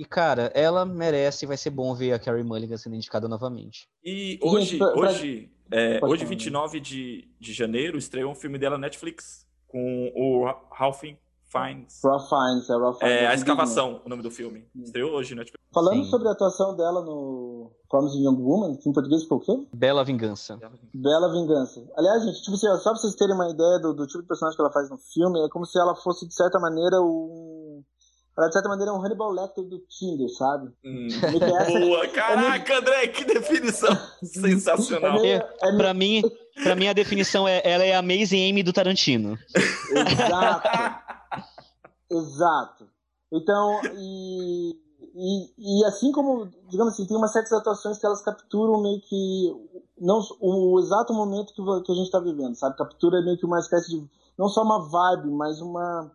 [0.00, 3.86] e cara ela merece e vai ser bom ver a Carrie Mulligan sendo indicada novamente
[4.04, 6.28] E Gente, hoje, pra- hoje, é, hoje falar.
[6.30, 11.00] 29 de, de janeiro, estreou um filme dela na Netflix com o Ra- Ralph
[11.52, 12.00] Fiennes.
[12.04, 13.16] Raw Fiennes, é Raw Fiennes.
[13.22, 14.64] É, A é Escavação, o nome do filme.
[14.84, 15.60] Estreou hoje na Netflix.
[15.74, 16.10] Falando Sim.
[16.10, 19.66] sobre a atuação dela no Promising Young Woman, que em português ficou o quê?
[19.74, 20.58] Bela Vingança
[20.94, 21.84] Bela Vingança.
[21.96, 24.28] Aliás, gente, tipo assim, ó, só pra vocês terem uma ideia do, do tipo de
[24.28, 27.49] personagem que ela faz no filme, é como se ela fosse, de certa maneira, um.
[28.36, 30.70] Ela, de certa maneira, é um Hannibal Lecter do Tinder, sabe?
[30.84, 31.08] Hum.
[31.80, 35.18] Boa, caraca, André, que definição sensacional.
[35.18, 36.22] É meio, é pra, mim,
[36.62, 39.38] pra mim, a definição é ela é a Maisie Amy do Tarantino.
[39.90, 40.68] Exato.
[42.10, 42.88] Exato.
[43.32, 44.76] Então, e,
[45.14, 49.54] e, e, assim como, digamos assim, tem umas certas atuações que elas capturam meio que
[50.00, 52.76] não o exato momento que, que a gente está vivendo, sabe?
[52.76, 56.10] Captura meio que uma espécie de não só uma vibe, mas uma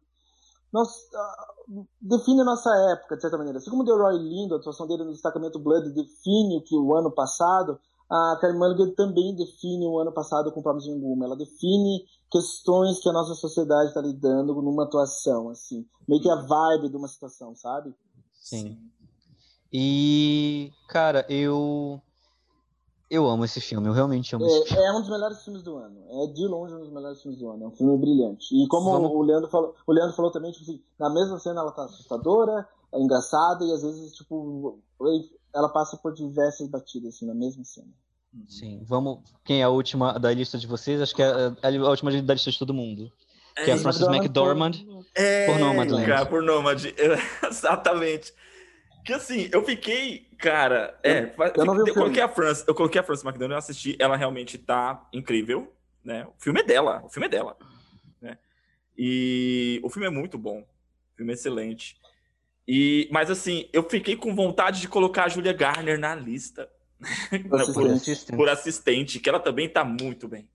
[0.83, 3.59] uh, define a nossa época de certa maneira.
[3.59, 6.95] Assim como o Roy Lindo, a atuação dele no destacamento Blood define o que o
[6.95, 11.25] ano passado, a Karen Mulligan também define o ano passado com Promising Woman.
[11.25, 15.85] Ela define questões que a nossa sociedade está lidando numa atuação, assim.
[16.07, 17.93] Meio que a vibe de uma situação, sabe?
[18.33, 18.77] Sim.
[19.73, 21.99] E, cara, eu.
[23.15, 24.83] Eu amo esse filme, eu realmente amo é, esse filme.
[24.83, 26.03] É um dos melhores filmes do ano.
[26.09, 27.63] É de longe um dos melhores filmes do ano.
[27.63, 28.53] É um filme brilhante.
[28.53, 29.11] E como Vamos...
[29.11, 32.67] o, Leandro falou, o Leandro falou também, tipo assim, na mesma cena ela tá assustadora,
[32.93, 34.79] é engraçada e às vezes, tipo,
[35.53, 37.87] ela passa por diversas batidas, assim, na mesma cena.
[38.49, 39.19] Sim, vamos.
[39.45, 41.01] Quem é a última da lista de vocês?
[41.01, 43.09] Acho que é a, última da lista de todo mundo.
[43.63, 44.73] que é a Frances McDormand
[45.15, 46.05] é, por Nomadland.
[46.05, 46.83] Cara, por Nomad,
[47.49, 48.33] exatamente.
[49.05, 52.99] Que assim, eu fiquei, cara, é, eu, não vi eu coloquei a Frances, eu coloquei
[52.99, 55.71] a Frances McDormand, eu assisti, ela realmente tá incrível,
[56.03, 56.25] né?
[56.25, 57.55] O filme é dela, o filme é dela,
[58.19, 58.39] né?
[58.97, 61.95] E o filme é muito bom, o filme é excelente.
[62.67, 66.67] E, mas assim, eu fiquei com vontade de colocar a Julia Garner na lista.
[67.47, 68.35] Por assistente.
[68.35, 70.49] por, assistente, que ela também tá muito bem.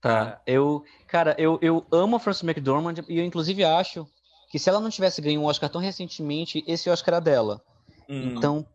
[0.00, 0.42] Tá.
[0.44, 4.08] Eu, cara, eu, eu amo a Frances McDormand e eu inclusive acho
[4.50, 7.62] que se ela não tivesse ganho um Oscar tão recentemente, esse Oscar era dela.
[8.08, 8.28] Hum.
[8.28, 8.66] Então,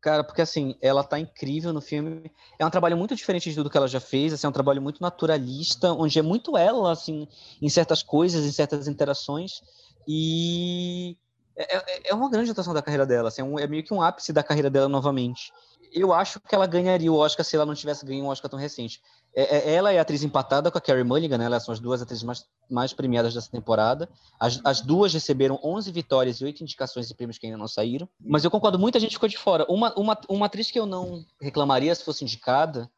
[0.00, 2.30] cara, porque assim, ela tá incrível no filme.
[2.58, 4.80] É um trabalho muito diferente de tudo que ela já fez, assim, é um trabalho
[4.80, 7.26] muito naturalista, onde é muito ela, assim,
[7.60, 9.62] em certas coisas, em certas interações.
[10.06, 11.16] E
[11.56, 13.94] é, é, é uma grande atuação da carreira dela, assim, é, um, é meio que
[13.94, 15.52] um ápice da carreira dela novamente
[15.92, 18.58] eu acho que ela ganharia o Oscar se ela não tivesse ganho um Oscar tão
[18.58, 19.00] recente.
[19.34, 21.44] É, é, ela é a atriz empatada com a Carrie Mulligan, né?
[21.44, 24.08] Elas são as duas atrizes mais, mais premiadas dessa temporada.
[24.40, 28.08] As, as, duas receberam 11 vitórias e 8 indicações de prêmios que ainda não saíram.
[28.18, 29.66] Mas eu concordo, muita gente ficou de fora.
[29.68, 32.90] Uma, uma, uma atriz que eu não reclamaria se fosse indicada,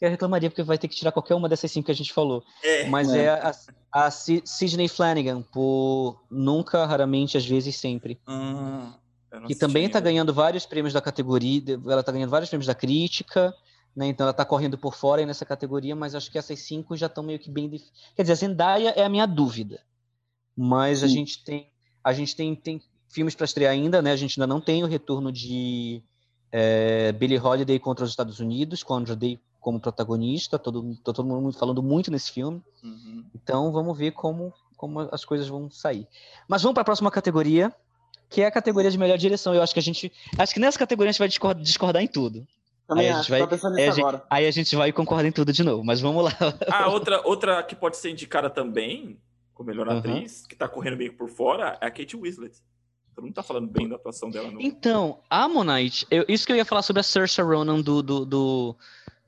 [0.00, 2.44] eu reclamaria porque vai ter que tirar qualquer uma dessas cinco que a gente falou.
[2.62, 3.52] É, Mas é, é a,
[3.90, 8.20] a Sidney Flanagan, por Nunca, Raramente, Às vezes, Sempre.
[8.28, 8.92] Hum
[9.46, 13.54] que também está ganhando vários prêmios da categoria, ela está ganhando vários prêmios da crítica,
[13.94, 14.08] né?
[14.08, 17.06] Então ela está correndo por fora aí nessa categoria, mas acho que essas cinco já
[17.06, 17.68] estão meio que bem.
[17.68, 17.82] Def...
[18.16, 19.80] Quer dizer, a Zendaya é a minha dúvida.
[20.56, 21.04] Mas Sim.
[21.04, 21.70] a gente tem.
[22.02, 24.12] A gente tem, tem filmes para estrear ainda, né?
[24.12, 26.02] A gente ainda não tem o retorno de
[26.52, 30.58] é, Billie Holiday contra os Estados Unidos, com Andrew Day como protagonista.
[30.58, 32.62] Todo, todo mundo falando muito nesse filme.
[32.82, 33.24] Uhum.
[33.34, 36.06] Então vamos ver como, como as coisas vão sair.
[36.46, 37.74] Mas vamos para a próxima categoria,
[38.34, 39.54] que é a categoria de melhor direção.
[39.54, 40.12] Eu acho que a gente.
[40.36, 42.44] Acho que nessa categoria a gente vai discordar, discordar em tudo.
[42.84, 45.32] Também aí acho, a gente vai, aí a, gente, aí a gente vai concordar em
[45.32, 46.32] tudo de novo, mas vamos lá.
[46.68, 49.16] Ah, outra, outra que pode ser indicada também,
[49.54, 49.98] como melhor uhum.
[49.98, 52.56] atriz, que tá correndo meio por fora, é a Kate Winslet.
[53.14, 54.50] Todo mundo tá falando bem da atuação dela.
[54.50, 54.60] No...
[54.60, 58.26] Então, a Monite, eu, isso que eu ia falar sobre a Saoirse Ronan do, do,
[58.26, 58.76] do,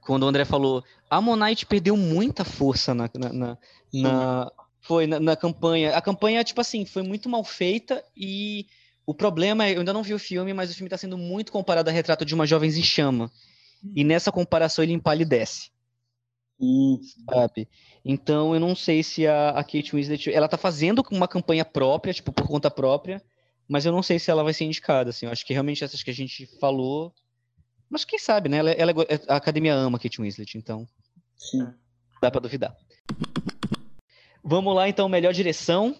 [0.00, 3.58] Quando o André falou, a Monite perdeu muita força na, na, na,
[3.94, 5.96] na foi na, na, campanha.
[5.96, 8.66] A campanha, tipo assim, foi muito mal feita e
[9.06, 11.52] o problema é, eu ainda não vi o filme, mas o filme está sendo muito
[11.52, 13.30] comparado a Retrato de uma Jovem em Chama.
[13.94, 15.70] E nessa comparação ele empalidece.
[16.58, 16.98] Hum.
[17.30, 17.68] Sabe?
[18.04, 22.12] Então eu não sei se a, a Kate Winslet, ela tá fazendo uma campanha própria,
[22.12, 23.22] tipo, por conta própria,
[23.68, 25.26] mas eu não sei se ela vai ser indicada, assim.
[25.26, 27.14] Eu acho que realmente essas que a gente falou,
[27.88, 28.58] mas quem sabe, né?
[28.58, 30.86] Ela, ela é, a academia ama a Kate Winslet, então
[31.36, 31.68] Sim.
[32.20, 32.76] dá para duvidar.
[34.42, 35.94] Vamos lá, então, melhor direção.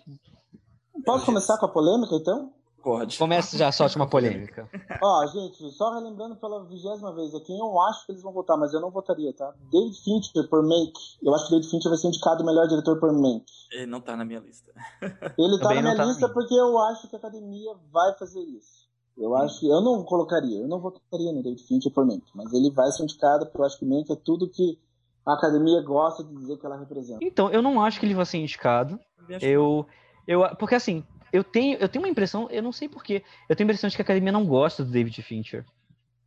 [1.05, 2.56] Pode começar com a polêmica, então?
[2.87, 3.19] Pode.
[3.19, 4.71] Começa já, solte uma polêmica.
[5.03, 8.73] Ó, gente, só relembrando pela vigésima vez aqui, eu acho que eles vão votar, mas
[8.73, 9.53] eu não votaria, tá?
[9.73, 10.93] David Fincher por Mank.
[11.21, 13.45] Eu acho que David Fincher vai ser indicado o melhor diretor por Mank.
[13.73, 14.71] Ele não tá na minha lista.
[15.37, 18.43] Ele tá na minha tá lista na porque eu acho que a academia vai fazer
[18.43, 18.87] isso.
[19.19, 22.53] Eu acho que eu não colocaria, eu não votaria no David Fincher por Mank, mas
[22.53, 24.79] ele vai ser indicado porque eu acho que Mank é tudo que
[25.27, 27.19] a academia gosta de dizer que ela representa.
[27.21, 28.97] Então, eu não acho que ele vai ser indicado.
[29.41, 29.85] Eu,
[30.29, 31.03] eu, porque assim,
[31.37, 33.97] eu tenho, eu tenho uma impressão, eu não sei porquê, eu tenho a impressão de
[33.97, 35.65] que a academia não gosta do David Fincher.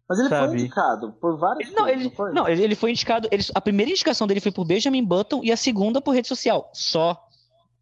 [0.09, 0.47] Mas ele sabe?
[0.47, 1.71] foi indicado por vários.
[1.71, 3.27] Não, ele, não, não, ele, ele foi indicado.
[3.31, 6.71] Ele, a primeira indicação dele foi por Benjamin Button e a segunda por rede social.
[6.73, 7.28] Só.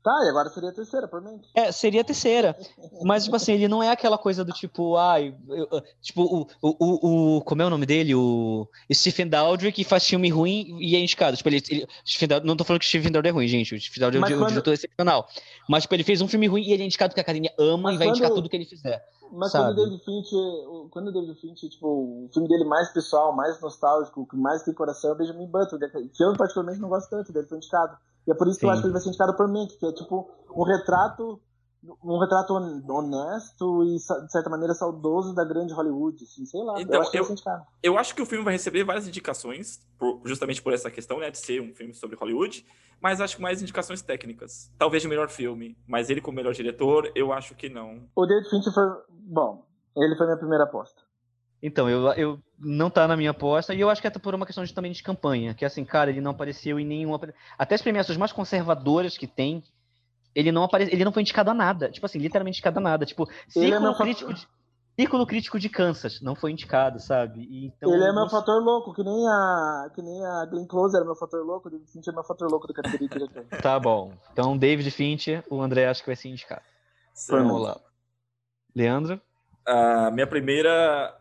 [0.07, 1.41] Tá, e agora seria a terceira, por mim.
[1.53, 2.55] É, seria a terceira.
[3.03, 5.35] Mas, tipo assim, ele não é aquela coisa do tipo, ai,
[5.69, 8.15] ah, tipo, o, o, o, como é o nome dele?
[8.15, 11.35] O Stephen Daldry que faz filme ruim e é indicado.
[11.35, 13.75] Tipo, ele, ele Stephen não tô falando que o Stephen Daldry é ruim, gente.
[13.75, 14.49] O Stephen Daldry é um quando...
[14.51, 15.27] diretor excepcional.
[15.67, 17.83] Mas, tipo, ele fez um filme ruim e ele é indicado porque a academia ama
[17.83, 18.15] Mas e vai quando...
[18.15, 19.03] indicar tudo que ele fizer.
[19.33, 19.75] Mas sabe?
[19.75, 23.59] quando o David Fincher, quando o David Fincher, tipo, o filme dele mais pessoal, mais
[23.59, 27.33] nostálgico, que mais tem coração é o Benjamin Button, que eu particularmente não gosto tanto,
[27.33, 27.97] dele foi indicado.
[28.27, 28.59] E é por isso Sim.
[28.61, 31.39] que eu acho que ele vai ser indicado por mim, que é tipo um retrato
[32.03, 36.81] um retrato honesto e, de certa maneira, saudoso da grande Hollywood, assim, sei lá.
[36.81, 37.35] Então, eu acho, eu,
[37.83, 41.29] eu acho que o filme vai receber várias indicações, por, justamente por essa questão, né,
[41.29, 42.65] de ser um filme sobre Hollywood,
[42.99, 44.71] mas acho que mais indicações técnicas.
[44.77, 48.03] Talvez de melhor filme, mas ele como melhor diretor, eu acho que não.
[48.15, 49.63] O David Fincher foi, bom,
[49.95, 51.06] ele foi minha primeira aposta.
[51.61, 54.45] Então, eu, eu não tá na minha aposta, e eu acho que é por uma
[54.45, 57.19] questão de, também de campanha, que assim, cara, ele não apareceu em nenhuma.
[57.57, 59.63] Até as premiações mais conservadoras que tem,
[60.35, 61.89] ele não aparece, ele não foi indicado a nada.
[61.89, 63.05] Tipo assim, literalmente indicado a nada.
[63.05, 64.47] Tipo, círculo, é crítico, de,
[64.95, 67.47] círculo crítico de Kansas não foi indicado, sabe?
[67.51, 69.89] Então, ele é meu fator louco, que nem a.
[69.95, 72.51] Que nem a Glenn Close era meu fator louco, o David Fincher é meu fator
[72.51, 73.45] louco do categoria diretor.
[73.61, 74.13] tá bom.
[74.31, 76.61] Então, David Fincher, o André acho que vai ser indicado.
[77.29, 77.79] Vamos lá.
[78.75, 79.19] Leandro?
[79.65, 81.13] A minha primeira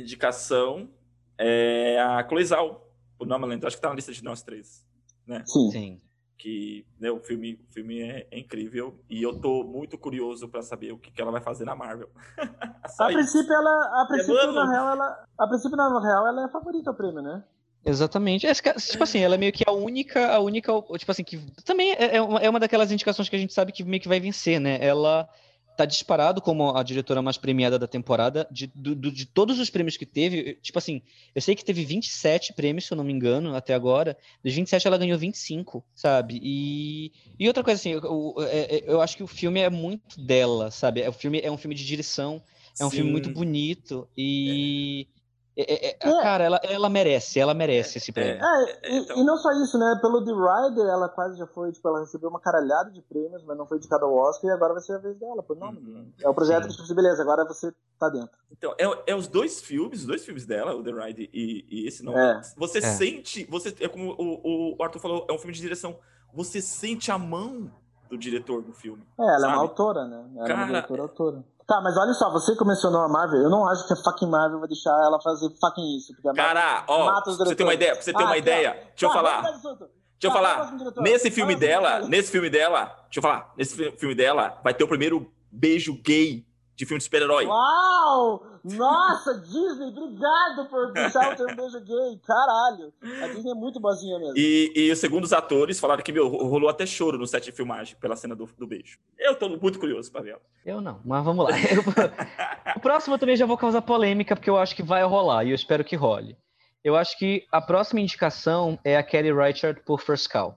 [0.00, 0.88] indicação
[1.36, 3.64] é a Cloizal, o Nomadland.
[3.66, 4.84] Acho que tá na lista de nós três,
[5.26, 5.42] né?
[5.46, 5.70] Sim.
[5.70, 6.00] Sim.
[6.36, 10.62] Que né, o filme, o filme é, é incrível e eu tô muito curioso para
[10.62, 12.08] saber o que, que ela vai fazer na Marvel.
[12.38, 16.44] a princípio, ela, a princípio, é, na real, ela, a princípio, na real, ela é
[16.44, 17.42] a favorita ao prêmio, né?
[17.84, 18.46] Exatamente.
[18.46, 21.92] É, tipo assim, ela é meio que a única, a única, tipo assim, que também
[21.92, 24.20] é, é uma, é uma daquelas indicações que a gente sabe que meio que vai
[24.20, 24.78] vencer, né?
[24.80, 25.28] Ela
[25.78, 29.96] tá disparado como a diretora mais premiada da temporada, de, de, de, todos os prêmios
[29.96, 31.00] que teve, tipo assim,
[31.32, 34.88] eu sei que teve 27 prêmios, se eu não me engano, até agora, dos 27
[34.88, 36.40] ela ganhou 25, sabe?
[36.42, 39.70] E, e outra coisa assim, eu, eu, é, é, eu acho que o filme é
[39.70, 41.00] muito dela, sabe?
[41.00, 42.42] É, o filme, é um filme de direção,
[42.76, 42.96] é um Sim.
[42.96, 45.06] filme muito bonito e...
[45.14, 45.17] É
[45.58, 48.40] é, é, é, é, cara, ela, ela merece, ela merece esse prêmio.
[48.40, 49.16] É, e, então...
[49.16, 49.98] e, não só isso, né?
[50.00, 53.58] Pelo The Rider, ela quase já foi, tipo, ela recebeu uma caralhada de prêmios, mas
[53.58, 55.78] não foi indicada ao Oscar e agora vai ser a vez dela, por nome.
[55.80, 56.12] Uhum.
[56.22, 56.84] É o projeto Sim.
[56.86, 58.30] que, beleza, agora você tá dentro.
[58.52, 61.88] Então, é, é os dois filmes, os dois filmes dela, o The Rider e, e
[61.88, 62.16] esse não.
[62.16, 62.40] É.
[62.56, 65.98] Você sente, você, é como o, o Arthur falou, é um filme de direção.
[66.32, 67.68] Você sente a mão
[68.08, 69.02] do diretor no filme.
[69.18, 69.52] É, ela sabe?
[69.52, 70.24] é uma autora, né?
[70.36, 71.44] Ela Cara, é uma diretora autora.
[71.68, 74.26] Tá, mas olha só, você que mencionou a Marvel, eu não acho que a fucking
[74.26, 76.14] Marvel vai deixar ela fazer fucking isso.
[76.14, 79.42] Porque Cara, ó, você tem uma ideia, você tem uma ah, ideia, deixa eu falar.
[79.42, 79.86] Deixa
[80.24, 84.72] eu falar, nesse filme dela, nesse filme dela, deixa eu falar, nesse filme dela, vai
[84.72, 86.47] ter o primeiro beijo gay
[86.78, 87.44] de filme de super-herói.
[87.44, 88.46] Uau!
[88.62, 92.20] Nossa, Disney, obrigado por deixar o termo beijo gay.
[92.24, 92.92] Caralho.
[93.20, 94.34] A Disney é muito boazinha mesmo.
[94.36, 97.96] E, e segundo os atores, falaram que meu, rolou até choro no set de filmagem
[98.00, 98.96] pela cena do, do beijo.
[99.18, 100.40] Eu tô muito curioso pra ver ela.
[100.64, 101.50] Eu não, mas vamos lá.
[101.58, 101.82] Eu,
[102.76, 105.50] o próximo eu também já vou causar polêmica, porque eu acho que vai rolar, e
[105.50, 106.36] eu espero que role.
[106.84, 110.56] Eu acho que a próxima indicação é a Kelly Reichardt por First Call.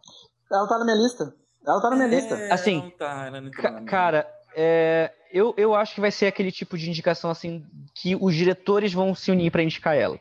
[0.52, 1.34] Ela tá na minha lista.
[1.65, 2.53] Ela tá na minha é, lista.
[2.53, 7.30] Assim, tá, tá cara, é, eu, eu acho que vai ser aquele tipo de indicação
[7.30, 10.19] assim que os diretores vão se unir para indicar ela.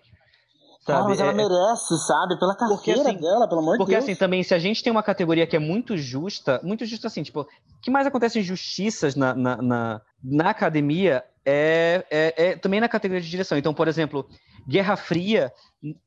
[0.80, 1.02] Sabe?
[1.02, 2.38] Ah, mas ela é, merece, sabe?
[2.38, 3.78] Pela carreira porque, assim, dela, pelo amor de Deus.
[3.78, 7.06] Porque assim, também, se a gente tem uma categoria que é muito justa, muito justa
[7.06, 7.46] assim, tipo, o
[7.82, 13.22] que mais acontece injustiças na, na, na, na academia é, é, é, também na categoria
[13.22, 13.56] de direção.
[13.56, 14.28] Então, por exemplo,
[14.68, 15.52] Guerra Fria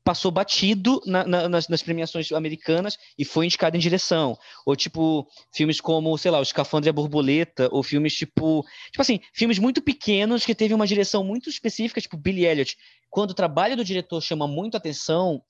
[0.04, 4.38] passou batido na, na, nas, nas, premiações americanas e foi indicado em direção.
[4.64, 8.64] Ou, tipo, filmes como, sei lá, O Escafandre e a Borboleta, ou filmes tipo.
[8.86, 12.76] Tipo assim, filmes muito pequenos que teve uma direção muito específica, tipo Billy Elliot.
[13.10, 15.42] Quando o trabalho do diretor chama muito atenção,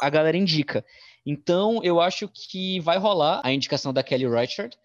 [0.00, 0.84] a galera indica.
[1.24, 4.76] Então, eu acho que vai rolar a indicação da Kelly Reichardt.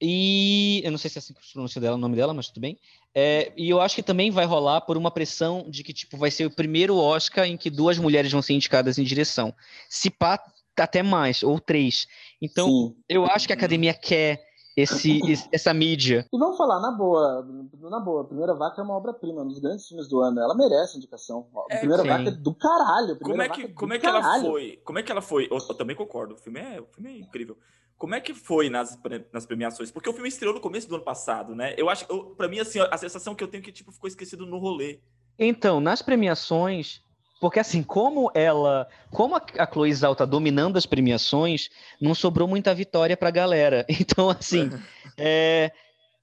[0.00, 2.48] E eu não sei se é assim que se pronuncia dela, o nome dela, mas
[2.48, 2.78] tudo bem.
[3.14, 6.30] É, e eu acho que também vai rolar por uma pressão de que tipo vai
[6.30, 9.54] ser o primeiro Oscar em que duas mulheres vão ser indicadas em direção.
[9.88, 10.42] Se pá,
[10.76, 12.06] até mais, ou três.
[12.42, 12.96] Então, Sim.
[13.08, 14.42] eu acho que a academia quer
[14.76, 15.20] esse,
[15.52, 16.26] essa mídia.
[16.32, 17.46] E vamos falar, na boa,
[17.82, 20.40] na boa, a Primeira Vaca é uma obra-prima, um dos grandes filmes do ano.
[20.40, 21.46] Ela merece indicação.
[21.70, 22.08] A é, Primeira sim.
[22.08, 23.18] Vaca é do caralho.
[23.20, 24.80] Como é que, é como é que ela foi?
[24.84, 25.48] Como é que ela foi?
[25.50, 27.56] Eu, eu, também concordo, o filme é, o filme é incrível.
[27.96, 28.98] Como é que foi nas,
[29.32, 29.90] nas premiações?
[29.90, 31.74] Porque o filme estreou no começo do ano passado, né?
[31.76, 32.06] Eu acho,
[32.36, 34.98] pra mim, assim, a sensação que eu tenho é que, tipo, ficou esquecido no rolê.
[35.38, 37.02] Então, nas premiações,
[37.40, 41.68] porque assim, como ela, como a Chloe Zhao tá dominando as premiações,
[42.00, 43.84] não sobrou muita vitória pra galera.
[44.00, 44.70] Então, assim,
[45.18, 45.72] é,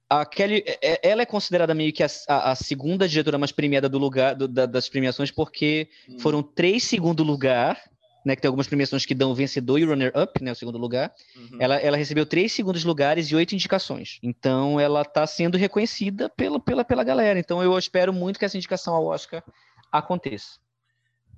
[0.10, 3.52] a Kelly, é, é, ela é considerada meio que a, a, a segunda diretora mais
[3.52, 6.19] premiada do lugar do, da, das premiações, porque hum.
[6.19, 7.81] foram três segundo lugar
[8.26, 10.77] né, que tem algumas premiações que dão o vencedor e o runner-up, né, o segundo
[10.77, 11.11] lugar.
[11.35, 11.57] Uhum.
[11.60, 14.19] Ela, ela recebeu três segundos lugares e oito indicações.
[14.22, 17.39] Então, ela está sendo reconhecida pela, pela, pela galera.
[17.39, 19.43] Então, eu espero muito que essa indicação ao Oscar
[19.91, 20.60] aconteça.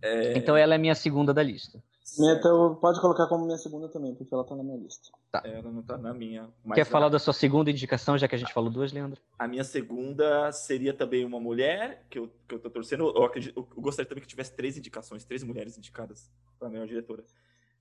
[0.02, 0.38] É...
[0.38, 1.82] Então, ela é minha segunda da lista.
[2.20, 5.10] Então, pode colocar como minha segunda também, porque ela tá na minha lista.
[5.32, 5.42] Tá.
[5.44, 6.48] Ela não tá na minha.
[6.74, 9.20] Quer falar da sua segunda indicação, já que a gente falou duas, Leandro?
[9.38, 13.12] A minha segunda seria também uma mulher, que eu, que eu tô torcendo.
[13.16, 16.30] Eu, acredito, eu gostaria também que tivesse três indicações, três mulheres indicadas
[16.60, 17.24] para a melhor diretora.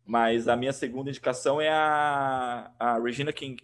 [0.05, 3.63] Mas a minha segunda indicação é a, a Regina King,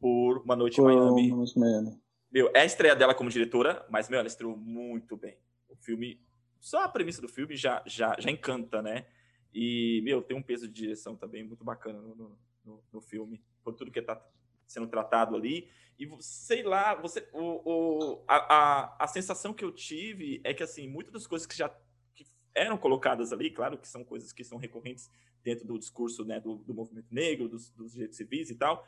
[0.00, 1.28] por Uma Noite em Miami.
[1.28, 2.00] Uma Noite Miami.
[2.32, 5.36] Meu, é a estreia dela como diretora, mas, meu, ela estreou muito bem.
[5.68, 6.20] O filme,
[6.60, 9.06] só a premissa do filme já, já, já encanta, né?
[9.52, 13.74] E, meu, tem um peso de direção também muito bacana no, no, no filme, por
[13.74, 14.20] tudo que está
[14.66, 15.68] sendo tratado ali.
[15.98, 20.62] E, sei lá, você, o, o, a, a, a sensação que eu tive é que,
[20.62, 21.68] assim, muitas das coisas que já
[22.14, 25.10] que eram colocadas ali, claro que são coisas que são recorrentes
[25.42, 28.86] dentro do discurso né, do, do movimento negro, dos, dos direitos civis e tal,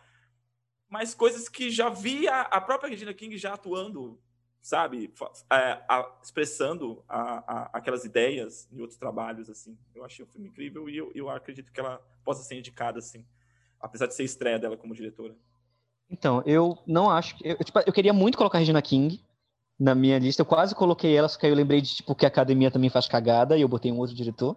[0.88, 4.20] mas coisas que já via a própria Regina King já atuando
[4.62, 5.12] sabe,
[5.50, 7.20] é, a, expressando a,
[7.52, 9.76] a, aquelas ideias em outros trabalhos, assim.
[9.92, 13.26] Eu achei o filme incrível e eu, eu acredito que ela possa ser indicada, assim,
[13.80, 15.34] apesar de ser estreia dela como diretora.
[16.08, 17.48] Então, eu não acho que...
[17.48, 19.20] Eu, tipo, eu queria muito colocar a Regina King
[19.78, 22.24] na minha lista, eu quase coloquei ela, só que aí eu lembrei de, tipo, que
[22.24, 24.56] a academia também faz cagada e eu botei um outro diretor,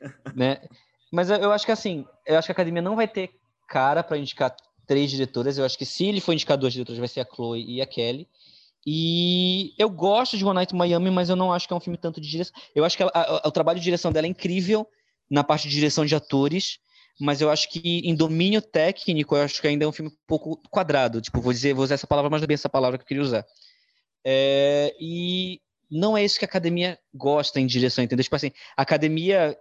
[0.34, 0.66] né?
[1.12, 3.30] Mas eu, eu acho que, assim, eu acho que a academia não vai ter
[3.68, 7.06] cara para indicar três diretoras, eu acho que se ele for indicar duas diretoras, vai
[7.06, 8.26] ser a Chloe e a Kelly,
[8.86, 11.80] e eu gosto de One Night in Miami, mas eu não acho que é um
[11.80, 12.54] filme tanto de direção.
[12.74, 14.86] Eu acho que ela, a, a, o trabalho de direção dela é incrível
[15.30, 16.78] na parte de direção de atores,
[17.18, 20.16] mas eu acho que em domínio técnico, eu acho que ainda é um filme um
[20.26, 21.20] pouco quadrado.
[21.20, 23.08] Tipo, vou dizer, vou usar essa palavra, mas não é bem essa palavra que eu
[23.08, 23.44] queria usar.
[24.24, 28.24] É, e não é isso que a academia gosta em direção, entendeu?
[28.24, 29.56] Tipo assim, a academia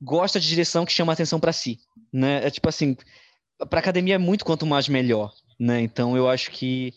[0.00, 1.78] gosta de direção que chama atenção para si,
[2.12, 2.46] né?
[2.46, 2.96] É tipo assim,
[3.70, 5.80] para academia é muito quanto mais melhor, né?
[5.80, 6.92] Então eu acho que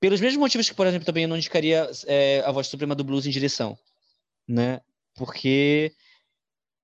[0.00, 3.04] pelos mesmos motivos que, por exemplo, também eu não indicaria é, A Voz Suprema do
[3.04, 3.76] Blues em direção,
[4.46, 4.80] né?
[5.16, 5.92] Porque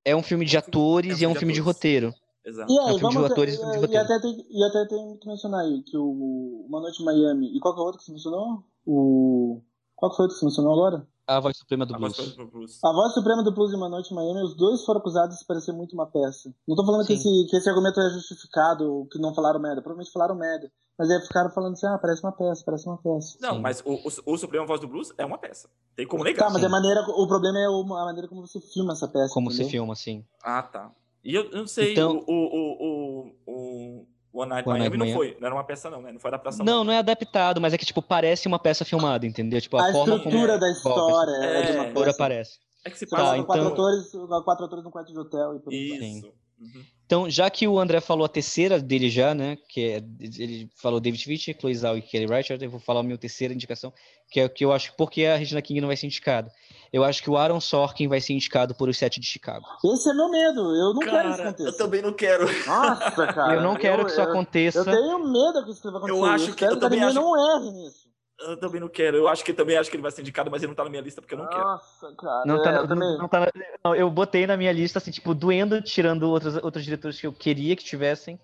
[0.05, 2.12] é um filme de atores é e é um filme de, roteiro.
[2.45, 2.70] Exato.
[2.70, 4.86] E aí, é um filme de atores e, e, de e, até tem, e até
[4.86, 7.86] tem que mencionar aí que o Uma Noite em Miami e qual que é o
[7.86, 8.65] outro que você mencionou?
[8.86, 9.62] O...
[9.96, 11.06] Qual que foi o que você mencionou agora?
[11.26, 12.78] A Voz Suprema do Blues.
[12.84, 15.44] A Voz Suprema do Blues e Uma Noite em Miami, os dois foram acusados de
[15.46, 16.54] parecer muito uma peça.
[16.68, 19.80] Não tô falando que esse, que esse argumento é justificado, que não falaram merda.
[19.80, 20.70] Provavelmente falaram merda.
[20.98, 23.36] Mas aí ficaram falando assim, ah, parece uma peça, parece uma peça.
[23.40, 23.60] Não, Sim.
[23.60, 25.68] mas o, o, o Suprema Voz do Blues é uma peça.
[25.96, 26.46] Tem como negar.
[26.46, 29.32] Tá, mas a maneira, o problema é a maneira como você filma essa peça.
[29.32, 29.66] Como entendeu?
[29.66, 30.24] se filma, sim.
[30.42, 30.92] Ah, tá.
[31.24, 32.22] E eu, eu não sei, então...
[32.28, 35.89] o, o, o, o, One Night One Miami Night não foi, não era uma peça
[35.89, 36.11] não, né?
[36.11, 36.66] Não foi adaptação.
[36.66, 39.61] Não, não é adaptado, mas é que, tipo, parece uma peça filmada, entendeu?
[39.61, 42.59] Tipo, a, a forma estrutura da história é, é de uma parece.
[42.85, 43.47] É que se passa tá, então...
[43.47, 44.12] quatro, atores,
[44.44, 46.32] quatro atores no quarto de hotel e por Isso.
[46.59, 46.85] Uhum.
[47.06, 50.98] Então, já que o André falou a terceira dele já, né, que é, ele falou
[50.98, 53.93] David Fincher, Chloe Zhao e Kelly Reichardt, eu vou falar a minha terceira indicação,
[54.31, 56.51] que é o que eu acho, porque a Regina King não vai ser indicada.
[56.90, 59.66] Eu acho que o Aaron Sorkin vai ser indicado por Os Sete de Chicago.
[59.85, 61.68] Esse é meu medo, eu não cara, quero isso aconteça.
[61.68, 62.47] Eu também não quero.
[62.66, 63.55] Nossa, cara.
[63.55, 64.78] Eu não quero eu, que isso eu, aconteça.
[64.78, 66.18] Eu tenho medo que isso vai acontecer.
[66.18, 67.14] Eu acho eu que, eu também acho...
[67.14, 68.03] não erre nisso.
[68.40, 69.16] Eu também não quero.
[69.16, 70.90] Eu acho que também acho que ele vai ser indicado, mas ele não tá na
[70.90, 71.69] minha lista porque eu não Nossa, quero.
[71.69, 72.43] Nossa, cara.
[72.47, 73.19] Não tá, é, eu, também...
[73.19, 73.52] não tá
[73.85, 77.32] não, eu botei na minha lista, assim, tipo, doendo, tirando outros, outros diretores que eu
[77.32, 78.39] queria que tivessem,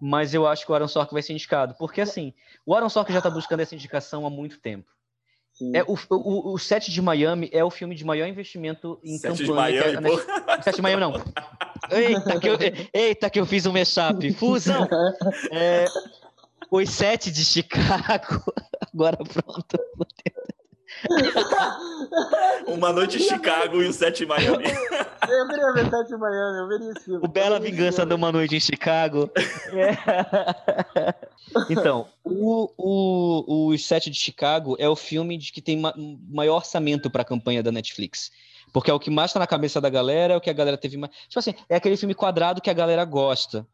[0.00, 1.74] mas eu acho que o Aaron Sorkin vai ser indicado.
[1.78, 2.32] Porque, assim,
[2.64, 4.88] o Aaron Sorkin já tá buscando essa indicação há muito tempo.
[5.74, 9.46] É, o, o, o Set de Miami é o filme de maior investimento em Sete
[9.46, 9.82] campanha.
[9.82, 11.12] De Miami, é, Sete de Miami, não.
[11.90, 12.56] Eita que, eu,
[12.94, 14.32] eita, que eu fiz um mashup.
[14.34, 14.88] Fusão!
[15.50, 15.84] É,
[16.72, 18.42] os Sete de Chicago.
[18.92, 19.78] Agora pronto.
[22.66, 24.64] Uma noite em Chicago e o Sete em Miami.
[25.28, 27.16] Eu queria ver Sete em Miami, eu veria isso.
[27.22, 29.30] O Bela Vingança de uma Noite em Chicago.
[29.72, 31.32] É.
[31.68, 35.92] Então, o, o, o Sete de Chicago é o filme de que tem ma
[36.30, 38.30] maior orçamento para a campanha da Netflix.
[38.72, 40.78] Porque é o que mais está na cabeça da galera, é o que a galera
[40.78, 41.12] teve mais.
[41.28, 43.66] Tipo assim, é aquele filme quadrado que a galera gosta.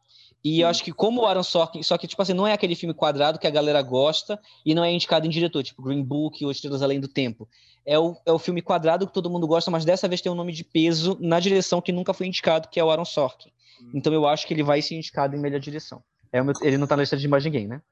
[0.45, 2.75] E eu acho que como o Aaron Sorkin, só que tipo assim, não é aquele
[2.75, 6.45] filme quadrado que a galera gosta e não é indicado em diretor, tipo Green Book
[6.45, 7.49] ou Estrelas Além do Tempo.
[7.85, 10.37] É o, é o filme quadrado que todo mundo gosta, mas dessa vez tem um
[10.37, 13.51] nome de peso na direção que nunca foi indicado, que é o Aaron Sorkin.
[13.83, 13.91] Hum.
[13.95, 16.03] Então eu acho que ele vai ser indicado em melhor direção.
[16.33, 17.83] É meu, ele não tá na lista de mais ninguém, né?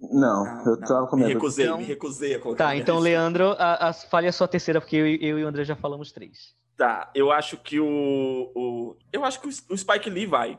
[0.00, 1.28] Não, eu tava com medo.
[1.28, 2.64] Me recusei, então, me recusei a colocar.
[2.64, 5.64] Tá, então, Leandro, a, a, fale a sua terceira, porque eu, eu e o André
[5.64, 6.54] já falamos três.
[6.76, 8.50] Tá, eu acho que o.
[8.54, 10.58] o eu acho que o Spike Lee vai.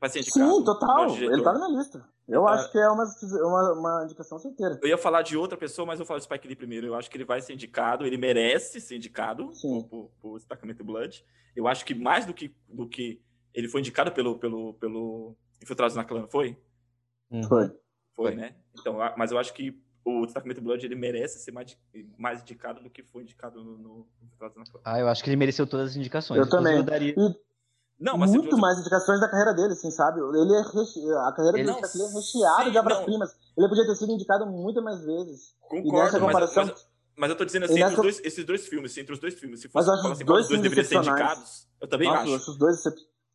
[0.00, 1.14] Paciente Sim, total.
[1.14, 2.02] Ele tá na minha lista.
[2.26, 2.52] Eu tá...
[2.52, 4.80] acho que é uma, uma, uma, indicação certeira.
[4.82, 6.86] Eu ia falar de outra pessoa, mas eu vou falar do Spike Lee primeiro.
[6.86, 10.82] Eu acho que ele vai ser indicado, ele merece ser indicado por, por, por Destacamento
[10.82, 11.22] Blood.
[11.54, 13.20] Eu acho que mais do que, do que
[13.52, 16.56] Ele foi indicado pelo, pelo, pelo Infiltrados na Clã, foi?
[17.30, 17.42] Uhum.
[17.42, 17.68] Foi.
[17.68, 17.76] Foi,
[18.14, 18.54] foi, né?
[18.78, 21.76] Então, mas eu acho que o Destacamento Blood ele merece ser mais,
[22.16, 24.80] mais indicado do que foi indicado no, no Infiltrados na Clã.
[24.82, 26.38] Ah, eu acho que ele mereceu todas as indicações.
[26.38, 26.76] Eu também.
[26.76, 27.14] Eu daria...
[27.14, 27.49] E
[28.00, 30.20] não, mas muito mais indicações da carreira dele, assim, sabe?
[30.20, 31.00] Ele é reche...
[31.28, 33.36] A carreira ele dele não, é recheada de obras-primas.
[33.56, 35.54] Ele podia ter sido indicado muitas mais vezes.
[35.60, 36.64] Concordo, comparação...
[36.64, 36.86] mas, mas,
[37.16, 38.02] mas, eu tô dizendo assim, entre nessa...
[38.02, 40.84] dois, esses dois filmes, entre os dois filmes, se fosse falar assim, dois, dois deveriam
[40.84, 42.50] ser indicados, eu também Nossa, acho.
[42.50, 42.82] Os dois,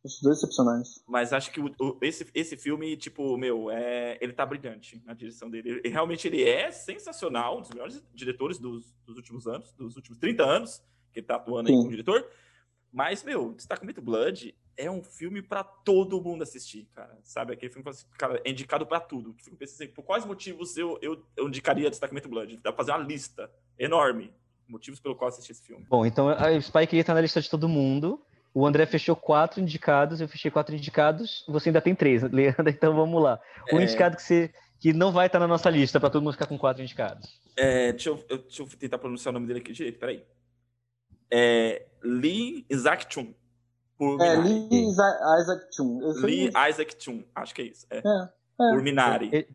[0.06, 1.02] os dois excepcionais.
[1.06, 5.14] Mas acho que o, o, esse, esse filme, tipo, meu, é, ele tá brilhante na
[5.14, 5.80] direção dele.
[5.84, 10.18] Ele, realmente ele é sensacional, um dos melhores diretores dos, dos últimos anos, dos últimos
[10.18, 10.82] 30 anos,
[11.12, 11.74] que ele tá atuando Sim.
[11.74, 12.26] aí como diretor.
[12.96, 17.18] Mas, meu, Destacamento Blood é um filme para todo mundo assistir, cara.
[17.22, 17.52] Sabe?
[17.52, 17.86] Aquele filme
[18.16, 19.34] cara, é indicado para tudo.
[19.36, 22.56] Fico pensando assim, por quais motivos eu, eu, eu indicaria Destacamento Blood?
[22.56, 24.32] Dá pra fazer uma lista enorme.
[24.66, 25.84] Motivos pelo qual assistir esse filme.
[25.90, 28.18] Bom, então a Spike tá na lista de todo mundo.
[28.54, 32.96] O André fechou quatro indicados, eu fechei quatro indicados, você ainda tem três, Leandro, então
[32.96, 33.38] vamos lá.
[33.70, 33.84] O é...
[33.84, 34.50] indicado que você
[34.80, 37.40] que não vai estar na nossa lista, para todo mundo ficar com quatro indicados.
[37.56, 40.24] É, deixa, eu, deixa eu tentar pronunciar o nome dele aqui direito, peraí.
[41.30, 43.34] É Lee Isaac Chung.
[43.98, 44.68] Por é, Minari.
[44.70, 46.00] Lee Isaac Chung.
[46.22, 47.86] Lee Isaac Chung, acho que é isso.
[47.90, 47.98] É.
[47.98, 48.72] é, é.
[48.72, 49.28] Por Minari.
[49.32, 49.48] Ele,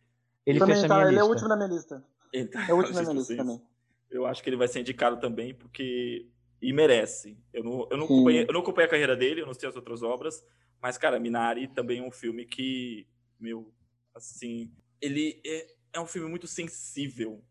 [0.46, 1.22] ele fecha tá, minha ele lista.
[1.22, 2.04] é o último na minha lista.
[2.52, 3.62] Tá, é o último na minha lista também.
[4.10, 6.28] Eu acho que ele vai ser indicado também, porque.
[6.62, 7.38] E merece.
[7.52, 9.76] Eu não, eu, não acompanhei, eu não acompanhei a carreira dele, eu não sei as
[9.76, 10.46] outras obras,
[10.82, 13.08] mas, cara, Minari também é um filme que,
[13.40, 13.74] meu,
[14.14, 14.72] assim,
[15.02, 17.44] ele é, é um filme muito sensível,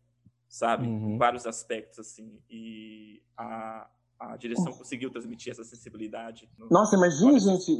[0.47, 0.87] sabe?
[0.87, 1.15] Uhum.
[1.15, 2.41] Em vários aspectos, assim.
[2.49, 3.89] E a,
[4.21, 6.47] a direção conseguiu transmitir essa sensibilidade.
[6.69, 7.75] Nossa, imagine, gente,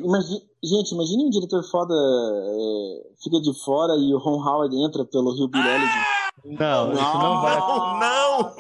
[0.63, 5.35] gente, imagine um diretor foda é, fica de fora e o Ron Howard entra pelo
[5.35, 6.22] Rio Billy ah!
[6.43, 7.59] Não, não, isso não vai.
[7.99, 8.55] Não!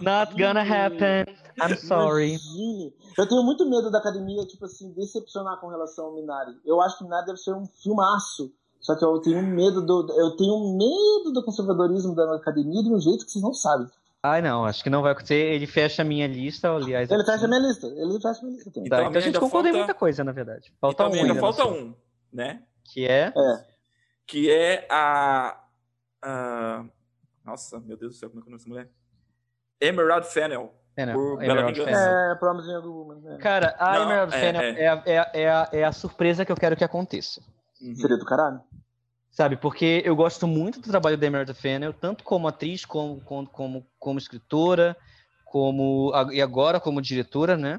[0.00, 1.26] Not gonna happen.
[1.60, 2.30] I'm sorry.
[2.30, 2.94] Imagine.
[3.18, 6.56] Eu tenho muito medo da academia, tipo assim, decepcionar com relação ao Minari.
[6.64, 8.50] Eu acho que Minari deve ser um filmaço.
[8.80, 10.06] Só que eu tenho medo do.
[10.12, 13.86] Eu tenho medo do conservadorismo da academia de um jeito que vocês não sabem.
[14.28, 15.34] Ai, não, acho que não vai acontecer.
[15.34, 17.08] Ele fecha a minha lista, aliás.
[17.08, 17.86] Ele fecha a minha lista.
[17.86, 18.90] Ele fecha a minha lista também.
[18.90, 19.68] Tá, então, então a gente concorda falta...
[19.68, 20.74] em muita coisa, na verdade.
[20.80, 21.22] Falta então, um.
[21.22, 21.94] Ainda falta um,
[22.32, 22.62] né?
[22.84, 23.32] Que é?
[23.36, 23.66] é?
[24.26, 25.60] Que é a,
[26.22, 26.84] a.
[27.44, 28.90] Nossa, meu Deus do céu, como é que é essa mulher?
[29.80, 30.74] Emerald Fennel.
[30.96, 31.94] É, por Emerald Fennel.
[31.94, 33.34] É, Promising Young Woman.
[33.34, 33.38] É.
[33.38, 34.80] Cara, a não, Emerald é, Fennel é.
[34.80, 37.40] É, a, é, a, é, a, é a surpresa que eu quero que aconteça.
[37.80, 37.94] Uhum.
[37.94, 38.60] Seria do caralho?
[39.36, 43.46] Sabe, porque eu gosto muito do trabalho da Emerald Fennel, tanto como atriz, como, como,
[43.46, 44.96] como, como escritora,
[45.44, 47.78] como e agora como diretora, né?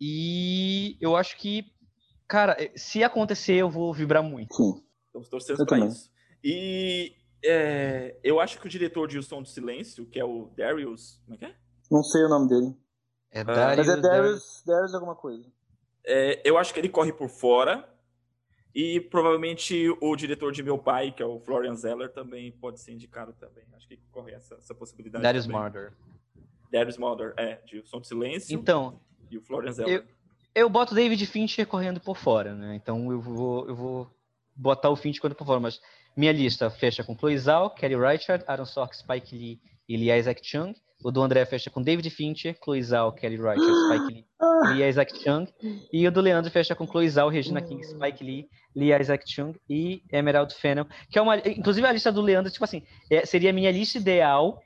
[0.00, 1.72] E eu acho que,
[2.28, 4.54] cara, se acontecer, eu vou vibrar muito.
[4.54, 4.80] Sim.
[5.06, 6.08] Estamos torcendo para isso.
[6.44, 10.52] E é, eu acho que o diretor de O Som do Silêncio, que é o
[10.56, 11.20] Darius.
[11.24, 11.54] Como é que é?
[11.90, 12.76] Não sei o nome dele.
[13.32, 15.50] É Darius, Mas é Darius, Darius alguma coisa.
[16.06, 17.92] É, eu acho que ele corre por fora.
[18.76, 22.92] E provavelmente o diretor de Meu Pai, que é o Florian Zeller, também pode ser
[22.92, 23.64] indicado também.
[23.74, 25.22] Acho que corre essa, essa possibilidade.
[25.22, 25.94] Darius Marder.
[26.70, 28.54] Darius Marder, é, de Som de Silêncio.
[28.54, 29.00] Então.
[29.30, 30.04] E o Florian Zeller.
[30.54, 32.74] Eu, eu boto David Fincher correndo por fora, né?
[32.76, 34.10] Então eu vou, eu vou
[34.54, 35.58] botar o Fincher correndo por fora.
[35.58, 35.80] Mas
[36.14, 40.42] minha lista fecha com Chloe Zhao, Kelly Reichardt, Aaron Sorkin, Spike Lee e Lee Isaac
[40.44, 40.74] Chung.
[41.04, 44.26] O do André fecha com David Fincher, Chloe Zhao, Kelly Reichardt, Spike Lee,
[44.74, 45.46] Lee Isaac Chung.
[45.92, 49.54] E o do Leandro fecha com Chloe Zhao, Regina King, Spike Lee, Lee Isaac Chung
[49.68, 50.86] e Emerald Fennel.
[51.10, 53.98] Que é uma, inclusive a lista do Leandro, tipo assim, é, seria a minha lista
[53.98, 54.58] ideal.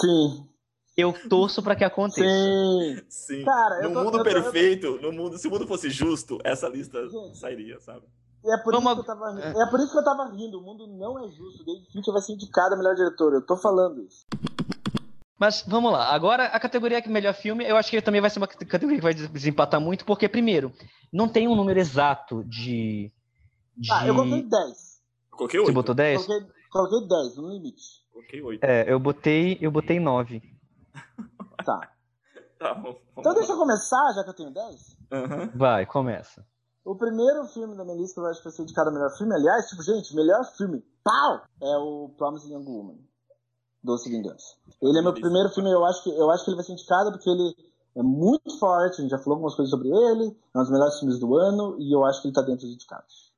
[0.00, 0.48] Sim.
[0.96, 2.22] Eu torço para que aconteça.
[2.22, 3.02] Sim.
[3.08, 3.44] Sim.
[3.44, 6.98] Cara, no tô, mundo tô, perfeito, no mundo, se o mundo fosse justo, essa lista
[7.34, 8.06] sairia, sabe?
[8.44, 9.62] E é por, isso que eu tava, é.
[9.62, 10.58] é por isso que eu tava rindo.
[10.58, 11.64] O mundo não é justo.
[11.64, 13.32] David Fincher vai ser indicado a melhor diretor.
[13.32, 14.26] Eu tô falando isso.
[15.38, 16.14] Mas vamos lá.
[16.14, 19.02] Agora, a categoria que melhor filme, eu acho que também vai ser uma categoria que
[19.02, 20.72] vai desempatar muito, porque, primeiro,
[21.12, 23.12] não tem um número exato de.
[23.76, 23.92] de...
[23.92, 24.94] Ah, eu coloquei 10.
[25.30, 25.66] Coloquei 8.
[25.66, 26.26] Você botou 10?
[26.26, 27.82] Coloquei, coloquei 10, no limite.
[28.12, 28.64] Coloquei 8.
[28.64, 30.40] É, eu botei, eu botei 9.
[31.64, 31.80] Tá.
[32.58, 34.98] tá bom, então deixa eu começar, já que eu tenho 10.
[35.10, 35.58] Uhum.
[35.58, 36.46] Vai, começa.
[36.84, 39.34] O primeiro filme da minha lista que eu acho que vai ser indicado melhor filme,
[39.34, 41.42] aliás, tipo, gente, melhor filme, pau!
[41.60, 42.98] É o Promising Young Woman.
[43.84, 44.56] Doce Vingança.
[44.82, 47.12] Ele é meu primeiro filme, eu acho que eu acho que ele vai ser indicado
[47.12, 47.54] porque ele
[47.94, 50.98] é muito forte, a gente já falou algumas coisas sobre ele, é um dos melhores
[50.98, 53.32] filmes do ano e eu acho que ele está dentro dos indicados.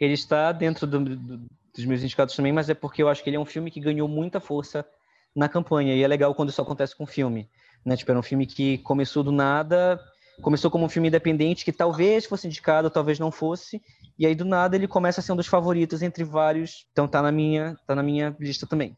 [0.00, 1.38] Ele está dentro do, do,
[1.74, 3.80] dos meus indicados também, mas é porque eu acho que ele é um filme que
[3.80, 4.86] ganhou muita força
[5.34, 7.50] na campanha e é legal quando isso acontece com o filme.
[7.84, 7.96] Né?
[7.96, 10.00] Tipo, era um filme que começou do nada,
[10.40, 13.82] começou como um filme independente que talvez fosse indicado, talvez não fosse,
[14.18, 16.86] e aí do nada ele começa a ser um dos favoritos entre vários.
[16.92, 18.96] Então tá na minha, tá na minha lista também.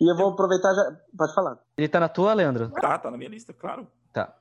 [0.00, 0.96] E eu vou aproveitar já.
[1.16, 1.58] Pode falar.
[1.76, 2.70] Ele tá na tua, Leandro?
[2.70, 3.86] Tá, tá na minha lista, claro.
[4.12, 4.34] Tá.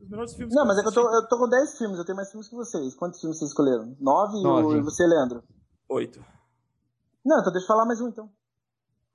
[0.00, 1.98] Os melhores filmes Não, que mas é que eu tô, eu tô com 10 filmes,
[1.98, 2.94] eu tenho mais filmes que vocês.
[2.94, 3.96] Quantos filmes vocês escolheram?
[3.98, 4.78] 9 Nove.
[4.78, 5.42] e você, Leandro?
[5.88, 6.22] Oito.
[7.24, 8.30] Não, então deixa eu falar mais um então.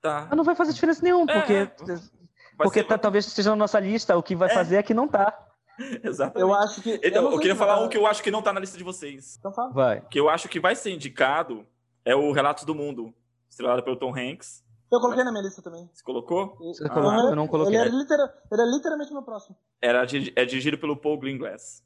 [0.00, 0.26] Tá.
[0.28, 3.56] Mas não vai fazer diferença nenhuma, É, porque, vai porque ser- tá- talvez esteja na
[3.56, 4.54] nossa lista, o que vai É.
[4.54, 5.32] fazer é que não tá.
[6.02, 6.40] Exatamente.
[6.40, 7.00] Eu acho que.
[7.02, 8.84] Então, eu, sei queria falar um que eu acho que não tá na lista de
[8.84, 9.36] vocês.
[9.38, 9.70] Então fala.
[9.72, 10.00] Vai.
[10.10, 11.64] Que eu acho que vai ser indicado
[12.04, 13.14] é o Relatos do Mundo,
[13.48, 14.61] estrelado pelo Tom Hanks.
[14.92, 15.88] Eu coloquei na minha lista também.
[15.92, 16.54] Você colocou?
[16.58, 16.90] Você Ah.
[16.90, 17.30] colocou?
[17.30, 17.74] Eu não coloquei.
[17.74, 19.56] Ele é, litera- ele é literalmente meu próximo.
[19.80, 21.82] Era, é dirigido pelo Paul Greengrass.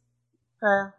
[0.62, 0.92] É.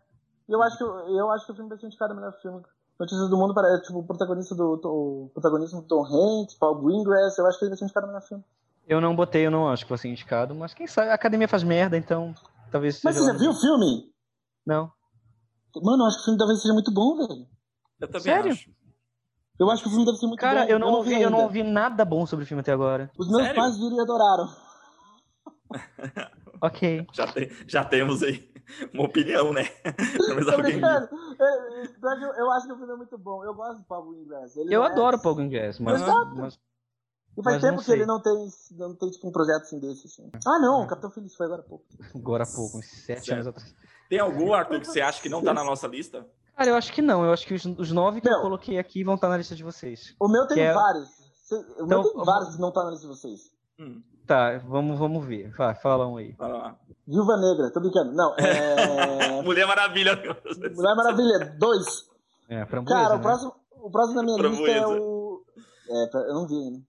[0.47, 2.63] E eu acho que, eu acho que o filme vai ser indicado ao melhor filme.
[2.97, 7.37] Notícias do Mundo para tipo, o protagonista do o protagonismo do Tom Hanks, Paul Greengrass,
[7.37, 8.43] eu acho que ele vai ser indicado ao melhor filme.
[8.87, 11.47] Eu não botei, eu não acho que vai ser indicado, mas quem sabe, a academia
[11.47, 12.33] faz merda, então
[12.71, 14.11] talvez Mas você já viu no- o filme?
[14.65, 14.91] Não.
[15.83, 17.45] Mano, eu acho que o filme talvez seja muito bom, velho.
[17.99, 18.51] Eu também Sério?
[18.53, 18.71] acho.
[19.59, 20.71] Eu acho que o filme deve ser muito Cara, bom.
[20.71, 23.09] eu não ouvi, eu não ouvi nada bom sobre o filme até agora.
[23.17, 23.55] Os meus Sério?
[23.61, 24.47] pais viram e adoraram.
[26.59, 27.05] Ok.
[27.13, 28.51] Já, tem- já temos aí
[28.91, 29.65] uma opinião, né?
[30.27, 30.83] Talvez alguém.
[30.83, 33.43] É, é, Eu, eu acho que o filme é muito bom.
[33.45, 34.55] Eu gosto do Paul Greengrass.
[34.57, 36.35] Ele Eu é- adoro o Paul Greengrass, mas, Exato.
[36.35, 36.55] mas
[37.37, 39.79] E faz mas tempo não que ele não tem, não tem tipo, um projeto assim
[39.79, 40.07] desse.
[40.07, 40.31] Assim.
[40.47, 41.85] Ah, não, o Capitão Feliz foi agora há pouco.
[42.15, 43.33] agora há pouco, uns sete Certo.
[43.33, 43.75] anos atrás.
[44.09, 46.25] Tem algum, Arthur, que você acha que não tá na nossa lista?
[46.57, 47.23] Cara, eu acho que não.
[47.23, 48.37] Eu acho que os, os nove que Meu.
[48.37, 50.15] eu coloquei aqui vão estar na lista de vocês.
[50.19, 51.07] O meu tem é- vários.
[51.51, 53.39] O Então, meu tem vários que não tá na lista de vocês.
[53.79, 55.51] Hum, Tá, vamos, vamos ver.
[55.55, 56.33] Vai, fala um aí.
[56.33, 56.75] fala lá.
[57.07, 58.11] Viúva Negra, tô brincando.
[58.13, 59.41] Não, é.
[59.41, 60.15] Mulher Maravilha.
[60.15, 61.85] Mulher Maravilha 2.
[62.49, 63.21] É, pra Cara, o né?
[63.23, 64.65] próximo, o próximo na minha Framboesa.
[64.65, 65.43] lista é o.
[65.89, 66.79] É, eu não vi ainda.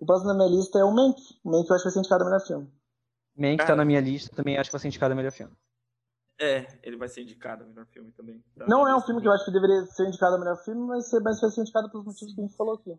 [0.00, 1.20] O próximo na minha lista é o Mank.
[1.44, 2.72] O Mank eu acho que vai ser indicado ao melhor filme.
[3.36, 5.52] Man, que tá na minha lista, também acho que vai ser indicado a melhor filme.
[6.40, 8.42] É, ele vai ser indicado ao melhor filme também.
[8.56, 10.80] Tá Não é um filme que eu acho que deveria ser indicado ao melhor filme,
[10.86, 12.94] mas, vai ser indicado pelos motivos que a gente falou aqui.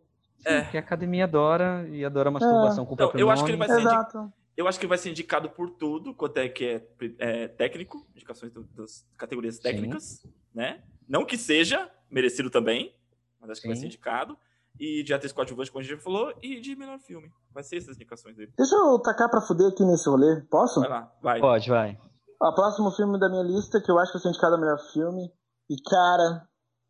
[0.46, 0.64] É.
[0.66, 3.68] Que a academia adora e adora masturbação com o Então, eu acho que ele vai
[3.68, 4.32] ser Exato.
[4.56, 6.86] Eu acho que vai ser indicado por tudo, quanto é que é,
[7.18, 10.22] é técnico, indicações do- das categorias técnicas,
[10.54, 10.84] né?
[11.08, 12.94] Não que seja merecido também,
[13.40, 13.82] mas acho que vai Sim.
[13.84, 14.38] ser indicado.
[14.78, 17.32] E de atriz coadjuvante, como a gente já falou, e de melhor filme.
[17.54, 18.52] Vai ser essas indicações dele.
[18.58, 20.42] Deixa eu tacar pra fuder aqui nesse rolê.
[20.50, 20.80] Posso?
[20.82, 21.40] Vai lá, vai.
[21.40, 21.98] Pode, vai.
[22.42, 24.80] O próximo filme da minha lista, que eu acho que vai ser indicado ao melhor
[24.94, 25.30] filme.
[25.70, 26.48] E, cara,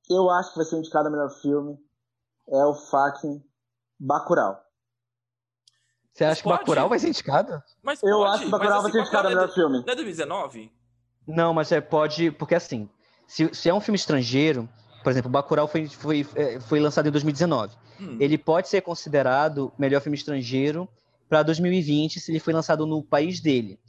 [0.10, 1.78] eu acho que vai ser indicado ao melhor filme.
[2.48, 3.44] É o fucking
[4.00, 4.60] Bacurau.
[6.14, 6.60] Você Mas acha que pode?
[6.60, 7.64] Bacurau vai ser indicado?
[7.82, 9.78] Mas Eu pode, acho que Bacurau mas, vai ser assim, indicado ao melhor filme.
[9.86, 10.72] Não é 2019?
[11.28, 12.90] Não, mas é, pode, porque assim,
[13.28, 14.68] se, se é um filme estrangeiro,
[15.04, 17.76] por exemplo, Bacurau foi, foi, é, foi lançado em 2019.
[18.00, 20.88] Hum, Ele pode ser considerado melhor filme estrangeiro
[21.28, 23.80] para 2020 se ele foi lançado no país dele.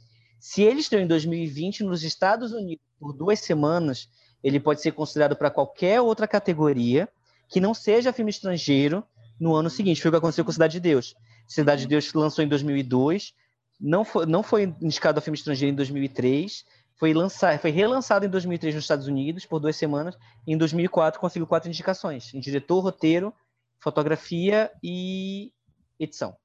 [0.41, 4.09] Se ele estreou em 2020 nos Estados Unidos por duas semanas,
[4.43, 7.07] ele pode ser considerado para qualquer outra categoria
[7.47, 9.05] que não seja filme estrangeiro
[9.39, 10.01] no ano seguinte.
[10.01, 11.13] Foi o que aconteceu com Cidade de Deus.
[11.47, 13.35] Cidade de Deus lançou em 2002,
[13.79, 16.65] não foi, não foi indicado a filme estrangeiro em 2003,
[16.95, 21.19] foi, lançado, foi relançado em 2003 nos Estados Unidos por duas semanas, e em 2004
[21.19, 23.31] conseguiu quatro indicações, em diretor, roteiro,
[23.79, 25.53] fotografia e
[25.99, 26.35] edição.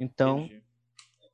[0.00, 0.71] Então, entendi.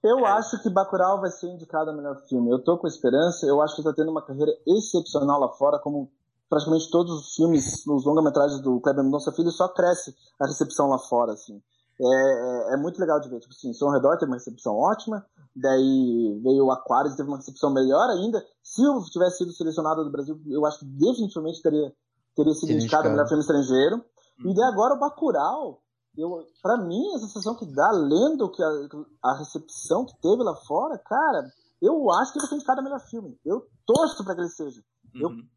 [0.03, 0.31] Eu É.
[0.31, 2.51] acho que Bacurau vai ser indicado ao melhor filme.
[2.51, 3.47] Eu tô com esperança.
[3.47, 6.11] Eu acho que ele tá tendo uma carreira excepcional lá fora, como
[6.49, 10.99] praticamente todos os filmes, os longa-metragens do Kleber Mendonça Filho, só cresce a recepção lá
[10.99, 11.61] fora, assim.
[12.01, 13.41] É, é, é muito legal de ver.
[13.41, 17.37] Tipo assim, Som ao Redor teve uma recepção ótima, daí veio o Aquarius teve uma
[17.39, 18.43] recepção melhor ainda.
[18.63, 21.93] Se eu tivesse sido selecionado do Brasil, eu acho que definitivamente teria,
[22.37, 23.11] teria sido indicado indicado.
[23.11, 23.97] melhor filme estrangeiro.
[23.97, 24.51] Hum.
[24.51, 25.83] E daí agora o Bacurau,
[26.17, 28.69] eu, pra mim, a sensação que dá, lendo que a,
[29.31, 31.45] a recepção que teve lá fora, cara,
[31.83, 33.39] eu acho que ele foi indicado ao melhor filme.
[33.45, 34.83] Eu torço pra que ele seja.
[35.15, 35.49] eu- Uhum.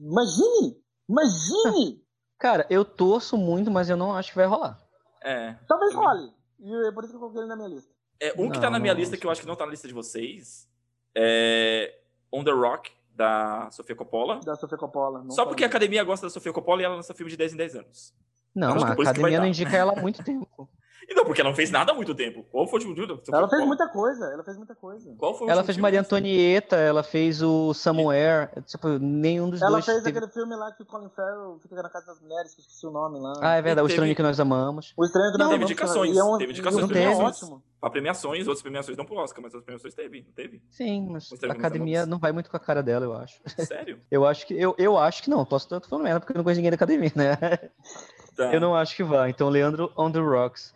[0.00, 0.82] Imagine!
[1.08, 2.02] Imagine!
[2.38, 4.78] cara, eu torço muito, mas eu não acho que vai rolar.
[5.22, 5.54] É.
[5.68, 6.32] Talvez Eu- role.
[6.60, 7.92] E é por isso que eu coloquei ele na minha lista.
[8.20, 9.20] É, um que Não, tá na minha lista, acho.
[9.20, 10.68] que eu acho que não tá na lista de vocês,
[11.14, 12.00] é
[12.32, 14.40] On the Rock, da Sofia Coppola.
[14.44, 15.22] Da Sofia Coppola.
[15.22, 17.54] não Só porque a academia gosta da Sofia Coppola e ela lança filme de 10
[17.54, 18.14] em 10 anos.
[18.58, 20.68] Não, mas a academia não indica ela há muito tempo.
[21.08, 22.44] E não, porque ela não fez nada há muito tempo.
[22.50, 25.14] Qual foi o último filme Ela fez muita coisa, ela fez muita coisa.
[25.16, 26.00] Qual foi o Ela fez filme Maria?
[26.00, 30.18] Antonieta, ela fez o Somewhere, tipo, nenhum dos Ela dois fez teve...
[30.18, 32.86] aquele filme lá que o Colin Farrell fica na casa das mulheres, que eu esqueci
[32.86, 33.32] o nome lá.
[33.40, 34.92] Ah, é verdade, o Teve- Estranho que Nós Amamos.
[34.98, 37.02] O Estranho que Não, Nós teve Amamos, indicações, e é um- teve indicações o filme
[37.02, 37.22] é teve.
[37.22, 37.62] ótimo.
[37.80, 40.60] Pra premiações, outras premiações não pro Oscar, mas as premiações teve, não teve?
[40.68, 43.40] Sim, mas a academia não vai muito com a cara dela, eu acho.
[43.64, 44.00] Sério?
[44.10, 46.44] Eu acho que, eu, eu acho que não, posso estar falando merda, porque eu não
[46.44, 47.38] conheço ninguém da academia, né?
[48.38, 48.54] Tá.
[48.54, 49.30] Eu não acho que vai.
[49.30, 50.72] Então, Leandro on the rocks.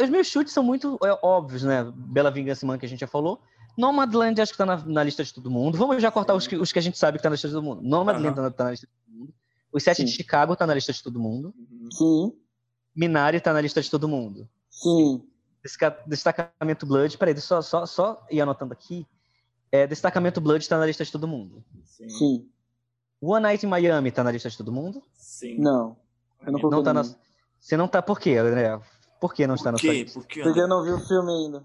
[0.00, 1.84] Os meus chutes são muito é, óbvios, né?
[1.94, 3.38] Bela Vingança Man, que a gente já falou.
[3.76, 5.76] Nomadland acho que tá na, na lista de todo mundo.
[5.76, 7.52] Vamos já cortar os que, os que a gente sabe que tá na lista de
[7.54, 7.82] todo mundo.
[7.82, 8.34] Nomadland Aham.
[8.36, 9.34] tá, na- tá na lista de todo mundo.
[9.70, 10.04] Os Sete Sim.
[10.06, 11.52] de Chicago tá na lista de todo mundo.
[11.58, 11.88] Uhum.
[11.90, 12.32] Sim,
[12.96, 14.48] Minari tá na lista de todo mundo.
[14.70, 15.22] sim.
[15.62, 19.06] Desca- Destacamento Blood, peraí, deixa eu só, só, só ir anotando aqui.
[19.72, 21.62] É, Destacamento Blood tá na lista de todo mundo.
[21.84, 22.08] Sim.
[22.08, 22.48] Sim.
[23.20, 25.02] One Night in Miami tá na lista de todo mundo?
[25.14, 25.58] Sim.
[25.58, 25.96] Não.
[26.46, 27.02] Não, não tá na...
[27.58, 28.78] Você não tá por quê, André?
[29.20, 30.20] Por que não Por está na sua lista?
[30.20, 30.42] Por quê?
[30.42, 31.64] Porque eu não vi o filme ainda.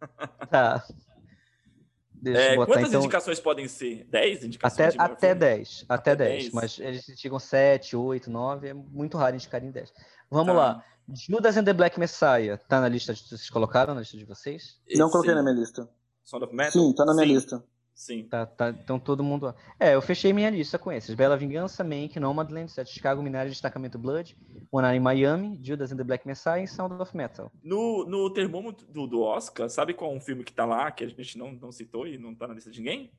[0.50, 0.82] Tá.
[2.12, 3.00] Deixa É, eu botar quantas então.
[3.00, 4.04] indicações podem ser?
[4.10, 4.80] 10 indicações?
[4.80, 5.40] Até, de melhor até filme?
[5.40, 5.84] 10.
[5.88, 6.42] Até, Até 10.
[6.44, 6.52] 10.
[6.52, 8.68] Mas eles indicam 7, 8, 9.
[8.68, 9.92] É muito raro indicar em 10.
[10.30, 10.52] Vamos Tá.
[10.58, 10.84] lá.
[11.12, 12.56] Judas and the Black Messiah.
[12.68, 14.78] Tá na lista de vocês colocaram na lista de vocês?
[14.94, 15.88] Não coloquei na minha lista.
[16.24, 16.72] Sound of Metal?
[16.72, 17.64] Sim, tá na minha Sim, lista.
[18.00, 18.22] Sim.
[18.22, 19.54] Tá, tá, então todo mundo.
[19.78, 23.98] É, eu fechei minha lista com esses: Bela Vingança, Mank, Nomadland, Sete Chicago, Minário, Destacamento
[23.98, 24.34] Blood,
[24.72, 27.52] One Eye in Miami, Judas and the Black Messiah e Sound of Metal.
[27.62, 31.04] No, no termômetro do, do Oscar, sabe qual é um filme que tá lá, que
[31.04, 33.12] a gente não, não citou e não tá na lista de ninguém?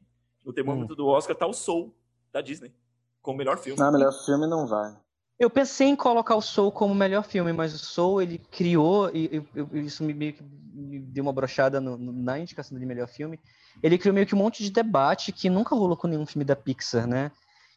[0.43, 1.95] No termômetro do Oscar tá o Soul,
[2.33, 2.73] da Disney,
[3.21, 3.79] como melhor filme.
[3.79, 4.97] Não, melhor filme não vai.
[5.41, 9.43] Eu pensei em colocar o Soul como melhor filme, mas o Soul ele criou, e
[9.73, 13.39] isso me, meio que me deu uma brochada no- na indicação de melhor filme.
[13.81, 16.55] Ele criou meio que um monte de debate que nunca rolou com nenhum filme da
[16.55, 17.31] Pixar, né?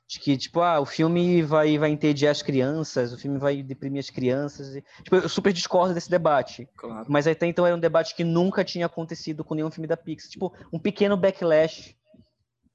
[0.07, 4.01] De que, tipo, ah, o filme vai, vai entediar as crianças, o filme vai deprimir
[4.01, 4.77] as crianças.
[4.77, 6.69] E, tipo, eu super discordo desse debate.
[6.77, 7.07] Claro.
[7.09, 10.31] Mas até então era um debate que nunca tinha acontecido com nenhum filme da Pixar.
[10.31, 11.97] Tipo, um pequeno backlash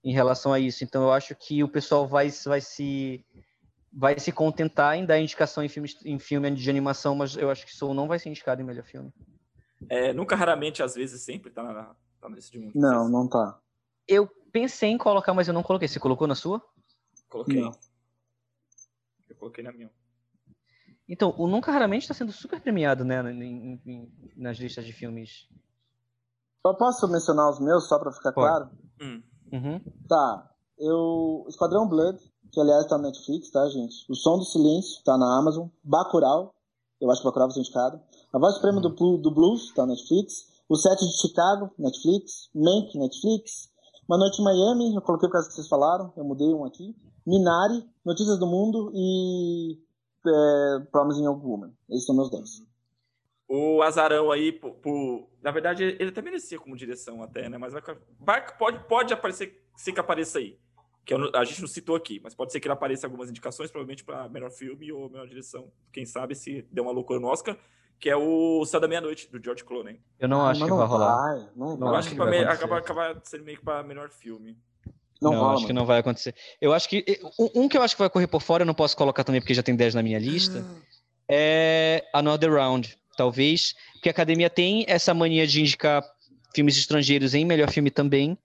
[0.03, 0.83] em relação a isso.
[0.83, 3.23] Então eu acho que o pessoal vai, vai se
[3.91, 7.65] vai se contentar em dar indicação em, filmes, em filme de animação, mas eu acho
[7.65, 9.13] que Soul não vai ser indicado em melhor filme.
[9.89, 12.71] É, nunca, raramente, às vezes, sempre tá na, tá na lista de um.
[12.75, 13.59] Não, não tá.
[14.07, 15.87] Eu pensei em colocar, mas eu não coloquei.
[15.87, 16.61] Você colocou na sua?
[17.29, 17.61] Coloquei.
[17.61, 17.71] Não.
[19.29, 19.89] Eu coloquei na minha.
[21.07, 25.47] Então, o Nunca Raramente está sendo super premiado, né, em- em- nas listas de filmes.
[26.65, 28.47] Só posso mencionar os meus, só pra ficar Pode.
[28.47, 28.69] claro?
[29.01, 29.23] Hum.
[29.51, 29.79] Uhum.
[30.07, 30.51] Tá.
[30.77, 31.45] Eu.
[31.47, 32.19] Esquadrão Blood,
[32.51, 34.05] que aliás tá na Netflix, tá, gente?
[34.09, 35.67] O Som do Silêncio tá na Amazon.
[35.83, 36.53] Bacurau,
[37.01, 37.99] eu acho que Bacurau vai ser indicado.
[38.33, 40.47] A Voz Suprema do, do Blues tá na Netflix.
[40.67, 42.49] O Sete de Chicago, Netflix.
[42.53, 43.69] Mank, Netflix.
[44.07, 46.95] Uma Noite em Miami, eu coloquei por causa que vocês falaram, eu mudei um aqui.
[47.25, 49.77] Minari, Notícias do Mundo e.
[50.25, 51.71] É, Promising Young Woman.
[51.89, 52.63] Esses são meus 10.
[53.47, 57.57] O Azarão aí, por, por- na verdade, ele até merecia como direção até, né?
[57.57, 57.81] Mas vai,
[58.19, 60.57] vai- pode, pode aparecer, ser que apareça aí.
[61.05, 63.71] Que eu a gente não citou aqui, mas pode ser que ele apareça algumas indicações,
[63.71, 65.71] provavelmente para melhor filme ou melhor direção.
[65.91, 67.57] Quem sabe se deu uma loucura no Oscar,
[67.99, 69.99] que é o Céu da Meia-Noite, do George Clooney.
[70.19, 71.15] Eu não acho Mas que não vai rolar.
[71.15, 71.87] Vai, não Não.
[71.87, 72.63] Eu acho acho que, que vai me- acontecer.
[72.63, 74.57] acaba, acaba sendo meio que para melhor filme.
[75.21, 75.79] Não, Não, rola, acho que mano.
[75.81, 76.33] não vai acontecer.
[76.61, 77.03] Eu acho que.
[77.37, 79.41] Um um que eu acho que vai correr por fora, eu não posso colocar também
[79.41, 80.63] porque já tem 10 na minha lista,
[81.27, 82.97] é Another Round.
[83.17, 83.73] Talvez.
[83.93, 86.03] Porque a academia tem essa mania de indicar
[86.55, 88.37] filmes estrangeiros em melhor filme também.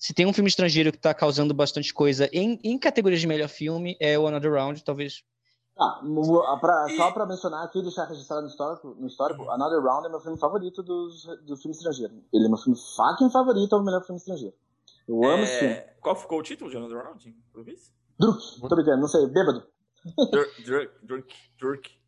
[0.00, 3.48] Se tem um filme estrangeiro que está causando bastante coisa em, em categorias de melhor
[3.48, 5.22] filme, é o Another Round, talvez.
[5.78, 6.00] Ah,
[6.60, 10.20] pra- só pra mencionar aqui, deixar registrado no histórico, no histórico, Another Round é meu
[10.20, 12.14] filme favorito dos, do filme estrangeiro.
[12.32, 14.54] Ele é meu filme fucking favorito, é o melhor filme estrangeiro.
[15.06, 15.74] Eu amo esse filme.
[15.74, 17.36] É, qual ficou o título de Another Round?
[18.18, 19.62] Druk, tô brincando, não sei, bêbado.
[20.64, 21.90] Druk, Druk, Druk.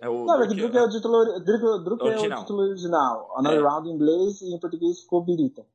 [0.00, 2.38] É o não, é que Druk, é o título, Druk, Druk é o Original.
[2.40, 3.30] título original.
[3.36, 3.62] Another É.
[3.62, 5.66] Round em inglês e em português ficou Birita.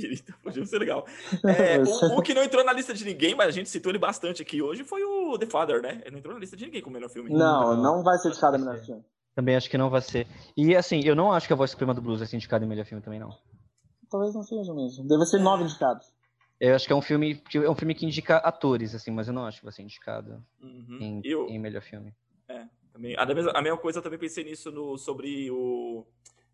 [0.00, 1.06] Birita, podia ser legal.
[1.44, 3.98] É, o, o que não entrou na lista de ninguém, mas a gente citou ele
[3.98, 6.00] bastante aqui hoje, foi o The Father, né?
[6.02, 7.30] Ele não entrou na lista de ninguém como melhor filme.
[7.30, 9.04] Não, Não, não vai ser indicado a melhor filme.
[9.34, 10.26] Também acho que não vai ser.
[10.56, 12.68] E assim, eu não acho que a voz suprema do blues vai ser indicada em
[12.68, 13.30] melhor filme também, não.
[14.10, 15.06] Talvez não seja mesmo.
[15.06, 16.12] Deve ser nove indicados.
[16.58, 19.28] Eu acho que é um filme que é um filme que indica atores, assim, mas
[19.28, 20.98] eu não acho que vai ser indicado Uhum.
[21.00, 22.12] em, E o- em melhor filme.
[22.92, 26.04] também, a, mesma, a mesma coisa, eu também pensei nisso no, sobre o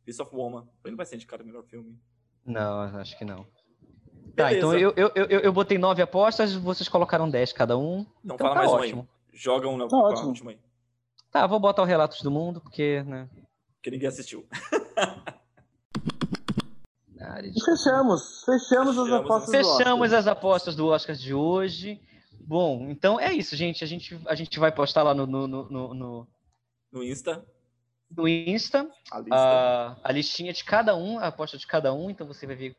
[0.05, 0.69] Piece of Woman.
[0.85, 1.99] Ele não vai ser indicado o melhor filme.
[2.47, 3.45] Não, acho que não.
[4.37, 4.59] Tá, Beleza.
[4.59, 8.01] então eu, eu, eu, eu botei nove apostas, vocês colocaram 10 cada um.
[8.25, 9.01] Então, Então fala tá mais ótimo.
[9.01, 9.39] um aí.
[9.39, 10.29] Joga um na Tá pra ótimo.
[10.29, 10.59] última aí.
[11.31, 13.29] Tá, vou botar o Relatos do Mundo, porque, né?
[13.83, 14.47] Que ninguém assistiu.
[17.43, 18.45] de- fechamos.
[18.45, 20.19] Fechamos as Fechamos, apostas do Fechamos Oscar.
[20.19, 22.01] as apostas do Oscar de hoje.
[22.41, 23.83] Bom, então é isso, gente.
[23.83, 26.27] A gente, a gente vai postar lá no, no, no, no- no,
[26.93, 27.45] No Insta,
[28.11, 29.35] no Insta a lista.
[29.37, 32.77] a, a listinha de cada um, a aposta de cada um, então você vai ver.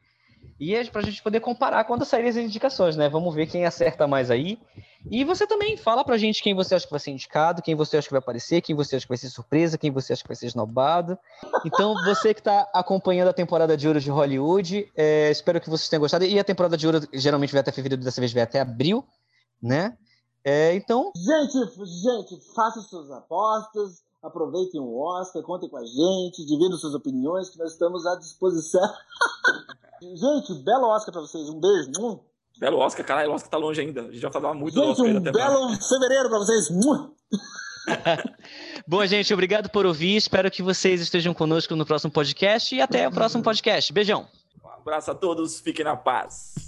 [0.60, 3.10] E é pra gente poder comparar quando saírem as indicações, né?
[3.10, 4.60] Vamos ver quem acerta mais aí.
[5.10, 7.98] E você também fala pra gente quem você acha que vai ser indicado, quem você
[7.98, 10.28] acha que vai aparecer, quem você acha que vai ser surpresa, quem você acha que
[10.28, 11.18] vai ser esnobado.
[11.66, 15.90] Então, você que tá acompanhando a temporada de ouro de Hollywood, é, espero que vocês
[15.90, 16.26] tenham gostado.
[16.26, 19.06] E a temporada de ouro geralmente vai até fevereiro, dessa vez vai até abril,
[19.62, 19.96] né?
[20.44, 26.78] É, então, Gente, gente, façam suas apostas, aproveitem o Oscar, contem com a gente, dividam
[26.78, 28.82] suas opiniões, que nós estamos à disposição.
[30.02, 31.50] gente, belo Oscar pra vocês.
[31.50, 32.22] Um beijo.
[32.60, 34.02] Belo Oscar, caralho, o Oscar tá longe ainda.
[34.02, 36.68] A gente já falava muito do Gente, Oscar ainda um até belo fevereiro pra vocês.
[38.88, 40.16] Bom, gente, obrigado por ouvir.
[40.16, 43.94] Espero que vocês estejam conosco no próximo podcast e até o próximo podcast.
[43.94, 44.28] Beijão.
[44.62, 44.78] Falou.
[44.80, 46.67] abraço a todos, fiquem na paz.